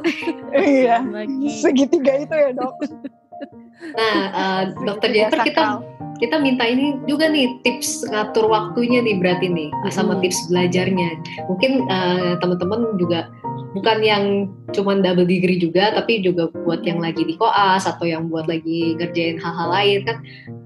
iya 0.55 1.03
lagi. 1.03 1.51
segitiga 1.59 2.23
itu 2.23 2.35
ya 2.37 2.51
dok. 2.55 2.75
Nah 3.99 4.17
uh, 4.31 4.63
dokter 4.87 5.11
Jennifer 5.11 5.43
kita 5.43 5.83
kita 6.23 6.39
minta 6.39 6.63
ini 6.63 6.95
juga 7.11 7.27
nih 7.27 7.59
tips 7.67 8.07
ngatur 8.07 8.47
waktunya 8.47 9.03
nih 9.03 9.19
berarti 9.19 9.51
nih 9.51 9.69
sama 9.91 10.23
tips 10.23 10.47
belajarnya. 10.47 11.11
Mungkin 11.51 11.91
uh, 11.91 12.39
teman-teman 12.39 12.95
juga 13.03 13.27
bukan 13.73 13.99
yang 14.05 14.25
cuman 14.73 15.01
double 15.01 15.25
degree 15.25 15.61
juga 15.61 15.93
tapi 15.97 16.21
juga 16.21 16.49
buat 16.65 16.85
yang 16.85 17.01
lagi 17.01 17.25
di 17.25 17.37
koas 17.37 17.89
atau 17.89 18.05
yang 18.05 18.29
buat 18.29 18.49
lagi 18.49 18.97
ngerjain 18.97 19.41
hal-hal 19.41 19.69
lain 19.73 20.01
kan. 20.05 20.17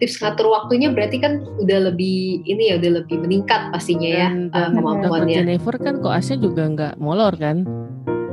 Tips 0.03 0.21
ngatur 0.21 0.51
waktunya 0.51 0.91
berarti 0.91 1.23
kan 1.23 1.43
udah 1.63 1.91
lebih 1.91 2.43
ini 2.45 2.75
ya 2.75 2.79
udah 2.79 3.03
lebih 3.03 3.17
meningkat 3.23 3.71
pastinya 3.71 4.11
ya 4.11 4.29
uh, 4.53 4.71
kemampuannya. 4.75 5.43
Jennifer 5.43 5.75
kan 5.79 6.03
koasnya 6.03 6.37
juga 6.43 6.63
nggak 6.67 6.95
molor 6.99 7.35
kan? 7.39 7.67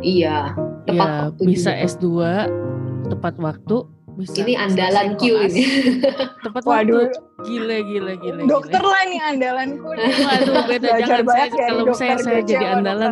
Iya 0.04 0.52
tepat 0.84 1.08
ya, 1.08 1.20
waktu 1.30 1.42
bisa 1.48 1.72
juga. 1.72 1.86
S2 1.88 2.08
tepat 3.14 3.34
waktu 3.40 3.76
bisa 4.18 4.46
ini 4.46 4.54
andalan 4.54 5.18
Q 5.18 5.24
ini. 5.50 5.64
Tepat 6.46 6.62
Waduh. 6.64 7.10
Gile, 7.44 7.84
gile, 7.84 8.14
gile. 8.22 8.42
Dokter 8.46 8.80
gile. 8.80 8.92
lah 8.94 9.04
nih 9.10 9.20
andalanku. 9.20 9.88
Waduh, 9.98 10.56
beda. 10.70 10.88
Jangan 11.02 11.26
saya, 11.28 11.48
kalau 11.50 11.84
saya, 11.96 12.16
saya 12.22 12.42
jadi 12.46 12.66
andalan, 12.78 13.12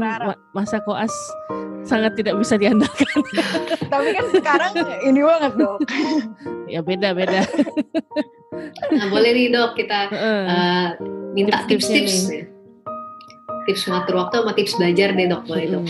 masa 0.54 0.78
koas 0.86 1.12
sangat 1.86 2.14
tidak 2.18 2.38
bisa 2.38 2.56
diandalkan. 2.58 3.18
Tapi 3.94 4.08
kan 4.14 4.26
sekarang 4.30 4.74
ini 5.06 5.22
banget 5.26 5.54
dok. 5.58 5.78
ya 6.70 6.80
beda, 6.86 7.18
beda. 7.18 7.42
nah, 8.96 9.06
boleh 9.10 9.32
nih 9.34 9.48
dok, 9.52 9.74
kita 9.76 10.00
uh, 10.14 10.88
minta 11.34 11.66
tips-tips. 11.66 12.30
Tips 13.70 13.82
ngatur 13.86 14.16
waktu 14.18 14.42
sama 14.42 14.52
tips 14.58 14.74
belajar 14.78 15.14
deh 15.14 15.28
dok, 15.30 15.44
boleh 15.46 15.66
dok. 15.70 15.86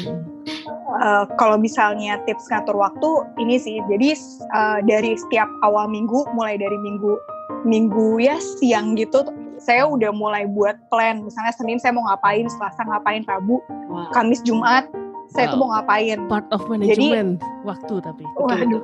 Uh, 0.92 1.24
kalau 1.40 1.56
misalnya 1.56 2.20
tips 2.28 2.52
ngatur 2.52 2.76
waktu 2.76 3.10
ini 3.40 3.56
sih. 3.56 3.80
Jadi 3.88 4.12
uh, 4.52 4.80
dari 4.84 5.16
setiap 5.16 5.48
awal 5.64 5.88
minggu 5.88 6.28
mulai 6.36 6.60
dari 6.60 6.76
minggu 6.80 7.16
minggu 7.64 8.18
ya 8.18 8.42
siang 8.58 8.98
gitu 8.98 9.22
saya 9.62 9.86
udah 9.86 10.10
mulai 10.10 10.50
buat 10.50 10.76
plan. 10.90 11.22
Misalnya 11.22 11.54
Senin 11.54 11.78
saya 11.78 11.94
mau 11.94 12.04
ngapain 12.10 12.50
Selasa 12.50 12.82
ngapain 12.82 13.22
Rabu 13.30 13.62
wow. 13.88 14.10
Kamis 14.12 14.42
Jumat 14.42 14.90
saya 15.32 15.48
wow. 15.48 15.52
tuh 15.54 15.60
mau 15.62 15.70
ngapain. 15.78 16.18
Part 16.28 16.48
of 16.52 16.66
management 16.68 17.40
jadi, 17.40 17.64
waktu 17.64 17.94
tapi. 18.04 18.26
Waduh. 18.36 18.84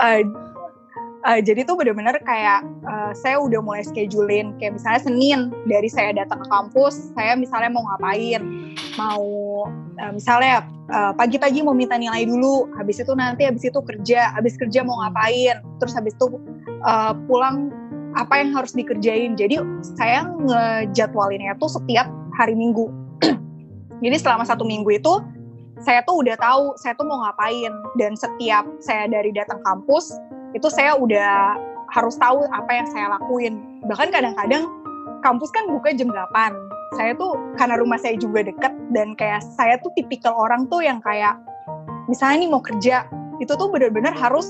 Uh, 0.00 0.20
uh, 1.24 1.40
jadi 1.40 1.64
tuh 1.64 1.80
bener-bener 1.80 2.20
kayak 2.22 2.62
uh, 2.84 3.12
saya 3.16 3.40
udah 3.40 3.58
mulai 3.64 3.82
schedulein. 3.82 4.52
Kayak 4.60 4.78
misalnya 4.78 5.00
Senin 5.02 5.40
dari 5.66 5.88
saya 5.88 6.12
datang 6.12 6.44
ke 6.44 6.48
kampus 6.52 7.12
saya 7.16 7.34
misalnya 7.34 7.72
mau 7.72 7.84
ngapain? 7.92 8.42
Mau 9.00 9.24
uh, 9.98 10.12
misalnya 10.12 10.64
pagi-pagi 11.16 11.64
mau 11.64 11.72
minta 11.72 11.96
nilai 11.96 12.28
dulu. 12.28 12.68
Habis 12.76 13.00
itu 13.00 13.12
nanti 13.16 13.48
habis 13.48 13.64
itu 13.64 13.80
kerja. 13.80 14.36
Habis 14.36 14.60
kerja 14.60 14.84
mau 14.84 15.00
ngapain? 15.00 15.64
Terus 15.80 15.96
habis 15.96 16.12
itu 16.12 16.36
uh, 16.84 17.16
pulang 17.24 17.72
apa 18.14 18.44
yang 18.44 18.52
harus 18.52 18.76
dikerjain? 18.76 19.34
Jadi 19.34 19.58
saya 19.96 20.28
ngejadwalinnya 20.28 21.56
tuh 21.56 21.72
setiap 21.72 22.06
hari 22.36 22.52
minggu. 22.52 22.92
Jadi 24.04 24.16
selama 24.20 24.44
satu 24.44 24.68
minggu 24.68 24.92
itu 24.92 25.24
saya 25.82 26.04
tuh 26.06 26.22
udah 26.22 26.36
tahu 26.36 26.76
saya 26.76 26.92
tuh 27.00 27.08
mau 27.08 27.24
ngapain. 27.24 27.72
Dan 27.96 28.12
setiap 28.12 28.68
saya 28.84 29.08
dari 29.08 29.32
datang 29.32 29.64
kampus 29.64 30.12
itu 30.54 30.70
saya 30.70 30.94
udah 30.94 31.58
harus 31.90 32.14
tahu 32.16 32.46
apa 32.50 32.70
yang 32.70 32.86
saya 32.88 33.06
lakuin. 33.18 33.82
Bahkan 33.86 34.08
kadang-kadang 34.14 34.70
kampus 35.20 35.50
kan 35.50 35.66
buka 35.68 35.90
jam 35.92 36.08
8. 36.10 36.54
Saya 36.94 37.12
tuh 37.18 37.34
karena 37.58 37.74
rumah 37.78 37.98
saya 37.98 38.14
juga 38.14 38.46
deket 38.46 38.70
dan 38.94 39.18
kayak 39.18 39.42
saya 39.58 39.76
tuh 39.82 39.90
tipikal 39.98 40.34
orang 40.38 40.70
tuh 40.70 40.80
yang 40.80 41.02
kayak 41.02 41.34
misalnya 42.06 42.46
nih 42.46 42.50
mau 42.54 42.62
kerja 42.62 43.02
itu 43.42 43.50
tuh 43.50 43.66
benar-benar 43.66 44.14
harus 44.14 44.46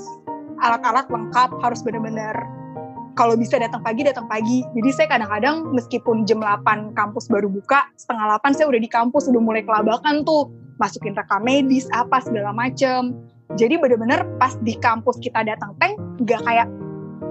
alat-alat 0.61 1.09
lengkap, 1.09 1.51
harus 1.65 1.81
benar-benar 1.81 2.37
kalau 3.15 3.39
bisa 3.39 3.57
datang 3.57 3.81
pagi 3.81 4.05
datang 4.05 4.29
pagi. 4.29 4.61
Jadi 4.77 4.91
saya 4.93 5.09
kadang-kadang 5.17 5.73
meskipun 5.73 6.29
jam 6.29 6.43
8 6.43 6.93
kampus 6.93 7.33
baru 7.33 7.49
buka, 7.49 7.89
setengah 7.97 8.37
8 8.43 8.59
saya 8.59 8.67
udah 8.69 8.81
di 8.83 8.91
kampus 8.91 9.31
udah 9.31 9.41
mulai 9.41 9.63
kelabakan 9.65 10.27
tuh, 10.27 10.53
masukin 10.77 11.15
rekam 11.17 11.41
medis 11.47 11.87
apa 11.95 12.21
segala 12.21 12.51
macem 12.53 13.15
jadi 13.53 13.77
bener-bener 13.77 14.25
pas 14.41 14.57
di 14.65 14.73
kampus 14.81 15.21
kita 15.21 15.45
datang 15.45 15.77
tank 15.77 16.01
nggak 16.25 16.41
kayak 16.49 16.69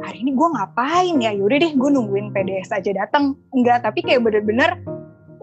hari 0.04 0.22
ini 0.22 0.32
gue 0.36 0.48
ngapain 0.54 1.16
ya? 1.18 1.32
Yaudah 1.34 1.58
deh 1.58 1.74
gue 1.74 1.90
nungguin 1.90 2.36
PDS 2.36 2.70
aja 2.76 2.92
datang 2.94 3.34
enggak 3.56 3.82
tapi 3.82 4.06
kayak 4.06 4.22
bener-bener 4.22 4.78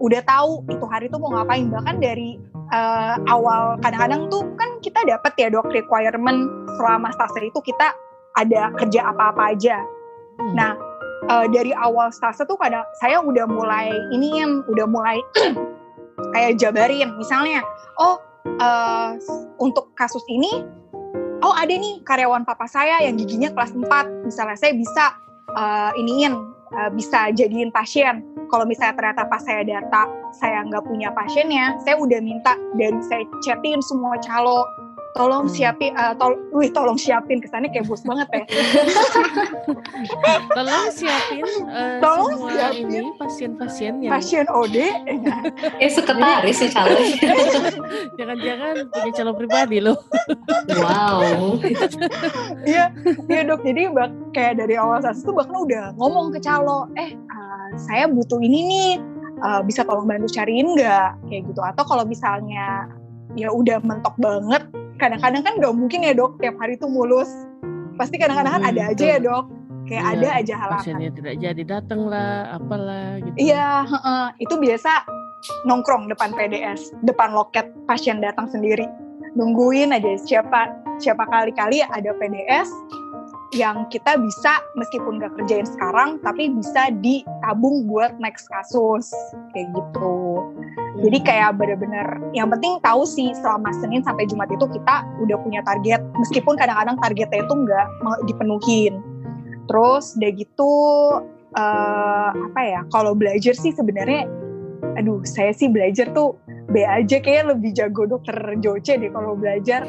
udah 0.01 0.21
tahu 0.25 0.65
itu 0.69 0.85
hari 0.87 1.05
itu 1.09 1.17
mau 1.17 1.33
ngapain. 1.35 1.67
Bahkan 1.67 1.97
dari 1.99 2.37
uh, 2.71 3.19
awal 3.27 3.77
kadang-kadang 3.81 4.29
tuh 4.29 4.47
kan 4.55 4.79
kita 4.79 5.01
dapat 5.03 5.33
ya 5.37 5.47
dok 5.51 5.67
requirement 5.73 6.47
selama 6.79 7.11
stase 7.11 7.51
itu 7.51 7.59
kita 7.61 7.91
ada 8.39 8.71
kerja 8.79 9.11
apa-apa 9.11 9.57
aja. 9.57 9.77
Hmm. 10.39 10.55
nah 10.55 10.71
uh, 11.27 11.45
dari 11.51 11.75
awal 11.75 12.09
stase 12.09 12.47
tuh 12.47 12.55
kadang 12.55 12.87
saya 13.03 13.19
udah 13.19 13.45
mulai 13.45 13.91
ini 14.15 14.39
yang 14.39 14.63
udah 14.71 14.87
mulai 14.87 15.19
kayak 16.33 16.57
jabarin. 16.57 17.11
Misalnya 17.19 17.61
oh 17.99 18.30
uh, 18.45 19.17
untuk 19.61 19.93
kasus 19.97 20.23
ini 20.29 20.65
oh 21.41 21.53
ada 21.57 21.73
nih 21.73 22.01
karyawan 22.05 22.45
papa 22.45 22.69
saya 22.69 23.01
yang 23.05 23.17
giginya 23.17 23.49
kelas 23.53 23.73
4 23.73 24.27
misalnya 24.27 24.57
saya 24.57 24.73
bisa 24.77 25.05
uh, 25.55 25.91
iniin 25.97 26.33
uh, 26.75 26.89
bisa 26.93 27.31
jadiin 27.35 27.71
pasien. 27.71 28.23
Kalau 28.51 28.67
misalnya 28.67 28.95
ternyata 28.99 29.23
pas 29.31 29.39
saya 29.43 29.63
data 29.63 30.07
saya 30.35 30.63
nggak 30.67 30.83
punya 30.83 31.11
pasiennya 31.15 31.79
saya 31.83 31.95
udah 31.99 32.19
minta 32.19 32.55
dan 32.75 32.99
saya 33.03 33.23
chatin 33.43 33.79
semua 33.79 34.19
calo 34.19 34.67
tolong 35.11 35.45
hmm. 35.47 35.55
siapin 35.55 35.91
uh, 35.95 36.15
tol 36.15 36.39
wih 36.55 36.71
tolong 36.71 36.95
siapin 36.95 37.43
kesannya 37.43 37.67
kayak 37.71 37.87
bos 37.87 38.03
banget 38.07 38.27
ya. 38.31 38.43
Tolong 40.55 40.87
siapin 40.91 41.45
uh, 41.67 41.99
tolong 41.99 42.31
semua 42.35 42.51
siapin. 42.55 42.85
ini 42.87 43.11
pasien-pasien 43.19 43.93
yang 44.03 44.11
pasien 44.11 44.45
OD 44.47 44.77
eh 45.79 45.91
sekretaris 45.91 46.57
sih 46.63 46.69
calon 46.71 46.99
jangan-jangan 48.17 48.73
punya 48.87 49.11
calon 49.15 49.35
pribadi 49.35 49.77
loh. 49.83 49.99
Wow. 50.79 51.59
Iya 52.63 52.95
iya 53.27 53.41
dok. 53.43 53.67
Jadi 53.67 53.91
bak 53.91 54.09
kayak 54.31 54.63
dari 54.63 54.75
awal 54.79 55.03
saat 55.03 55.19
itu 55.19 55.31
bahkan 55.35 55.55
udah 55.55 55.83
ngomong 55.99 56.31
ke 56.31 56.39
calo 56.39 56.87
eh 56.95 57.15
uh, 57.15 57.69
saya 57.75 58.07
butuh 58.07 58.39
ini 58.39 58.59
nih. 58.67 58.91
Uh, 59.41 59.57
bisa 59.65 59.81
tolong 59.81 60.05
bantu 60.05 60.29
cariin 60.29 60.77
nggak? 60.77 61.17
Kayak 61.25 61.41
gitu. 61.49 61.61
Atau 61.65 61.83
kalau 61.89 62.05
misalnya 62.05 62.85
ya 63.33 63.49
udah 63.49 63.81
mentok 63.81 64.13
banget 64.19 64.61
kadang-kadang 65.01 65.41
kan 65.41 65.53
gak 65.57 65.73
mungkin 65.73 66.05
ya 66.05 66.13
dok 66.13 66.37
tiap 66.37 66.61
hari 66.61 66.77
itu 66.77 66.85
mulus. 66.85 67.33
Pasti 67.97 68.21
kadang-kadang 68.21 68.61
kan 68.61 68.63
ada 68.69 68.81
aja 68.93 69.05
ya 69.17 69.19
dok. 69.19 69.45
Kayak 69.89 70.03
iya, 70.05 70.13
ada 70.13 70.27
aja 70.37 70.53
halangan 70.55 70.83
pasiennya 70.85 71.11
tidak 71.17 71.35
jadi 71.41 71.63
datang 71.65 72.01
lah 72.05 72.53
apalah 72.53 73.17
gitu. 73.17 73.35
Iya 73.49 73.83
uh, 73.89 74.29
itu 74.37 74.53
biasa 74.55 75.03
nongkrong 75.65 76.05
depan 76.05 76.31
PDS 76.37 76.93
depan 77.01 77.33
loket 77.33 77.65
pasien 77.89 78.21
datang 78.21 78.45
sendiri. 78.47 78.85
Nungguin 79.33 79.89
aja 79.91 80.15
siapa 80.21 80.69
siapa 81.01 81.25
kali-kali 81.27 81.81
ada 81.81 82.13
PDS 82.13 82.69
yang 83.51 83.83
kita 83.91 84.15
bisa 84.15 84.63
meskipun 84.79 85.19
gak 85.19 85.35
kerjain 85.35 85.67
sekarang 85.67 86.23
tapi 86.23 86.47
bisa 86.55 86.87
ditabung 87.03 87.83
buat 87.87 88.15
next 88.23 88.47
kasus. 88.47 89.11
Kayak 89.51 89.75
gitu. 89.75 90.47
Jadi 91.03 91.17
hmm. 91.19 91.27
kayak 91.27 91.51
bener-bener 91.59 92.07
yang 92.31 92.47
penting 92.47 92.79
tahu 92.79 93.03
sih 93.03 93.35
selama 93.35 93.71
Senin 93.79 94.03
sampai 94.03 94.27
Jumat 94.27 94.47
itu 94.51 94.63
kita 94.71 95.03
udah 95.19 95.37
punya 95.43 95.59
target. 95.67 95.99
Meskipun 96.15 96.55
kadang-kadang 96.55 96.95
targetnya 97.03 97.43
itu 97.43 97.53
nggak 97.53 97.87
dipenuhin. 98.27 98.93
Terus 99.67 100.15
udah 100.15 100.31
gitu 100.35 100.71
uh, 101.55 102.29
apa 102.31 102.61
ya 102.63 102.81
kalau 102.91 103.11
belajar 103.15 103.55
sih 103.55 103.75
sebenarnya 103.75 104.27
aduh 104.99 105.23
saya 105.23 105.55
sih 105.55 105.71
belajar 105.71 106.11
tuh 106.11 106.35
B 106.71 106.83
aja 106.83 107.19
kayak 107.19 107.55
lebih 107.55 107.75
jago 107.75 108.07
dokter 108.07 108.35
Joce 108.59 108.95
deh 108.95 109.11
kalau 109.11 109.35
belajar 109.35 109.87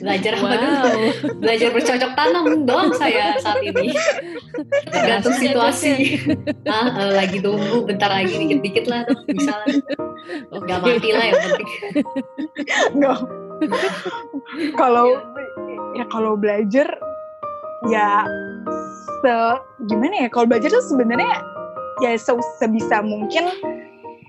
belajar 0.00 0.32
wow. 0.38 0.42
apa 0.46 0.54
dulu? 0.56 1.00
Belajar 1.40 1.68
bercocok 1.72 2.12
tanam 2.16 2.46
dong 2.64 2.88
saya 2.96 3.36
saat 3.40 3.60
ini. 3.62 3.92
Tergantung 4.90 5.36
situasi. 5.36 6.20
ah, 6.68 6.88
uh, 6.92 7.10
lagi 7.14 7.38
tunggu 7.40 7.84
bentar 7.84 8.10
lagi 8.10 8.34
dikit-dikit 8.34 8.84
lah 8.88 9.02
bisa 9.28 9.52
lah. 9.52 9.68
Nggak 10.52 10.78
mati 10.82 11.10
lah 11.12 11.24
yang 11.28 11.40
penting. 11.40 11.70
Nggak. 12.96 13.18
Kalau 14.76 15.06
ya 15.96 16.04
kalau 16.12 16.32
belajar 16.36 16.88
ya 17.88 18.24
se 19.22 19.34
gimana 19.88 20.26
ya 20.26 20.28
kalau 20.28 20.46
belajar 20.48 20.68
tuh 20.68 20.84
sebenarnya 20.84 21.40
ya 22.04 22.12
se 22.20 22.32
sebisa 22.60 23.00
mungkin 23.00 23.48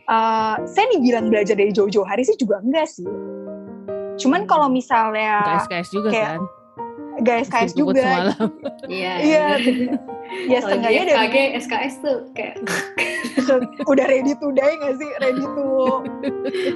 uh, 0.07 0.55
saya 0.63 0.85
dibilang 0.95 1.27
belajar 1.27 1.59
dari 1.59 1.75
jauh-jauh 1.75 2.07
hari 2.07 2.23
sih 2.23 2.39
juga 2.39 2.63
enggak 2.63 2.87
sih 2.87 3.07
Cuman 4.17 4.49
kalau 4.49 4.67
misalnya 4.67 5.45
gak 5.45 5.69
SKS 5.69 5.89
juga 5.93 6.09
kayak, 6.09 6.29
kan? 6.29 6.41
Gak 7.23 7.37
SKS 7.49 7.71
juga. 7.73 8.09
Iya. 8.91 9.13
Iya. 9.23 9.45
Ya 10.51 10.59
setengahnya 10.59 11.03
dari 11.07 11.55
SKS 11.55 12.03
tuh 12.03 12.27
kayak 12.35 12.59
udah 13.91 14.05
ready 14.11 14.35
to 14.35 14.51
die 14.51 14.75
gak 14.83 14.95
sih 14.99 15.09
ready 15.23 15.45
to 15.55 15.67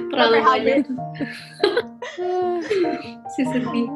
terlalu 0.08 0.36
banyak 0.40 0.88
si 3.36 3.42
sedih 3.44 3.88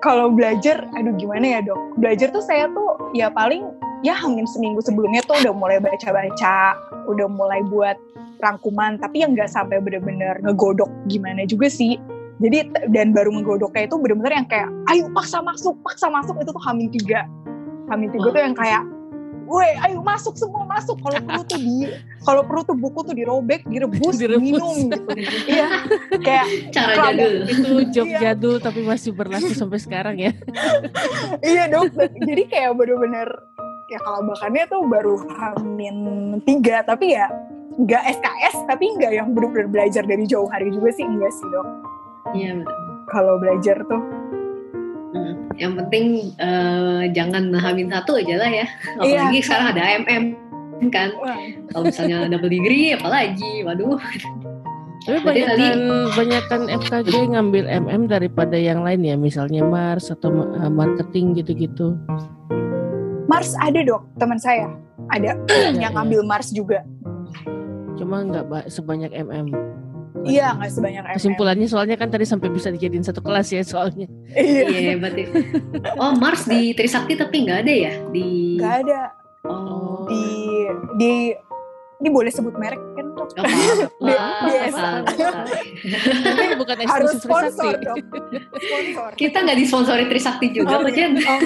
kalau 0.00 0.32
belajar 0.32 0.88
aduh 0.96 1.14
gimana 1.20 1.60
ya 1.60 1.60
dok 1.60 1.78
belajar 2.00 2.32
tuh 2.32 2.40
saya 2.40 2.68
tuh 2.72 3.12
ya 3.12 3.28
paling 3.28 3.68
ya 4.02 4.16
hamin 4.16 4.48
seminggu 4.48 4.80
sebelumnya 4.82 5.20
tuh 5.28 5.36
udah 5.44 5.52
mulai 5.54 5.78
baca-baca 5.78 6.74
udah 7.06 7.28
mulai 7.28 7.60
buat 7.68 7.94
rangkuman 8.42 8.98
tapi 8.98 9.22
yang 9.22 9.38
nggak 9.38 9.52
sampai 9.52 9.78
bener-bener 9.78 10.40
ngegodok 10.42 10.90
gimana 11.06 11.46
juga 11.46 11.70
sih 11.70 12.00
jadi 12.42 12.58
dan 12.90 13.14
baru 13.14 13.30
ngegodoknya 13.38 13.86
itu 13.86 13.96
bener-bener 14.02 14.42
yang 14.42 14.48
kayak 14.50 14.68
ayo 14.90 15.06
paksa 15.14 15.38
masuk 15.40 15.78
paksa 15.86 16.10
masuk 16.10 16.34
itu 16.42 16.50
tuh 16.50 16.64
hamin 16.66 16.90
tiga 16.90 17.24
hamin 17.86 18.10
tiga 18.10 18.28
oh. 18.28 18.34
tuh 18.34 18.42
yang 18.42 18.56
kayak 18.58 18.82
Woi, 19.42 19.74
ayo 19.84 20.00
masuk 20.00 20.38
semua 20.38 20.64
masuk. 20.64 20.96
Kalau 21.02 21.18
perlu 21.18 21.42
tuh 21.44 21.58
di, 21.60 21.90
kalau 22.24 22.42
perlu 22.46 22.62
tuh 22.62 22.78
buku 22.78 23.04
tuh 23.04 23.12
dirobek, 23.12 23.66
direbus, 23.66 24.16
direbus. 24.16 24.38
minum 24.40 24.76
gitu. 24.88 25.12
Iya, 25.50 25.68
kayak 26.22 26.46
cara 26.72 26.92
jadul. 27.10 27.34
Itu 27.50 27.70
job 27.90 28.06
iya. 28.06 28.18
jadul 28.32 28.56
tapi 28.62 28.80
masih 28.86 29.10
berlaku 29.12 29.52
sampai 29.52 29.82
sekarang 29.82 30.16
ya. 30.16 30.32
iya 31.52 31.68
dok. 31.68 31.90
Jadi 32.22 32.42
kayak 32.48 32.78
bener-bener 32.78 33.28
ya 33.92 33.98
kalau 34.00 34.24
makannya 34.24 34.64
tuh 34.72 34.82
baru 34.88 35.20
hamin 35.20 35.96
tiga 36.48 36.80
tapi 36.86 37.12
ya 37.12 37.28
nggak 37.76 38.02
SKS 38.08 38.56
tapi 38.64 38.84
nggak 38.96 39.12
yang 39.20 39.28
benar-benar 39.36 39.68
belajar 39.68 40.04
dari 40.08 40.24
jauh 40.24 40.48
hari 40.48 40.72
juga 40.72 40.96
sih 40.96 41.04
enggak 41.04 41.28
sih 41.28 41.44
dok 41.52 41.68
iya 42.36 42.52
betul 42.60 42.82
kalau 43.12 43.34
belajar 43.36 43.76
tuh 43.84 44.02
hmm. 45.12 45.34
yang 45.60 45.76
penting 45.76 46.32
uh, 46.40 47.04
jangan 47.12 47.52
hamin 47.52 47.92
satu 47.92 48.16
aja 48.18 48.34
lah 48.40 48.50
ya 48.50 48.66
apalagi 49.00 49.38
iya. 49.38 49.44
sekarang 49.44 49.66
ada 49.76 49.82
AMM 49.82 50.24
kan 50.90 51.10
kalau 51.70 51.84
misalnya 51.86 52.26
double 52.32 52.50
degree 52.50 52.96
apalagi 52.96 53.62
waduh 53.62 54.00
tapi 55.02 55.18
banyak 55.18 55.46
kan 55.58 55.78
banyak 56.14 56.44
kan 56.46 56.62
FKG 56.70 57.34
ngambil 57.34 57.66
MM 57.66 58.06
daripada 58.06 58.54
yang 58.54 58.86
lain 58.86 59.02
ya, 59.02 59.18
misalnya 59.18 59.66
Mars 59.66 60.14
atau 60.14 60.46
eh, 60.54 60.70
marketing 60.70 61.42
gitu-gitu. 61.42 61.98
Mars 63.26 63.58
ada 63.58 63.82
dok, 63.82 64.06
teman 64.22 64.38
saya 64.38 64.70
ada 65.10 65.34
ya, 65.50 65.74
yang 65.74 65.98
ya. 65.98 66.02
ambil 66.06 66.22
Mars 66.22 66.54
juga. 66.54 66.86
Cuma 67.98 68.22
nggak 68.22 68.70
sebanyak 68.70 69.10
MM. 69.10 69.50
Iya 70.22 70.46
nggak 70.54 70.70
sebanyak 70.70 71.02
MM. 71.02 71.16
Kesimpulannya 71.18 71.66
soalnya 71.68 71.96
kan 71.98 72.08
tadi 72.10 72.24
sampai 72.26 72.48
bisa 72.50 72.68
dijadiin 72.70 73.04
satu 73.04 73.20
kelas 73.24 73.50
ya 73.50 73.62
soalnya. 73.66 74.06
Iya, 74.32 74.62
iya 74.70 74.94
berarti. 74.98 75.22
Oh 75.98 76.14
Mars 76.16 76.46
di 76.46 76.74
Trisakti 76.74 77.18
tapi 77.18 77.46
nggak 77.46 77.58
ada 77.66 77.72
ya 77.72 77.92
di. 78.10 78.58
Nggak 78.58 78.74
ada. 78.86 79.00
Oh. 79.46 80.06
Di 80.06 80.24
di 80.98 81.12
ini 82.02 82.10
boleh 82.10 82.34
sebut 82.34 82.50
merek 82.58 82.82
kan 82.98 83.06
dok? 83.14 83.30
Oh, 83.38 83.46
biasa. 84.50 85.06
Tapi 86.26 86.58
bukan 86.58 86.76
harus 86.82 87.14
sponsor 87.22 87.78
dok. 87.78 87.96
Sponsor. 88.58 89.10
Kita 89.14 89.46
nggak 89.46 89.58
disponsori 89.62 90.10
Trisakti 90.10 90.50
juga, 90.50 90.82
oh, 90.82 90.90
iya. 90.90 91.14
oh, 91.14 91.38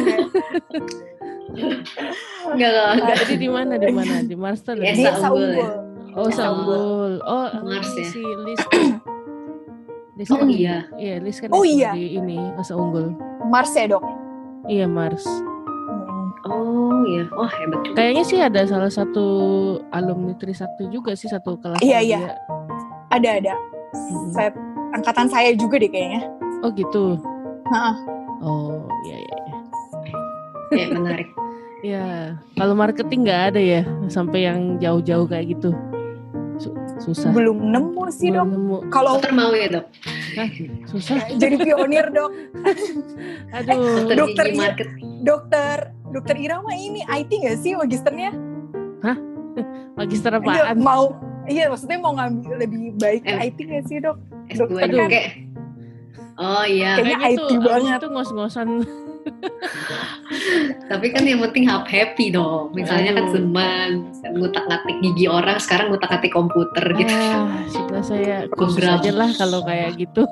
Enggak 2.57 2.73
lah. 2.73 2.97
Jadi 3.21 3.35
di 3.37 3.49
mana 3.53 3.77
di 3.77 3.93
mana? 3.93 4.25
Di 4.25 4.37
Master 4.37 4.81
ya, 4.81 4.97
di 4.97 5.05
Unggul. 5.05 5.86
Oh, 6.17 6.33
Unggul. 6.33 7.13
Oh, 7.29 7.47
Mars 7.61 7.93
ya. 7.93 8.09
Si 8.09 8.25
Lis. 8.25 8.63
Lis 10.17 10.29
oh 10.33 10.41
kan, 10.41 10.49
iya. 10.49 10.89
Iya, 10.97 11.15
Lis 11.21 11.37
kan 11.45 11.53
oh, 11.53 11.61
iya. 11.61 11.93
di 11.93 12.17
ini 12.17 12.41
Asa 12.57 12.73
Unggul. 12.73 13.13
Mars 13.53 13.77
ya, 13.77 13.85
Dok? 13.85 14.01
Iya, 14.65 14.89
Mars. 14.89 15.29
Oh 16.47 17.03
iya, 17.11 17.27
oh 17.35 17.51
hebat 17.51 17.83
juga. 17.83 17.97
Kayaknya 17.99 18.23
sih 18.23 18.39
ada 18.39 18.63
salah 18.71 18.93
satu 18.93 19.27
alumni 19.91 20.31
Trisakti 20.39 20.87
juga 20.95 21.19
sih 21.19 21.27
satu 21.27 21.59
kelas. 21.59 21.83
Iya 21.83 21.99
iya, 21.99 22.21
ada 23.11 23.31
ada. 23.43 23.55
Hmm. 23.91 24.31
Saya, 24.31 24.51
angkatan 24.95 25.27
saya 25.27 25.51
juga 25.59 25.83
deh 25.83 25.91
kayaknya. 25.91 26.23
Oh 26.63 26.71
gitu. 26.71 27.19
Heeh. 27.67 27.95
Oh 28.47 28.79
iya 29.11 29.17
iya. 29.19 29.37
Ya 30.71 30.87
menarik. 30.95 31.29
Ya, 31.85 32.07
kalau 32.55 32.75
marketing 32.79 33.27
nggak 33.27 33.43
ada 33.55 33.61
ya 33.63 33.83
sampai 34.07 34.47
yang 34.47 34.79
jauh-jauh 34.79 35.27
kayak 35.27 35.51
gitu. 35.51 35.75
Susah. 36.97 37.29
Belum 37.33 37.59
nemu 37.73 38.05
sih 38.09 38.33
dok. 38.33 38.49
Kalau 38.89 39.21
dokter 39.21 39.33
mau 39.37 39.53
ya 39.53 39.69
dok? 39.69 39.85
Hah, 40.37 40.49
susah. 40.89 41.17
Jadi 41.43 41.57
pionir 41.61 42.07
dok. 42.13 42.31
Aduh. 43.57 44.13
dokter 44.13 44.47
market. 44.57 44.89
dokter 45.25 45.93
dokter 46.13 46.37
Irama 46.39 46.73
ini 46.73 47.05
IT 47.05 47.31
nggak 47.31 47.59
sih 47.61 47.77
magisternya? 47.77 48.31
Hah? 49.05 49.17
Magister 49.97 50.33
apaan? 50.33 50.77
mau 50.81 51.17
Iya, 51.47 51.71
maksudnya 51.71 51.99
mau 52.03 52.11
ngambil 52.19 52.67
lebih 52.67 52.99
baik 52.99 53.23
eh, 53.23 53.55
IT 53.55 53.59
gak 53.71 53.85
sih 53.87 54.03
dok? 54.03 54.19
Dokter 54.51 54.91
kan? 54.91 55.11
Oh 56.37 56.65
iya. 56.67 56.99
Kayaknya, 56.99 57.17
Kayaknya 57.23 57.39
IT 57.39 57.51
banget. 57.63 57.99
Itu 58.03 58.09
ngos-ngosan 58.11 58.69
tapi 60.91 61.07
kan 61.15 61.23
yang 61.27 61.41
penting 61.43 61.67
happy 61.67 62.31
dong 62.31 62.73
misalnya 62.75 63.17
kan 63.17 63.27
seman 63.31 63.89
ngutak 64.35 64.65
ngatik 64.67 64.97
gigi 65.03 65.27
orang 65.31 65.59
sekarang 65.59 65.93
ngutak 65.93 66.09
ngatik 66.11 66.33
komputer 66.35 66.85
gitu 66.99 67.15
ah, 67.15 67.47
sudah 67.71 68.03
saya 68.03 68.37
kursus 68.55 68.87
aja 68.87 69.11
lah 69.15 69.31
kalau 69.35 69.63
kayak 69.67 69.99
gitu 69.99 70.27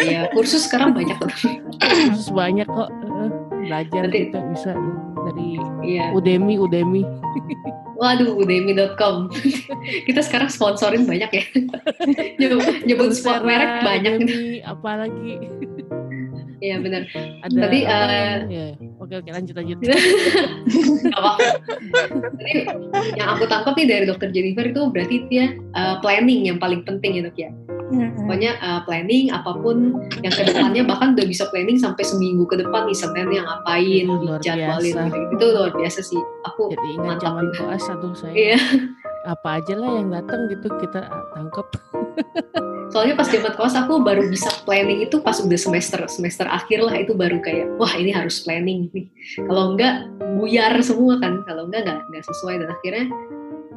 iya 0.00 0.28
kursus 0.32 0.68
sekarang 0.68 0.92
banyak 0.92 1.16
kursus 1.20 2.28
banyak 2.32 2.66
kok 2.68 2.90
eh, 2.90 3.30
belajar 3.66 4.02
Nanti, 4.08 4.18
kita 4.28 4.38
bisa 4.52 4.70
dari 5.30 5.48
iya. 5.84 6.10
Udemy 6.16 6.56
Udemy 6.56 7.02
Waduh, 8.00 8.32
udemy.com. 8.32 9.28
Kita 10.08 10.24
sekarang 10.24 10.48
sponsorin 10.48 11.04
banyak 11.04 11.30
ya. 11.36 11.44
nyebut, 12.40 12.88
nyebut 12.88 13.12
sport 13.12 13.44
merek 13.44 13.84
banyak. 13.84 14.24
Udemy, 14.24 14.64
apalagi. 14.64 15.52
Iya 16.60 16.76
benar. 16.84 17.02
Ada 17.40 17.56
Tadi 17.56 17.78
uh, 17.88 18.36
ya. 18.52 18.64
Oke 19.00 19.14
oke 19.16 19.30
lanjut 19.32 19.54
lanjut. 19.56 19.78
apa 21.18 21.32
Jadi 22.36 22.54
yang 23.16 23.28
aku 23.36 23.44
tangkap 23.48 23.72
nih 23.80 23.88
dari 23.88 24.04
dokter 24.04 24.28
Jennifer 24.28 24.68
itu 24.68 24.82
berarti 24.92 25.16
dia 25.32 25.56
uh, 25.72 25.96
planning 26.04 26.52
yang 26.52 26.60
paling 26.60 26.84
penting 26.84 27.16
ya 27.16 27.22
dok 27.24 27.36
ya. 27.40 27.50
Mm-hmm. 27.90 28.22
Pokoknya 28.22 28.50
uh, 28.62 28.80
planning 28.86 29.34
apa 29.34 29.50
pun 29.58 29.98
yang 30.22 30.30
ke 30.30 30.42
depannya 30.46 30.86
bahkan 30.86 31.18
udah 31.18 31.26
bisa 31.26 31.48
planning 31.50 31.80
sampai 31.80 32.06
seminggu 32.06 32.46
ke 32.46 32.60
depan 32.60 32.86
nih 32.86 32.94
Senin 32.94 33.28
yang 33.34 33.48
ngapain, 33.48 34.06
dijadwalin 34.06 34.94
gitu, 34.94 35.02
gitu. 35.10 35.34
Itu 35.34 35.44
luar 35.56 35.72
biasa 35.74 36.00
sih. 36.04 36.20
Aku 36.46 36.70
Jadi 36.70 36.88
ingat 37.00 37.18
zaman 37.18 37.50
koas 37.58 37.82
satu 37.82 38.14
saya. 38.14 38.36
Iya. 38.36 38.60
Apa 39.26 39.58
aja 39.60 39.74
lah 39.74 39.90
yang 40.00 40.08
datang 40.12 40.46
gitu 40.52 40.68
kita 40.78 41.08
tangkap. 41.34 41.66
soalnya 42.90 43.14
pas 43.14 43.30
zaman 43.30 43.54
kos 43.54 43.74
aku 43.78 44.02
baru 44.02 44.26
bisa 44.26 44.50
planning 44.66 45.06
itu 45.06 45.22
pas 45.22 45.38
udah 45.38 45.58
semester 45.58 46.02
semester 46.10 46.46
akhir 46.50 46.82
lah 46.82 46.94
itu 46.98 47.14
baru 47.14 47.38
kayak 47.38 47.78
wah 47.78 47.90
ini 47.94 48.10
harus 48.10 48.42
planning 48.42 48.90
nih. 48.90 49.06
Kalau 49.46 49.74
enggak 49.74 50.10
buyar 50.38 50.74
semua 50.82 51.22
kan. 51.22 51.46
Kalau 51.46 51.70
enggak 51.70 51.86
enggak 51.86 51.98
enggak 52.10 52.24
sesuai. 52.26 52.54
Dan 52.60 52.68
akhirnya 52.74 53.06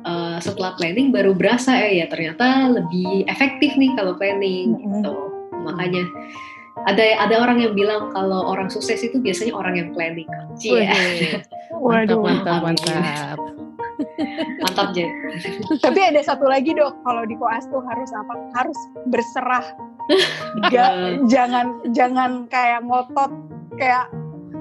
uh, 0.03 0.37
setelah 0.41 0.73
planning 0.75 1.13
baru 1.13 1.37
berasa 1.37 1.77
eh, 1.77 2.01
ya 2.01 2.09
ternyata 2.09 2.73
lebih 2.73 3.29
efektif 3.29 3.77
nih 3.77 3.93
kalau 3.93 4.17
planning 4.17 4.73
gitu. 4.81 5.13
Makanya 5.61 6.03
ada 6.89 7.05
ada 7.21 7.35
orang 7.37 7.61
yang 7.61 7.77
bilang 7.77 8.09
kalau 8.11 8.49
orang 8.49 8.67
sukses 8.67 8.99
itu 9.05 9.21
biasanya 9.21 9.53
orang 9.53 9.77
yang 9.77 9.89
planning. 9.93 10.27
Waduh, 11.77 12.17
mantap, 12.17 12.65
mantap, 12.65 12.97
mantap. 12.97 13.52
Mantap, 14.63 14.93
Jen. 14.95 15.09
Tapi 15.79 15.99
ada 16.01 16.21
satu 16.23 16.45
lagi, 16.49 16.73
Dok. 16.73 16.93
Kalau 17.03 17.23
di 17.27 17.35
koas 17.37 17.65
tuh 17.69 17.81
harus 17.85 18.11
apa? 18.13 18.33
Harus 18.57 18.79
berserah. 19.09 19.65
Gak, 20.69 20.91
jangan 21.33 21.79
jangan 21.95 22.45
kayak 22.51 22.83
ngotot 22.83 23.31
kayak 23.79 24.11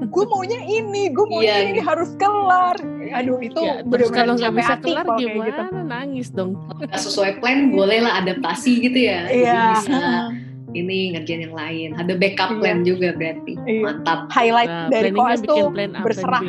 gue 0.08 0.24
maunya 0.26 0.60
ini, 0.66 1.12
gue 1.14 1.26
maunya 1.30 1.62
yeah. 1.62 1.70
ini 1.70 1.80
harus 1.82 2.10
kelar. 2.18 2.76
Aduh 3.12 3.38
itu 3.38 3.60
ya, 3.60 3.84
benar-benar 3.86 4.18
kalau 4.18 4.34
nggak 4.40 4.54
bisa 4.56 4.74
kelar 4.82 5.06
gimana? 5.20 5.46
Gitu. 5.46 5.62
Nangis 5.86 6.28
dong. 6.34 6.50
Gak 6.80 7.00
sesuai 7.00 7.38
plan 7.38 7.70
bolehlah 7.70 8.18
adaptasi 8.24 8.82
gitu 8.82 8.98
ya. 8.98 9.30
Iya. 9.30 9.62
Bisa 9.78 10.00
ini 10.72 11.12
ngerjain 11.14 11.42
yang 11.48 11.56
lain. 11.56 11.88
Ada 11.94 12.12
backup 12.16 12.50
iya. 12.56 12.58
plan 12.58 12.78
juga 12.82 13.08
berarti. 13.14 13.52
Iya. 13.68 13.82
Mantap. 13.84 14.20
Highlight 14.32 14.72
nah, 14.72 14.88
dari 14.90 15.10
koas 15.12 15.40
tuh 15.44 15.70
berserah. 16.02 16.42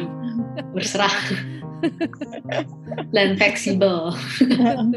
berserah. 0.74 1.16
Dan 3.16 3.36
fleksibel. 3.38 4.14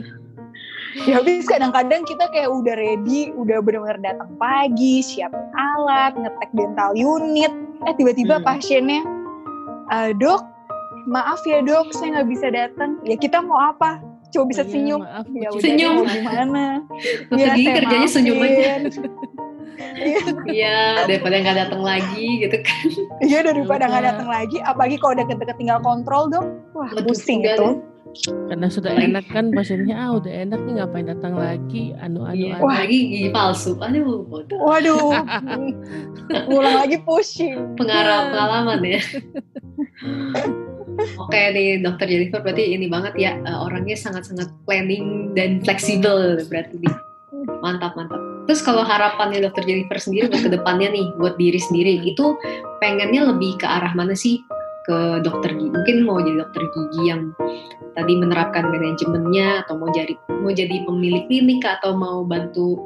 ya 1.07 1.20
habis 1.20 1.45
kadang-kadang 1.45 2.03
kita 2.09 2.24
kayak 2.32 2.51
udah 2.51 2.74
ready, 2.74 3.30
udah 3.37 3.61
benar-benar 3.61 4.01
datang 4.01 4.30
pagi, 4.41 5.05
siapin 5.05 5.41
alat, 5.55 6.16
ngetek 6.16 6.51
dental 6.57 6.93
unit, 6.97 7.53
eh 7.84 7.95
tiba-tiba 7.95 8.41
hmm. 8.41 8.47
pasiennya, 8.47 9.03
uh, 9.93 10.11
dok, 10.16 10.43
maaf 11.11 11.43
ya 11.45 11.61
dok, 11.61 11.93
saya 11.93 12.20
nggak 12.20 12.28
bisa 12.32 12.47
datang. 12.51 12.99
Ya 13.05 13.14
kita 13.20 13.45
mau 13.45 13.61
apa? 13.72 14.01
Coba 14.37 14.47
bisa 14.53 14.62
oh, 14.62 14.68
senyum. 14.68 15.01
Maaf, 15.01 15.26
ya 15.32 15.49
udah 15.49 15.62
senyum. 15.64 15.95
gimana? 16.05 16.64
ya, 17.41 17.53
kerjanya 17.57 18.09
senyum 18.09 18.39
aja. 18.45 18.74
Iya, 20.49 21.05
daripada 21.05 21.37
nggak 21.37 21.57
datang 21.68 21.84
lagi 21.84 22.41
gitu 22.41 22.64
kan. 22.64 22.87
Iya, 23.20 23.45
daripada 23.45 23.84
nggak 23.84 24.05
datang 24.09 24.28
lagi, 24.28 24.57
apalagi 24.64 24.97
kalau 24.97 25.20
udah 25.20 25.26
deket 25.28 25.57
tinggal 25.61 25.80
kontrol 25.84 26.32
dong. 26.32 26.64
Wah, 26.72 26.89
Betul 26.97 27.12
pusing 27.12 27.45
itu. 27.45 27.84
karena 28.49 28.72
sudah 28.72 28.97
enak 28.97 29.28
kan 29.28 29.53
pasiennya 29.53 29.93
ah 29.93 30.16
udah 30.16 30.32
enak 30.32 30.61
nih 30.64 30.80
ngapain 30.80 31.05
datang 31.05 31.37
lagi 31.37 31.93
anu 32.01 32.24
anu 32.24 32.49
iya. 32.49 32.57
anu. 32.57 32.64
wah 32.64 32.76
lagi 32.80 32.99
gigi 33.12 33.28
palsu 33.28 33.76
aduh 33.76 34.24
bodoh. 34.24 34.57
waduh 34.64 35.12
ulang 36.57 36.76
lagi 36.80 36.97
pusing 37.05 37.76
pengarah 37.76 38.32
pengalaman 38.32 38.80
ya 38.80 39.03
Oke 40.97 41.41
nih 41.53 41.81
dokter 41.85 42.07
Jennifer 42.09 42.41
berarti 42.41 42.73
ini 42.73 42.87
banget 42.89 43.15
ya 43.21 43.37
uh, 43.45 43.69
orangnya 43.69 43.97
sangat-sangat 43.97 44.49
planning 44.65 45.37
dan 45.37 45.61
fleksibel 45.61 46.41
berarti 46.49 46.81
nih. 46.81 46.95
Mantap 47.61 47.95
mantap. 47.95 48.19
Terus 48.47 48.63
kalau 48.63 48.87
harapannya 48.87 49.43
dokter 49.43 49.67
Jennifer 49.67 49.99
sendiri 49.99 50.31
buat 50.31 50.43
ke 50.47 50.51
depannya 50.53 50.89
nih 50.95 51.07
buat 51.19 51.35
diri 51.37 51.59
sendiri 51.59 52.01
itu 52.07 52.39
pengennya 52.79 53.29
lebih 53.29 53.59
ke 53.59 53.67
arah 53.67 53.93
mana 53.93 54.15
sih 54.15 54.41
ke 54.87 55.21
dokter 55.27 55.53
gigi? 55.53 55.75
Mungkin 55.75 55.97
mau 56.07 56.23
jadi 56.23 56.47
dokter 56.47 56.63
gigi 56.71 57.03
yang 57.11 57.35
tadi 57.99 58.13
menerapkan 58.15 58.71
manajemennya 58.71 59.67
atau 59.67 59.81
mau 59.81 59.91
jadi 59.91 60.15
mau 60.31 60.53
jadi 60.53 60.85
pemilik 60.85 61.25
klinik 61.27 61.65
atau 61.65 61.97
mau 61.97 62.23
bantu 62.23 62.79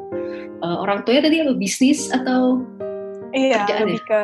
uh, 0.65 0.77
orang 0.81 1.03
tuanya 1.05 1.29
tadi 1.29 1.43
atau 1.45 1.55
bisnis 1.59 2.09
atau 2.15 2.63
iya 3.35 3.67
lebih 3.83 4.01
ke 4.07 4.23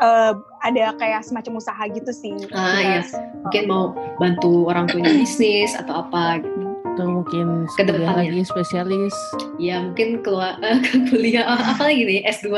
uh, 0.00 0.32
ada 0.66 0.84
kayak 0.98 1.22
semacam 1.22 1.62
usaha 1.62 1.82
gitu 1.94 2.10
sih. 2.10 2.34
Ah 2.50 2.78
iya, 2.82 3.00
mungkin 3.46 3.64
mau 3.70 3.84
bantu 4.18 4.66
orang 4.66 4.90
punya 4.90 5.10
bisnis 5.14 5.78
atau 5.78 6.02
apa 6.06 6.42
gitu. 6.42 6.66
Atau 6.96 7.12
mungkin 7.12 7.68
kuliah 7.76 8.16
lagi 8.16 8.40
spesialis. 8.42 9.16
Ya 9.60 9.84
mungkin 9.84 10.24
keluar 10.24 10.56
uh, 10.64 10.80
kuliah 11.12 11.44
uh, 11.44 11.76
apa 11.76 11.92
lagi 11.92 12.02
nih 12.08 12.20
S2, 12.24 12.56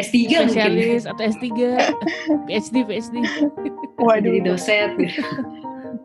S3 0.00 0.16
spesialis 0.48 1.04
mungkin. 1.04 1.12
atau 1.12 1.22
S3, 1.28 1.46
PhD, 2.48 2.76
PhD. 2.88 3.14
Waduh. 4.00 4.32
Jadi 4.32 4.40
dosen. 4.42 4.90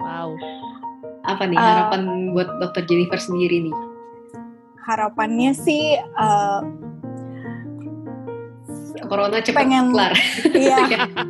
wow. 0.03 0.29
Apa 1.25 1.47
nih 1.47 1.57
harapan 1.57 2.01
uh, 2.05 2.33
buat 2.35 2.49
dokter 2.59 2.83
Jennifer 2.85 3.17
sendiri 3.17 3.71
nih? 3.71 3.75
Harapannya 4.81 5.53
sih 5.53 5.95
uh, 6.17 6.65
corona 9.11 9.37
cepat 9.43 9.59
pengen, 9.67 9.85
kelar. 9.91 10.13
Iya, 10.63 10.77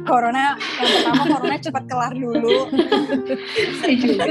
corona 0.06 0.54
yang 0.54 0.92
pertama 0.94 1.24
corona 1.26 1.58
cepat 1.58 1.84
kelar 1.90 2.14
dulu. 2.14 2.58
Saya 3.82 3.96
juga. 3.98 4.26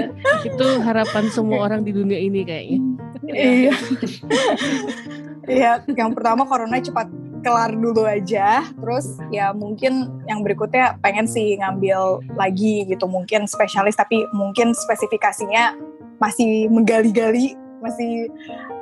Itu 0.46 0.66
harapan 0.78 1.24
semua 1.34 1.58
orang 1.66 1.82
di 1.82 1.90
dunia 1.90 2.18
ini 2.22 2.46
kayaknya. 2.46 2.78
Iya. 3.26 3.74
Iya, 5.50 5.70
yang 5.98 6.14
pertama 6.14 6.46
corona 6.46 6.78
cepat 6.78 7.10
kelar 7.42 7.74
dulu 7.74 8.06
aja. 8.06 8.62
Terus 8.78 9.18
ya 9.34 9.50
mungkin 9.50 10.22
yang 10.30 10.46
berikutnya 10.46 11.02
pengen 11.02 11.26
sih 11.26 11.58
ngambil 11.58 12.22
lagi 12.38 12.86
gitu, 12.86 13.10
mungkin 13.10 13.50
spesialis 13.50 13.98
tapi 13.98 14.22
mungkin 14.30 14.70
spesifikasinya 14.78 15.74
masih 16.22 16.70
menggali-gali, 16.70 17.56
masih 17.80 18.28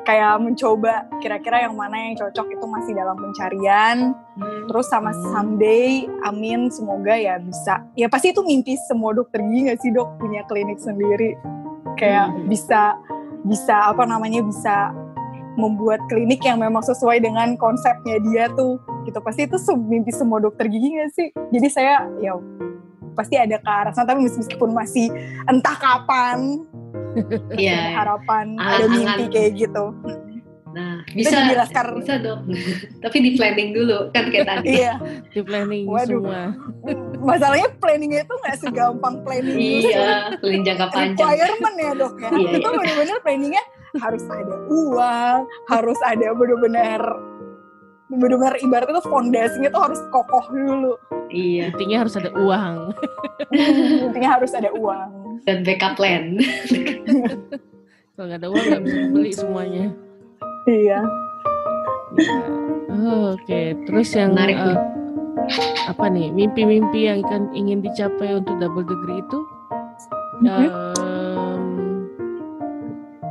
kayak 0.05 0.43
mencoba 0.43 1.07
kira-kira 1.23 1.67
yang 1.67 1.75
mana 1.79 1.97
yang 2.11 2.15
cocok 2.19 2.47
itu 2.53 2.67
masih 2.67 2.93
dalam 2.95 3.17
pencarian. 3.19 4.13
Hmm. 4.39 4.71
terus 4.71 4.87
sama 4.87 5.11
someday 5.35 6.07
amin 6.23 6.71
semoga 6.71 7.17
ya 7.19 7.43
bisa. 7.43 7.83
Ya 7.99 8.07
pasti 8.07 8.31
itu 8.31 8.45
mimpi 8.47 8.79
semua 8.87 9.11
dokter 9.11 9.43
gigi 9.43 9.71
nggak 9.71 9.81
sih 9.83 9.91
dok? 9.91 10.19
Punya 10.23 10.47
klinik 10.47 10.79
sendiri. 10.79 11.35
Kayak 11.99 12.31
hmm. 12.31 12.47
bisa 12.47 12.95
bisa 13.43 13.91
apa 13.91 14.07
namanya 14.07 14.45
bisa 14.45 14.95
membuat 15.59 15.99
klinik 16.07 16.39
yang 16.47 16.63
memang 16.63 16.87
sesuai 16.87 17.19
dengan 17.19 17.59
konsepnya 17.59 18.23
dia 18.23 18.47
tuh. 18.55 18.79
Gitu. 19.03 19.19
Pasti 19.19 19.51
itu 19.51 19.59
mimpi 19.75 20.15
semua 20.15 20.39
dokter 20.39 20.71
gigi 20.71 20.95
nggak 20.95 21.11
sih? 21.11 21.29
Jadi 21.35 21.69
saya 21.69 22.07
ya 22.23 22.39
pasti 23.19 23.35
ada 23.35 23.59
ke 23.59 23.67
arah 23.67 23.91
sana. 23.91 24.15
Tapi 24.15 24.31
meskipun 24.31 24.71
masih 24.71 25.11
entah 25.51 25.75
kapan 25.75 26.63
yeah. 27.57 27.97
harapan 27.97 28.57
ada 28.59 28.85
mimpi 28.89 29.25
kayak 29.33 29.53
gitu 29.57 29.95
Nah, 30.79 31.01
bisa 31.11 31.35
dijelaskan 31.49 31.85
bisa 31.99 32.15
dong. 32.21 32.41
Tapi 33.05 33.17
di 33.25 33.31
planning 33.35 33.71
dulu 33.73 34.13
kan 34.13 34.29
kayak 34.29 34.47
tadi. 34.47 34.85
Iya, 34.85 34.95
di 35.33 35.41
planning 35.41 35.89
Waduh. 35.89 36.23
semua. 36.23 36.43
Masalahnya 37.19 37.69
planningnya 37.81 38.23
itu 38.23 38.35
nggak 38.45 38.57
segampang 38.61 39.15
planning. 39.25 39.59
iya, 39.59 40.37
planning 40.39 40.63
jangka 40.63 40.87
panjang. 40.93 41.25
Requirement 41.25 41.77
ya 41.77 41.93
dok 41.97 42.15
ya. 42.21 42.29
Iya, 42.31 42.51
itu 42.61 42.69
iya. 42.69 42.77
benar-benar 42.79 43.19
planningnya 43.25 43.65
harus 43.99 44.25
ada 44.29 44.55
uang, 44.69 45.39
harus 45.73 45.99
ada 46.05 46.27
benar-benar 46.37 47.03
benar-benar 48.09 48.57
ibaratnya 48.65 49.05
tuh 49.05 49.09
fondasinya 49.13 49.69
tuh 49.69 49.83
harus 49.85 50.01
kokoh 50.13 50.45
dulu. 50.53 50.93
Iya. 51.29 51.73
Intinya 51.73 51.97
harus 52.05 52.15
ada 52.17 52.31
uang. 52.33 52.77
Intinya 54.09 54.31
harus 54.41 54.53
ada 54.57 54.71
uang. 54.73 55.28
Dan 55.45 55.67
backup 55.67 55.95
plan. 55.99 56.39
Kalau 58.19 58.27
nggak 58.27 58.41
ada 58.43 58.49
uang 58.51 58.65
nggak 58.67 58.83
bisa 58.83 59.01
beli 59.15 59.33
semuanya. 59.35 59.87
Iya. 60.67 61.01
Ya. 62.19 62.41
Oh, 62.89 63.37
Oke, 63.37 63.45
okay. 63.47 63.67
terus 63.87 64.11
yang 64.17 64.35
uh, 64.35 64.79
apa 65.87 66.05
nih 66.09 66.33
mimpi-mimpi 66.35 67.07
yang 67.07 67.21
kan 67.23 67.53
ingin 67.55 67.85
dicapai 67.85 68.35
untuk 68.35 68.59
double 68.59 68.83
degree 68.83 69.23
itu? 69.23 69.39
Mm 70.43 70.49
-hmm. 70.49 70.69
um, 70.73 71.63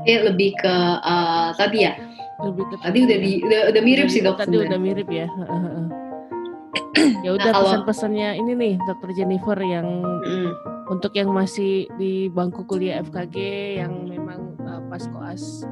ya 0.08 0.24
lebih 0.24 0.56
ke 0.56 0.76
uh, 1.04 1.52
tadi 1.60 1.84
ya 1.84 1.94
lebih 2.40 2.64
ke 2.72 2.76
tadi 2.80 3.00
udah 3.04 3.18
di 3.20 3.32
udah, 3.44 3.60
udah 3.76 3.82
mirip 3.84 4.08
sih 4.08 4.24
dok 4.24 4.40
tadi 4.40 4.56
udah 4.56 4.80
mirip 4.80 5.10
ya 5.12 5.28
ya 7.28 7.30
udah 7.36 7.52
nah, 7.52 7.60
pesan-pesannya 7.60 8.40
ini 8.40 8.52
nih 8.56 8.74
dokter 8.88 9.10
Jennifer 9.20 9.58
yang 9.60 9.88
mm. 10.24 10.52
Untuk 10.88 11.12
yang 11.16 11.30
masih 11.32 11.88
di 12.00 12.32
bangku 12.32 12.64
kuliah 12.64 13.04
FKG 13.04 13.38
yang 13.84 14.08
memang 14.08 14.56
uh, 14.64 14.82
pas 14.88 15.04
koas 15.12 15.68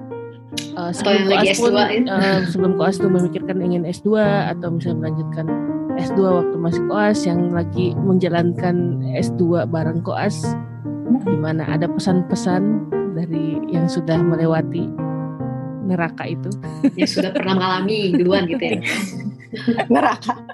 uh, 0.75 0.91
sebelum 0.91 1.31
koas 1.31 1.57
pun 1.59 1.73
uh, 1.75 2.39
sebelum 2.51 2.71
koas 2.75 2.95
tuh 2.99 3.11
memikirkan 3.11 3.59
ingin 3.63 3.83
S2 3.87 4.19
atau 4.51 4.75
misalnya 4.75 5.07
melanjutkan 5.07 5.47
S2 5.95 6.19
waktu 6.19 6.55
masih 6.59 6.83
koas 6.91 7.19
yang 7.23 7.55
lagi 7.55 7.95
menjalankan 7.95 8.99
S2 9.15 9.71
bareng 9.71 10.03
koas. 10.03 10.43
Gimana? 11.25 11.65
Ada 11.65 11.87
pesan-pesan 11.87 12.91
dari 13.15 13.57
yang 13.71 13.87
sudah 13.87 14.19
melewati 14.19 14.85
neraka 15.87 16.27
itu? 16.27 16.51
Yang 16.99 17.21
sudah 17.21 17.31
pernah 17.31 17.55
mengalami 17.55 18.13
duluan 18.13 18.43
gitu 18.45 18.61
ya? 18.61 18.79
Neraka 19.93 20.44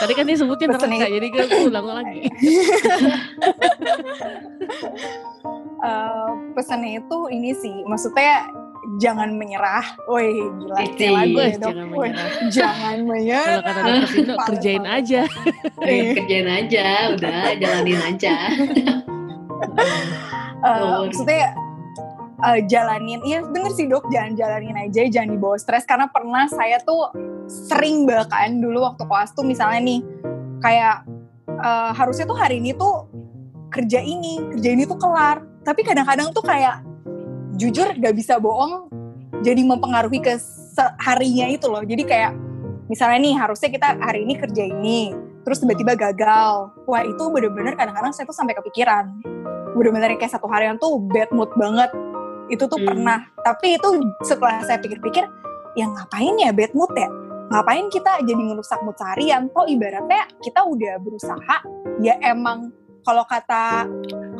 tadi 0.00 0.12
kan 0.16 0.24
dia 0.26 0.36
sebutin 0.38 0.68
neraka 0.70 1.06
jadi 1.06 1.26
gue 1.30 1.44
ulang 1.68 1.86
lagi 1.86 2.26
uh, 5.84 6.30
pesannya 6.56 7.00
itu 7.02 7.18
ini 7.30 7.50
sih 7.56 7.84
maksudnya 7.84 8.48
jangan 9.00 9.34
menyerah. 9.34 9.84
Woi, 10.06 10.28
gila 10.60 10.80
Iti, 10.84 11.08
lagu 11.08 11.38
ya, 11.40 11.56
dok. 11.56 11.72
Jangan 11.72 11.86
menyerah. 11.88 12.30
jangan 12.56 12.96
menyerah. 13.08 13.44
Kalau 13.44 13.62
kata 13.64 13.80
dokter 13.80 14.46
kerjain 14.52 14.84
aja. 14.86 15.22
eh, 15.88 16.12
kerjain 16.14 16.48
aja, 16.48 16.86
udah 17.16 17.40
jalanin 17.58 18.00
aja. 18.04 18.34
uh, 20.60 21.08
maksudnya 21.08 21.56
uh, 22.44 22.58
jalanin 22.68 23.20
iya 23.24 23.40
bener 23.40 23.72
sih 23.72 23.88
dok 23.88 24.04
jangan 24.12 24.36
jalanin 24.36 24.76
aja 24.76 25.08
jangan 25.08 25.30
dibawa 25.32 25.56
stres 25.56 25.88
karena 25.88 26.06
pernah 26.12 26.44
saya 26.52 26.76
tuh 26.84 27.08
sering 27.48 28.08
bahkan 28.08 28.60
dulu 28.60 28.84
waktu 28.84 29.04
kelas 29.04 29.36
tuh 29.36 29.44
misalnya 29.44 29.80
nih 29.84 30.00
kayak 30.64 31.04
uh, 31.60 31.92
harusnya 31.92 32.24
tuh 32.24 32.38
hari 32.38 32.60
ini 32.60 32.72
tuh 32.76 33.08
kerja 33.68 34.00
ini 34.00 34.40
kerja 34.56 34.70
ini 34.72 34.84
tuh 34.86 34.98
kelar. 34.98 35.42
Tapi 35.64 35.80
kadang-kadang 35.80 36.28
tuh 36.36 36.44
kayak 36.44 36.84
jujur 37.56 37.88
gak 37.96 38.12
bisa 38.12 38.36
bohong 38.36 38.92
jadi 39.40 39.60
mempengaruhi 39.64 40.20
ke 40.20 40.34
harinya 41.00 41.46
itu 41.48 41.66
loh. 41.68 41.82
Jadi 41.82 42.04
kayak 42.04 42.32
misalnya 42.88 43.18
nih 43.24 43.34
harusnya 43.36 43.68
kita 43.72 43.88
hari 43.98 44.28
ini 44.28 44.34
kerja 44.36 44.64
ini 44.68 45.00
terus 45.44 45.60
tiba-tiba 45.60 45.96
gagal. 45.96 46.72
Wah 46.88 47.02
itu 47.04 47.24
bener-bener 47.32 47.76
kadang-kadang 47.76 48.12
saya 48.12 48.28
tuh 48.28 48.36
sampai 48.36 48.56
kepikiran. 48.56 49.08
Bener-bener 49.74 50.16
kayak 50.16 50.32
satu 50.32 50.46
harian 50.48 50.76
tuh 50.76 51.00
bad 51.12 51.32
mood 51.32 51.50
banget. 51.56 51.90
Itu 52.52 52.68
tuh 52.68 52.76
hmm. 52.80 52.88
pernah. 52.88 53.20
Tapi 53.40 53.80
itu 53.80 53.88
setelah 54.24 54.60
saya 54.64 54.80
pikir-pikir 54.80 55.24
ya 55.74 55.90
ngapain 55.90 56.34
ya 56.38 56.54
bad 56.54 56.70
mood 56.76 56.92
ya 56.94 57.10
ngapain 57.52 57.86
kita 57.92 58.22
jadi 58.24 58.40
ngerusak 58.40 58.80
mood 58.84 58.96
seharian? 58.96 59.50
Toh 59.52 59.66
ibaratnya 59.68 60.28
kita 60.40 60.64
udah 60.64 60.94
berusaha 61.00 61.56
ya 62.00 62.16
emang 62.24 62.72
kalau 63.04 63.24
kata 63.28 63.84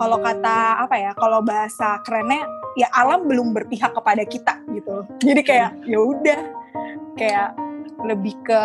kalau 0.00 0.18
kata 0.18 0.88
apa 0.88 0.96
ya 0.96 1.10
kalau 1.14 1.44
bahasa 1.44 2.00
kerennya 2.02 2.48
ya 2.80 2.88
alam 2.96 3.28
belum 3.28 3.52
berpihak 3.52 3.92
kepada 3.92 4.24
kita 4.24 4.56
gitu 4.72 5.04
jadi 5.20 5.42
kayak 5.44 5.70
ya 5.84 5.98
udah 6.00 6.40
kayak 7.14 7.48
lebih 8.02 8.34
ke 8.42 8.62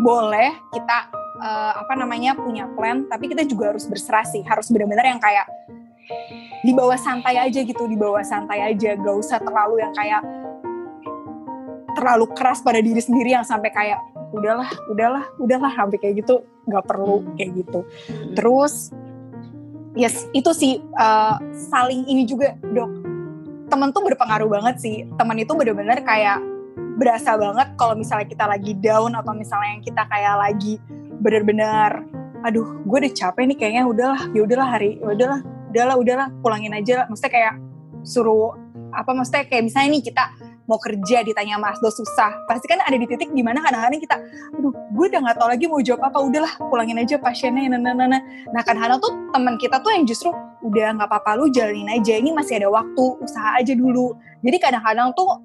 boleh 0.00 0.52
kita 0.72 1.12
uh, 1.40 1.72
apa 1.80 1.92
namanya 1.96 2.36
punya 2.36 2.68
plan 2.72 3.04
tapi 3.08 3.28
kita 3.32 3.44
juga 3.44 3.72
harus 3.74 3.88
berserah 3.88 4.24
sih. 4.24 4.44
Harus 4.44 4.68
benar-benar 4.68 5.06
yang 5.08 5.20
kayak 5.20 5.46
dibawa 6.64 6.98
santai 7.00 7.38
aja 7.40 7.60
gitu 7.64 7.84
dibawa 7.88 8.20
santai 8.24 8.72
aja. 8.72 8.96
Gak 8.96 9.16
usah 9.16 9.38
terlalu 9.40 9.80
yang 9.80 9.92
kayak 9.96 10.22
terlalu 11.96 12.26
keras 12.34 12.60
pada 12.60 12.78
diri 12.78 12.98
sendiri 13.00 13.34
yang 13.34 13.46
sampai 13.46 13.70
kayak 13.72 14.00
udahlah 14.30 14.70
udahlah 14.90 15.24
udahlah 15.42 15.72
sampai 15.74 15.98
kayak 15.98 16.22
gitu 16.22 16.44
nggak 16.70 16.84
perlu 16.86 17.22
hmm. 17.22 17.28
kayak 17.38 17.50
gitu 17.64 17.80
hmm. 17.82 18.34
terus 18.38 18.94
yes 19.98 20.30
itu 20.30 20.50
sih 20.54 20.72
uh, 20.98 21.36
saling 21.72 22.06
ini 22.06 22.26
juga 22.26 22.54
dok 22.62 22.90
temen 23.70 23.94
tuh 23.94 24.02
berpengaruh 24.02 24.50
banget 24.50 24.76
sih 24.82 24.96
temen 25.14 25.36
itu 25.38 25.52
bener-bener 25.54 25.98
kayak 26.02 26.42
berasa 26.98 27.38
banget 27.38 27.74
kalau 27.78 27.94
misalnya 27.96 28.26
kita 28.26 28.44
lagi 28.44 28.72
down 28.76 29.14
atau 29.14 29.32
misalnya 29.32 29.78
yang 29.78 29.82
kita 29.82 30.02
kayak 30.10 30.36
lagi 30.36 30.76
bener-bener 31.22 32.04
aduh 32.40 32.66
gue 32.84 32.98
udah 33.06 33.12
capek 33.12 33.44
nih 33.52 33.56
kayaknya 33.56 33.82
udahlah 33.84 34.22
ya 34.32 34.40
udahlah 34.44 34.68
hari 34.68 34.96
ya 34.98 35.08
udahlah 35.12 35.40
udahlah 35.70 35.96
udahlah 35.96 36.28
pulangin 36.42 36.72
aja 36.74 37.06
maksudnya 37.06 37.32
kayak 37.32 37.54
suruh 38.02 38.56
apa 38.90 39.10
maksudnya 39.12 39.44
kayak 39.46 39.70
misalnya 39.70 39.88
nih 39.96 40.02
kita 40.08 40.24
mau 40.70 40.78
kerja 40.78 41.26
ditanya 41.26 41.58
mas 41.58 41.82
do 41.82 41.90
susah. 41.90 42.30
Pasti 42.46 42.70
kan 42.70 42.78
ada 42.86 42.94
di 42.94 43.02
titik 43.10 43.34
di 43.34 43.42
mana 43.42 43.58
kadang-kadang 43.58 43.98
kita 43.98 44.16
aduh 44.54 44.70
gue 44.70 45.04
udah 45.10 45.20
nggak 45.26 45.36
tahu 45.42 45.48
lagi 45.50 45.64
mau 45.66 45.82
jawab 45.82 46.06
apa 46.06 46.18
udahlah 46.22 46.52
pulangin 46.70 47.02
aja 47.02 47.18
pasiennya 47.18 47.74
nah 47.74 47.82
nah 47.82 47.94
nah 47.98 48.06
nah, 48.06 48.22
nah 48.54 48.62
kadang-kadang 48.62 49.02
tuh 49.02 49.12
teman 49.34 49.54
kita 49.58 49.82
tuh 49.82 49.90
yang 49.90 50.06
justru 50.06 50.30
udah 50.62 50.94
nggak 50.94 51.08
apa-apa 51.10 51.42
lu 51.42 51.50
jalanin 51.50 51.90
aja 51.90 52.14
ini 52.14 52.30
masih 52.30 52.62
ada 52.62 52.70
waktu 52.70 53.04
usaha 53.18 53.58
aja 53.58 53.74
dulu. 53.74 54.14
Jadi 54.46 54.56
kadang-kadang 54.62 55.10
tuh 55.18 55.42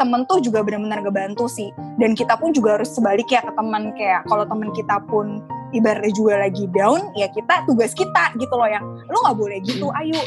temen 0.00 0.24
tuh 0.24 0.40
juga 0.40 0.64
benar-benar 0.64 1.04
ngebantu 1.04 1.44
sih. 1.52 1.68
Dan 2.00 2.16
kita 2.16 2.40
pun 2.40 2.56
juga 2.56 2.80
harus 2.80 2.88
sebalik 2.96 3.28
ya 3.28 3.44
ke 3.44 3.52
teman 3.52 3.92
kayak 3.92 4.24
kalau 4.24 4.48
teman 4.48 4.72
kita 4.72 4.96
pun 5.04 5.44
ibaratnya 5.72 6.12
juga 6.12 6.34
lagi 6.38 6.64
down 6.70 7.00
ya 7.16 7.26
kita 7.32 7.64
tugas 7.64 7.96
kita 7.96 8.36
gitu 8.36 8.54
loh 8.54 8.68
yang 8.68 8.84
lu 9.08 9.18
nggak 9.24 9.36
boleh 9.36 9.58
gitu 9.64 9.88
ayo 9.96 10.20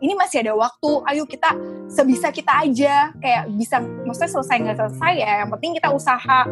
ini 0.00 0.16
masih 0.16 0.42
ada 0.42 0.52
waktu 0.56 0.90
ayo 1.12 1.24
kita 1.28 1.52
sebisa 1.86 2.32
kita 2.32 2.64
aja. 2.64 3.12
Kayak 3.20 3.52
bisa 3.52 3.76
maksudnya 3.80 4.32
selesai 4.32 4.56
nggak 4.64 4.78
selesai 4.80 5.12
ya 5.20 5.32
yang 5.44 5.50
penting 5.52 5.76
kita 5.76 5.88
usaha. 5.92 6.48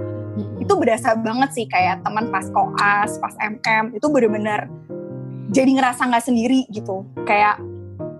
Itu 0.61 0.76
berasa 0.76 1.16
banget 1.16 1.51
sih 1.57 1.66
kayak 1.66 2.05
teman 2.05 2.28
pas 2.28 2.46
koas 2.53 3.16
pas 3.18 3.34
mm 3.40 3.96
itu 3.96 4.07
bener-bener 4.07 4.68
jadi 5.49 5.70
ngerasa 5.80 6.07
nggak 6.12 6.24
sendiri 6.28 6.68
gitu. 6.68 7.09
Kayak 7.24 7.59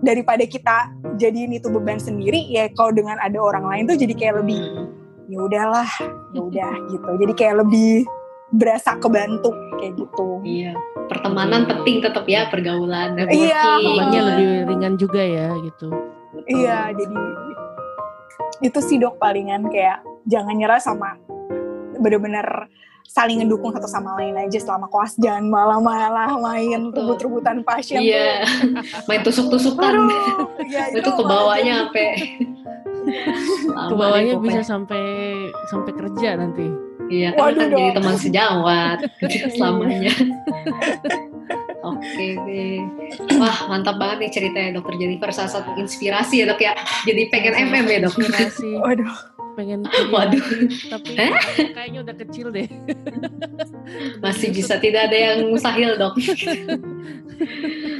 daripada 0.01 0.43
kita 0.49 0.89
jadiin 1.21 1.61
itu 1.61 1.69
beban 1.69 2.01
sendiri 2.01 2.49
ya 2.49 2.71
kalau 2.73 2.89
dengan 2.95 3.21
ada 3.21 3.37
orang 3.37 3.67
lain 3.69 3.83
tuh 3.93 3.97
jadi 3.99 4.13
kayak 4.17 4.35
lebih 4.41 4.59
ya 5.29 5.39
udahlah 5.45 5.89
ya 6.33 6.41
udah 6.49 6.73
gitu. 6.89 7.11
Jadi 7.21 7.33
kayak 7.37 7.55
lebih 7.61 8.09
berasa 8.49 8.97
kebantu 8.97 9.53
kayak 9.77 9.93
gitu. 9.97 10.41
Iya 10.45 10.73
pertemanan 11.09 11.65
hmm. 11.65 11.69
penting 11.73 11.95
tetap 12.05 12.23
ya 12.29 12.45
pergaulan 12.47 13.17
iya 13.33 13.81
bebannya 13.81 14.21
lebih 14.31 14.49
ringan 14.69 14.93
juga 14.95 15.25
ya 15.25 15.49
gitu. 15.65 15.89
Betul. 16.29 16.53
iya 16.53 16.93
jadi 16.93 17.17
itu 18.61 18.79
sih 18.85 19.01
dok 19.01 19.17
palingan 19.17 19.65
kayak 19.73 20.05
jangan 20.29 20.53
nyerah 20.53 20.77
sama 20.77 21.17
bener-bener 21.99 22.69
saling 23.09 23.41
ngedukung 23.41 23.73
satu 23.73 23.89
sama 23.89 24.13
lain 24.21 24.37
aja 24.37 24.61
selama 24.61 24.85
koas 24.93 25.17
jangan 25.17 25.49
malah-malah 25.49 26.37
main 26.37 26.93
rebut-rebutan 26.93 27.65
pasien 27.65 28.05
iya. 28.05 28.45
main 29.09 29.25
tusuk-tusukan. 29.25 29.93
Ya, 30.69 30.85
itu, 30.93 31.01
itu 31.01 31.09
kebawanya 31.17 31.89
sampai 31.89 32.07
kebawanya 33.89 34.33
bisa 34.37 34.61
sampai 34.61 35.01
sampai 35.65 35.91
kerja 35.97 36.37
nanti 36.37 36.69
Iya, 37.09 37.33
kan 37.33 37.41
Waduh 37.41 37.57
kan 37.57 37.69
jadi 37.73 37.89
teman 37.97 38.15
sejawat 38.21 38.97
selamanya. 39.57 40.13
Oke 41.79 42.27
deh. 42.45 42.79
Wah, 43.41 43.57
mantap 43.71 43.97
banget 43.97 44.17
nih 44.27 44.31
ceritanya 44.31 44.69
dokter 44.77 44.93
Jennifer. 44.99 45.31
Salah 45.33 45.51
satu 45.59 45.73
inspirasi 45.79 46.43
ya 46.43 46.45
dok 46.45 46.61
ya. 46.61 46.77
Jadi 47.07 47.21
pengen 47.33 47.53
MM 47.55 47.85
ya 47.87 47.99
dok. 48.05 48.13
Inspirasi. 48.19 48.69
Waduh. 48.85 49.15
Pengen 49.57 49.83
kuliah. 49.87 50.07
Waduh. 50.13 50.45
Tapi 50.91 51.11
kayaknya 51.73 51.99
udah 52.05 52.15
kecil 52.15 52.47
deh. 52.53 52.67
Masih 54.21 54.53
bisa. 54.53 54.77
Tidak 54.77 55.01
ada 55.09 55.17
yang 55.17 55.49
mustahil 55.49 55.97
dok. 55.97 56.13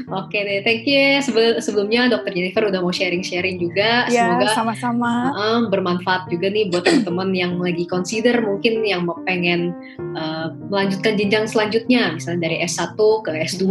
Oke 0.09 0.41
deh, 0.41 0.65
thank 0.65 0.89
you 0.89 0.97
ya 0.97 1.21
sebelumnya 1.61 2.09
Dokter 2.09 2.33
Jennifer 2.33 2.65
udah 2.65 2.81
mau 2.81 2.89
sharing-sharing 2.89 3.61
juga. 3.61 4.09
Ya, 4.09 4.33
Semoga 4.33 4.47
sama-sama 4.57 5.29
uh, 5.37 5.61
bermanfaat 5.69 6.25
juga 6.33 6.49
nih 6.49 6.73
buat 6.73 6.81
teman-teman 6.81 7.29
yang 7.37 7.53
lagi 7.61 7.85
consider 7.85 8.41
mungkin 8.41 8.81
yang 8.81 9.05
mau 9.05 9.21
pengen 9.29 9.77
uh, 10.17 10.49
melanjutkan 10.73 11.13
jenjang 11.13 11.45
selanjutnya, 11.45 12.17
misalnya 12.17 12.49
dari 12.49 12.57
S1 12.65 12.97
ke 12.97 13.31
S2 13.53 13.65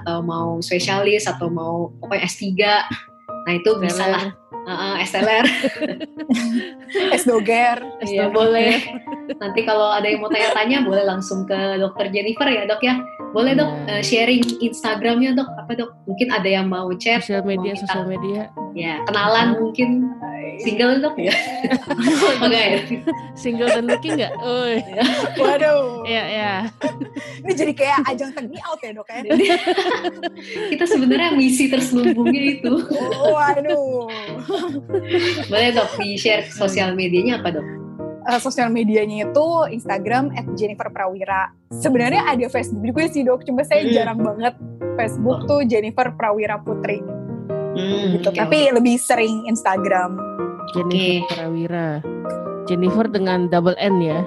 atau 0.00 0.18
mau 0.26 0.58
spesialis 0.58 1.30
atau 1.30 1.46
mau 1.46 1.94
pokoknya 2.02 2.26
S3. 2.26 2.42
Nah 3.44 3.52
itu 3.54 3.70
bisa 3.78 4.04
lah 4.10 4.24
uh, 4.66 4.96
SLR, 5.04 5.46
S 7.20 7.24
doger, 7.28 7.78
Iya 8.02 8.32
boleh. 8.32 8.80
Nanti 9.36 9.60
kalau 9.62 9.92
ada 9.92 10.08
yang 10.08 10.24
mau 10.24 10.32
tanya-tanya 10.32 10.82
boleh 10.84 11.04
langsung 11.04 11.44
ke 11.44 11.78
Dokter 11.78 12.10
Jennifer 12.10 12.48
ya 12.48 12.64
dok 12.66 12.82
ya. 12.82 12.98
Boleh 13.34 13.58
dok 13.58 13.70
uh, 13.90 13.98
sharing 13.98 14.46
Instagramnya 14.62 15.34
dok 15.34 15.50
apa 15.58 15.74
dok? 15.74 15.90
Mungkin 16.06 16.30
ada 16.30 16.46
yang 16.46 16.70
mau 16.70 16.86
chat. 16.94 17.26
Sosial 17.26 17.42
media, 17.42 17.74
sosial 17.74 18.06
media. 18.06 18.46
Ya 18.78 19.02
kenalan 19.10 19.58
mungkin 19.58 20.14
single 20.62 21.02
dok 21.02 21.18
ya? 21.18 21.34
Oke. 22.46 22.54
ya? 22.54 22.78
Single 23.34 23.70
dan 23.74 23.90
looking 23.90 24.14
nggak? 24.14 24.38
Oh, 24.38 24.70
Waduh. 25.34 26.06
Ya 26.06 26.24
ya. 26.30 26.54
Ini 27.42 27.52
jadi 27.58 27.72
kayak 27.74 27.98
ajang 28.06 28.30
tag 28.38 28.46
out 28.62 28.78
ya 28.78 28.90
dok 28.94 29.08
ya? 29.10 29.22
Kita 30.70 30.84
sebenarnya 30.86 31.34
misi 31.34 31.66
terselubungnya 31.66 32.42
itu. 32.54 32.86
Oh, 33.18 33.34
waduh. 33.34 34.06
Boleh 35.50 35.68
dok 35.74 35.90
di 35.98 36.14
share 36.14 36.46
sosial 36.54 36.94
medianya 36.94 37.42
apa 37.42 37.58
dok? 37.58 37.83
Uh, 38.24 38.40
sosial 38.40 38.72
medianya 38.72 39.28
itu 39.28 39.46
Instagram 39.68 40.32
at 40.32 40.48
Jennifer 40.56 40.88
Prawira. 40.88 41.52
Sebenarnya 41.68 42.24
ada 42.24 42.48
Facebook 42.48 42.80
juga 42.80 43.04
sih 43.12 43.20
dok, 43.20 43.44
cuma 43.44 43.60
saya 43.68 43.84
hmm. 43.84 43.92
jarang 43.92 44.20
banget 44.24 44.54
Facebook 44.96 45.44
tuh 45.44 45.60
Jennifer 45.68 46.08
Prawira 46.16 46.56
Putri. 46.56 47.04
Hmm, 47.74 48.16
gitu. 48.16 48.32
Okay. 48.32 48.40
Tapi 48.40 48.58
lebih 48.72 48.96
sering 48.96 49.44
Instagram. 49.44 50.16
Jennifer 50.72 50.96
okay. 50.96 51.16
Prawira. 51.28 51.88
Jennifer 52.64 53.06
dengan 53.12 53.52
double 53.52 53.76
N 53.76 54.00
ya? 54.00 54.24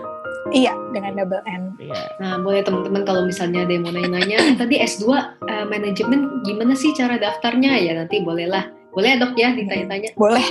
Iya, 0.54 0.78
dengan 0.94 1.18
double 1.18 1.42
N. 1.50 1.74
Iya. 1.82 2.02
Nah, 2.22 2.38
boleh 2.40 2.62
teman-teman 2.62 3.02
kalau 3.02 3.26
misalnya 3.26 3.66
ada 3.66 3.72
yang 3.74 3.84
mau 3.84 3.92
nanya-nanya, 3.92 4.38
tadi 4.62 4.78
S2 4.78 5.10
uh, 5.10 5.34
eh, 5.50 5.66
manajemen 5.66 6.46
gimana 6.46 6.78
sih 6.78 6.94
cara 6.94 7.18
daftarnya? 7.18 7.82
Ya 7.82 7.98
nanti 7.98 8.22
bolehlah 8.22 8.78
boleh 8.98 9.14
ya, 9.14 9.22
dok 9.22 9.34
ya 9.38 9.50
ditanya-tanya? 9.54 10.10
Boleh. 10.18 10.48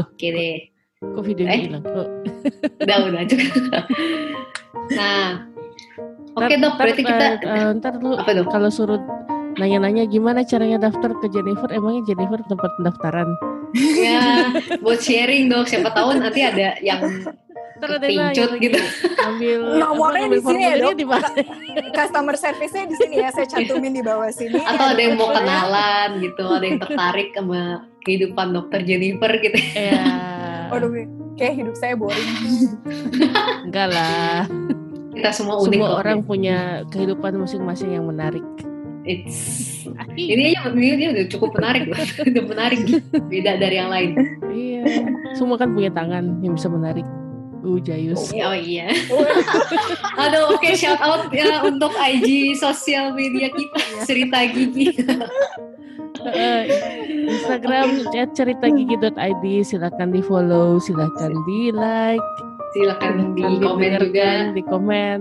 Oke 0.00 0.28
deh. 0.32 0.75
Kok 0.96 1.24
video 1.28 1.44
eh? 1.44 1.68
hilang? 1.68 1.84
Oh. 1.92 2.08
udah, 2.80 2.96
udah 3.04 3.22
juga. 3.28 3.84
nah, 4.96 5.44
oke 6.32 6.48
okay, 6.48 6.56
dok, 6.56 6.74
berarti 6.80 7.02
kita... 7.04 7.26
Uh, 7.44 7.76
ntar 7.76 8.00
dulu, 8.00 8.16
apa 8.16 8.32
dok? 8.32 8.48
kalau 8.48 8.72
suruh 8.72 8.96
nanya-nanya 9.60 10.08
gimana 10.08 10.40
caranya 10.40 10.88
daftar 10.88 11.12
ke 11.20 11.28
Jennifer, 11.28 11.68
emangnya 11.68 12.00
Jennifer 12.08 12.40
tempat 12.48 12.72
pendaftaran? 12.80 13.28
ya, 13.76 14.56
buat 14.80 14.96
sharing 15.04 15.52
dok, 15.52 15.68
siapa 15.68 15.92
tahu 15.92 16.16
nanti 16.16 16.40
ada 16.40 16.80
yang 16.80 17.28
pincut 18.00 18.56
gitu. 18.56 18.80
Ambil 19.20 19.76
nomornya 19.76 20.32
di 20.32 20.40
sini 20.40 20.62
ya 20.64 20.74
dok. 20.80 20.96
Di 20.96 21.90
Customer 21.92 22.36
service-nya 22.40 22.88
di 22.88 22.96
sini 22.96 23.20
ya, 23.20 23.28
saya 23.36 23.44
cantumin 23.44 23.92
di 23.92 24.00
bawah 24.00 24.32
sini. 24.32 24.64
Atau 24.64 24.96
ada 24.96 25.02
yang 25.04 25.20
mau 25.20 25.28
kenalan 25.28 26.24
gitu, 26.24 26.44
ada 26.56 26.64
yang 26.64 26.80
tertarik 26.80 27.36
sama 27.36 27.84
kehidupan 28.00 28.56
dokter 28.56 28.80
Jennifer 28.80 29.28
gitu. 29.44 29.60
Iya. 29.76 30.35
Waduh, 30.72 30.90
kayak 31.36 31.54
hidup 31.62 31.74
saya 31.78 31.94
boring. 31.94 32.30
Enggak 33.66 33.88
lah. 33.92 34.48
Kita 35.16 35.30
semua 35.32 35.56
unik 35.64 35.80
Semua 35.80 35.90
orang 35.96 36.18
punya 36.24 36.84
kehidupan 36.92 37.40
masing-masing 37.40 37.96
yang 37.96 38.04
menarik. 38.04 38.44
It's 39.06 39.76
ini 40.18 40.56
aja 40.56 40.72
ini, 40.72 40.98
ini 40.98 41.04
udah 41.14 41.24
cukup 41.30 41.54
menarik 41.56 41.86
loh. 41.86 41.98
udah 42.32 42.44
menarik 42.44 42.80
beda 43.30 43.52
dari 43.60 43.76
yang 43.78 43.90
lain. 43.92 44.10
Iya. 44.50 44.82
Semua 45.38 45.56
kan 45.60 45.72
punya 45.72 45.92
tangan 45.92 46.42
yang 46.42 46.56
bisa 46.56 46.66
menarik. 46.66 47.06
Uh, 47.66 47.82
Jayus. 47.82 48.30
Oh 48.30 48.54
iya. 48.54 48.94
Aduh, 50.22 50.54
oke 50.54 50.62
okay, 50.62 50.78
shout 50.78 51.02
out 51.02 51.26
ya 51.34 51.66
untuk 51.66 51.90
IG 51.98 52.54
sosial 52.54 53.10
media 53.14 53.50
kita 53.50 54.06
cerita 54.06 54.38
gigi. 54.50 54.94
Instagram 57.26 58.06
cerita 58.34 58.66
gigi.id 58.66 59.44
silakan 59.62 60.08
di 60.10 60.20
follow, 60.24 60.78
silakan 60.82 61.32
di 61.46 61.70
like, 61.70 62.22
silakan 62.74 63.34
di 63.34 63.44
komen 63.62 63.92
juga, 64.02 64.30
di 64.52 64.62
komen. 64.64 65.20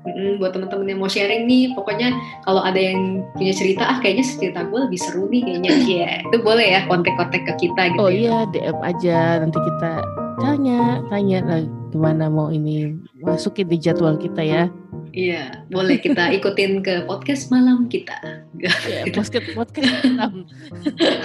Mm-hmm, 0.00 0.40
buat 0.40 0.56
teman-teman 0.56 0.88
yang 0.88 1.00
mau 1.04 1.12
sharing 1.12 1.44
nih, 1.44 1.76
pokoknya 1.76 2.08
kalau 2.48 2.64
ada 2.64 2.80
yang 2.80 3.20
punya 3.36 3.52
cerita, 3.52 3.84
ah 3.84 4.00
kayaknya 4.00 4.24
cerita 4.24 4.64
gue 4.64 4.80
lebih 4.88 4.96
seru 4.96 5.28
nih 5.28 5.44
kayaknya, 5.44 5.70
ya 5.76 5.84
yeah, 5.84 6.14
itu 6.24 6.36
boleh 6.40 6.66
ya 6.72 6.80
kontak-kontak 6.88 7.44
ke 7.44 7.68
kita 7.68 7.92
gitu. 7.92 8.00
Oh 8.00 8.08
ya. 8.08 8.16
iya, 8.16 8.38
DM 8.48 8.78
aja 8.80 9.18
nanti 9.44 9.58
kita 9.60 9.92
tanya 10.40 11.04
tanya 11.12 11.38
lah 11.44 11.62
gimana 11.92 12.26
mau 12.32 12.48
ini 12.48 12.96
masukin 13.20 13.68
di 13.68 13.76
jadwal 13.78 14.16
kita 14.16 14.42
ya 14.42 14.64
Iya, 15.10 15.66
boleh 15.74 15.98
kita 15.98 16.30
ikutin 16.38 16.86
ke 16.86 17.02
podcast 17.02 17.50
malam 17.50 17.90
kita. 17.90 18.14
Ya, 18.62 18.70
podcast 19.10 19.42
podcast 19.58 19.90
malam. 20.06 20.46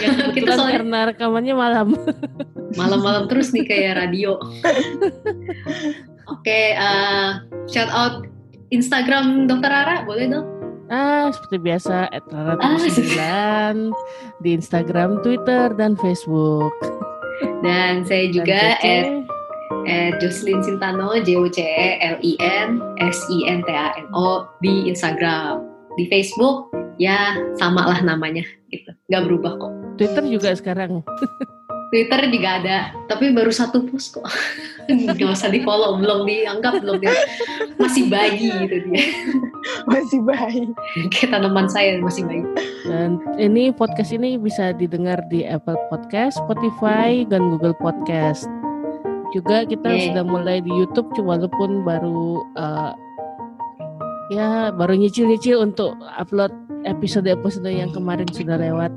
ya, 0.02 0.10
kita 0.36 0.58
soalnya 0.58 0.82
karena 0.82 1.00
rekamannya 1.14 1.54
malam. 1.54 1.88
Malam-malam 2.74 3.30
terus 3.30 3.54
nih 3.54 3.62
kayak 3.70 4.02
radio. 4.02 4.42
Oke, 6.26 6.50
okay, 6.50 6.74
uh, 6.82 7.46
shout 7.70 7.92
out 7.94 8.26
Instagram 8.74 9.46
Dokter 9.46 9.70
Rara, 9.70 10.02
boleh 10.02 10.34
dong? 10.34 10.48
Ah, 10.90 11.30
seperti 11.30 11.62
biasa, 11.62 12.10
@rara 12.30 12.58
ah. 12.62 13.74
di 14.44 14.50
Instagram, 14.54 15.22
Twitter, 15.22 15.74
dan 15.78 15.94
Facebook. 15.98 16.74
Dan 17.64 18.06
saya 18.06 18.30
juga 18.30 18.78
at, 18.80 19.08
at 19.90 20.14
Jocelyn 20.22 20.62
Sintano, 20.62 21.16
J 21.22 21.30
O 21.40 21.48
C 21.50 21.64
E 21.64 21.90
L 22.04 22.18
I 22.22 22.34
N 22.40 22.80
S 23.02 23.18
I 23.32 23.50
N 23.50 23.60
T 23.64 23.70
A 23.72 23.96
N 23.98 24.08
O 24.14 24.46
di 24.62 24.88
Instagram. 24.88 25.64
Di 25.96 26.12
Facebook 26.12 26.76
ya 27.00 27.40
sama 27.56 27.88
lah 27.88 28.00
namanya 28.04 28.44
gitu, 28.72 28.92
nggak 29.08 29.24
berubah 29.28 29.54
kok. 29.60 29.72
Twitter 29.96 30.24
juga 30.28 30.52
sekarang. 30.56 31.00
Twitter 31.94 32.28
juga 32.34 32.50
ada, 32.62 32.78
tapi 33.06 33.30
baru 33.32 33.54
satu 33.54 33.86
post 33.86 34.18
kok. 34.18 34.26
Gak 34.90 35.22
usah 35.22 35.50
di 35.54 35.62
follow, 35.62 35.98
belum 36.02 36.26
dianggap, 36.26 36.82
belum 36.82 36.98
dia 37.02 37.14
masih 37.78 38.10
bayi 38.10 38.50
gitu 38.66 38.78
dia. 38.90 39.06
Masih 39.90 40.22
bayi. 40.22 40.70
Kayak 41.10 41.42
tanaman 41.42 41.66
saya 41.66 41.98
masih 41.98 42.22
bayi. 42.30 42.46
Dan 42.86 43.18
ini 43.42 43.74
podcast 43.74 44.14
ini 44.14 44.38
bisa 44.38 44.78
didengar 44.78 45.18
di 45.26 45.42
Apple 45.42 45.78
Podcast, 45.90 46.38
Spotify, 46.38 47.26
dan 47.26 47.50
Google 47.50 47.74
Podcast. 47.82 48.46
Juga 49.34 49.66
kita 49.66 49.90
yeah. 49.90 50.06
sudah 50.10 50.24
mulai 50.26 50.62
di 50.62 50.70
YouTube, 50.70 51.10
walaupun 51.18 51.82
baru 51.82 52.46
uh, 52.54 52.94
ya 54.30 54.70
baru 54.70 54.94
nyicil-nyicil 54.94 55.66
untuk 55.66 55.98
upload 56.14 56.54
episode-episode 56.86 57.66
yang 57.66 57.90
kemarin 57.90 58.30
sudah 58.30 58.62
lewat. 58.62 58.94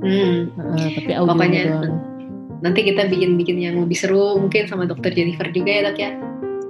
Hmm. 0.00 0.48
Uh, 0.56 0.88
tapi 0.96 1.12
audio 1.12 1.36
Pokoknya, 1.36 1.62
doang 1.68 2.17
nanti 2.58 2.80
kita 2.82 3.06
bikin-bikin 3.06 3.58
yang 3.58 3.76
lebih 3.78 3.98
seru 3.98 4.38
mungkin 4.38 4.66
sama 4.66 4.84
dokter 4.86 5.14
Jennifer 5.14 5.46
juga 5.50 5.70
ya 5.70 5.80
dok 5.90 5.98
ya 5.98 6.10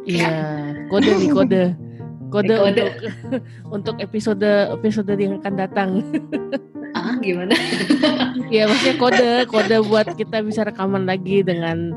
iya 0.04 0.30
kode 0.92 1.10
nih 1.16 1.30
kode 1.32 1.64
kode, 2.28 2.54
kode. 2.54 2.60
untuk 2.68 2.88
untuk 3.76 3.96
episode 4.00 4.50
episode 4.76 5.12
yang 5.16 5.40
akan 5.40 5.54
datang 5.56 5.90
ah 6.96 7.16
gimana 7.20 7.52
ya 8.54 8.68
maksudnya 8.68 8.96
kode 9.00 9.30
kode 9.48 9.76
buat 9.88 10.08
kita 10.16 10.44
bisa 10.44 10.64
rekaman 10.68 11.08
lagi 11.08 11.40
dengan 11.40 11.92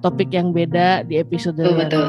topik 0.00 0.32
yang 0.32 0.52
beda 0.52 1.04
di 1.04 1.20
episode 1.20 1.60
betul, 1.60 1.76
betul. 1.80 2.06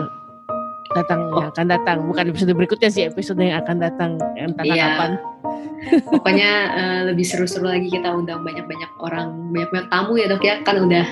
datang 0.96 1.20
oh. 1.32 1.40
yang 1.44 1.48
akan 1.52 1.66
datang 1.68 1.98
bukan 2.08 2.26
episode 2.32 2.52
berikutnya 2.56 2.90
sih 2.92 3.04
episode 3.08 3.40
yang 3.44 3.60
akan 3.60 3.78
datang 3.84 4.12
entah 4.40 4.64
iya. 4.64 4.96
kapan 4.96 5.12
Pokoknya 6.06 6.52
uh, 6.74 7.02
lebih 7.12 7.26
seru-seru 7.28 7.70
lagi 7.70 7.92
kita 7.94 8.10
undang 8.10 8.42
banyak-banyak 8.42 8.92
orang, 9.02 9.54
banyak-banyak 9.54 9.88
tamu 9.94 10.14
ya 10.18 10.26
dok 10.32 10.44
ya. 10.44 10.62
Kan 10.66 10.86
udah 10.88 11.06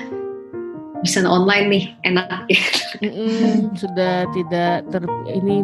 bisa 1.04 1.20
online 1.28 1.66
nih, 1.68 1.84
enak 2.08 2.48
ya. 2.48 2.62
Mm-mm, 3.04 3.76
sudah 3.76 4.24
tidak 4.32 4.88
ter 4.88 5.04
ini 5.28 5.60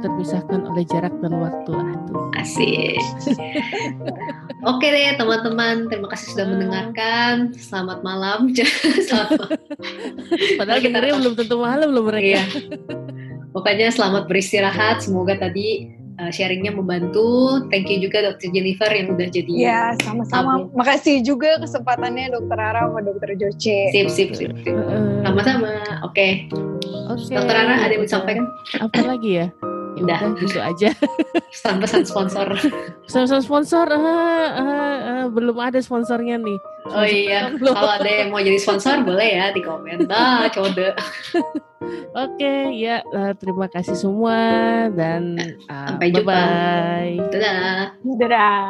terpisahkan 0.00 0.64
oleh 0.64 0.82
jarak 0.88 1.12
dan 1.20 1.36
waktu 1.36 1.70
lah 1.70 1.92
tuh. 2.08 2.20
Asik. 2.40 2.96
Oke 4.64 4.86
deh 4.88 5.16
teman-teman, 5.20 5.92
terima 5.92 6.08
kasih 6.08 6.32
sudah 6.32 6.46
mendengarkan. 6.48 7.52
Selamat 7.52 8.00
malam. 8.00 8.48
selamat. 9.08 9.60
Padahal 10.56 10.80
kita 10.80 10.96
belum 11.00 11.36
tentu 11.36 11.56
malam 11.60 11.92
belum 11.92 12.04
mereka. 12.08 12.24
Iya. 12.24 12.44
Pokoknya 13.52 13.92
selamat 13.92 14.24
beristirahat. 14.30 15.04
Semoga 15.04 15.36
tadi 15.36 15.99
uh, 16.20 16.30
sharingnya 16.30 16.76
membantu. 16.76 17.64
Thank 17.72 17.88
you 17.88 18.04
juga 18.04 18.28
Dokter 18.28 18.52
Jennifer 18.52 18.90
yang 18.92 19.16
udah 19.16 19.28
jadi. 19.32 19.52
Ya, 19.56 19.82
sama-sama. 20.04 20.68
Makasih 20.76 21.24
juga 21.24 21.56
kesempatannya 21.58 22.36
Dokter 22.36 22.58
Ara 22.60 22.86
sama 22.86 23.00
Dokter 23.00 23.32
Joce. 23.40 23.88
Sip, 23.90 24.08
sip, 24.12 24.30
sip. 24.36 24.52
sip. 24.52 24.76
Sama-sama. 25.24 25.80
Oke. 26.04 26.46
Okay. 26.46 27.10
Okay. 27.16 27.34
Dokter 27.34 27.56
Ara 27.56 27.74
ada 27.80 27.92
yang 27.96 28.04
disampaikan? 28.04 28.44
Apa 28.78 29.00
lagi 29.02 29.40
ya? 29.40 29.48
Ya 29.98 30.06
udah 30.06 30.20
gitu 30.38 30.58
aja. 30.62 30.88
Pesan-pesan 31.52 32.02
sponsor. 32.06 32.46
Pesan-pesan 33.08 33.42
sponsor, 33.42 33.86
uh, 33.90 33.98
uh, 33.98 34.48
uh, 34.62 35.24
belum 35.34 35.56
ada 35.58 35.82
sponsornya 35.82 36.38
nih. 36.38 36.58
Oh 36.90 37.04
iya, 37.04 37.52
kalau 37.58 37.90
ada 37.90 38.08
yang 38.08 38.32
mau 38.32 38.40
jadi 38.40 38.56
sponsor 38.56 39.02
boleh 39.02 39.36
ya 39.36 39.46
di 39.52 39.60
komen. 39.60 40.08
Ah, 40.08 40.48
code. 40.48 40.94
Oke, 42.10 42.76
ya 42.76 43.00
uh, 43.08 43.32
terima 43.38 43.64
kasih 43.70 43.96
semua 43.96 44.36
dan 44.92 45.40
uh, 45.64 45.88
sampai 45.88 46.12
jumpa. 46.12 46.28
Bye. 46.28 47.16
Dadah. 47.32 47.96
Dadah. 48.20 48.66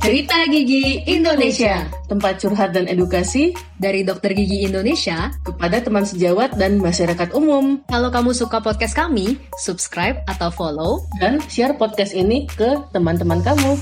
Cerita 0.00 0.42
Gigi 0.50 1.06
Indonesia, 1.06 1.86
tempat 2.10 2.42
curhat 2.42 2.74
dan 2.74 2.90
edukasi 2.90 3.54
dari 3.78 4.02
dokter 4.02 4.34
gigi 4.34 4.66
Indonesia 4.66 5.30
kepada 5.46 5.78
teman 5.78 6.02
sejawat 6.02 6.58
dan 6.58 6.82
masyarakat 6.82 7.30
umum. 7.30 7.78
Kalau 7.86 8.10
kamu 8.10 8.34
suka 8.34 8.58
podcast 8.58 8.96
kami, 8.96 9.38
subscribe 9.62 10.18
atau 10.26 10.50
follow 10.50 11.06
dan 11.22 11.38
share 11.46 11.78
podcast 11.78 12.10
ini 12.10 12.48
ke 12.50 12.80
teman-teman 12.90 13.38
kamu. 13.44 13.78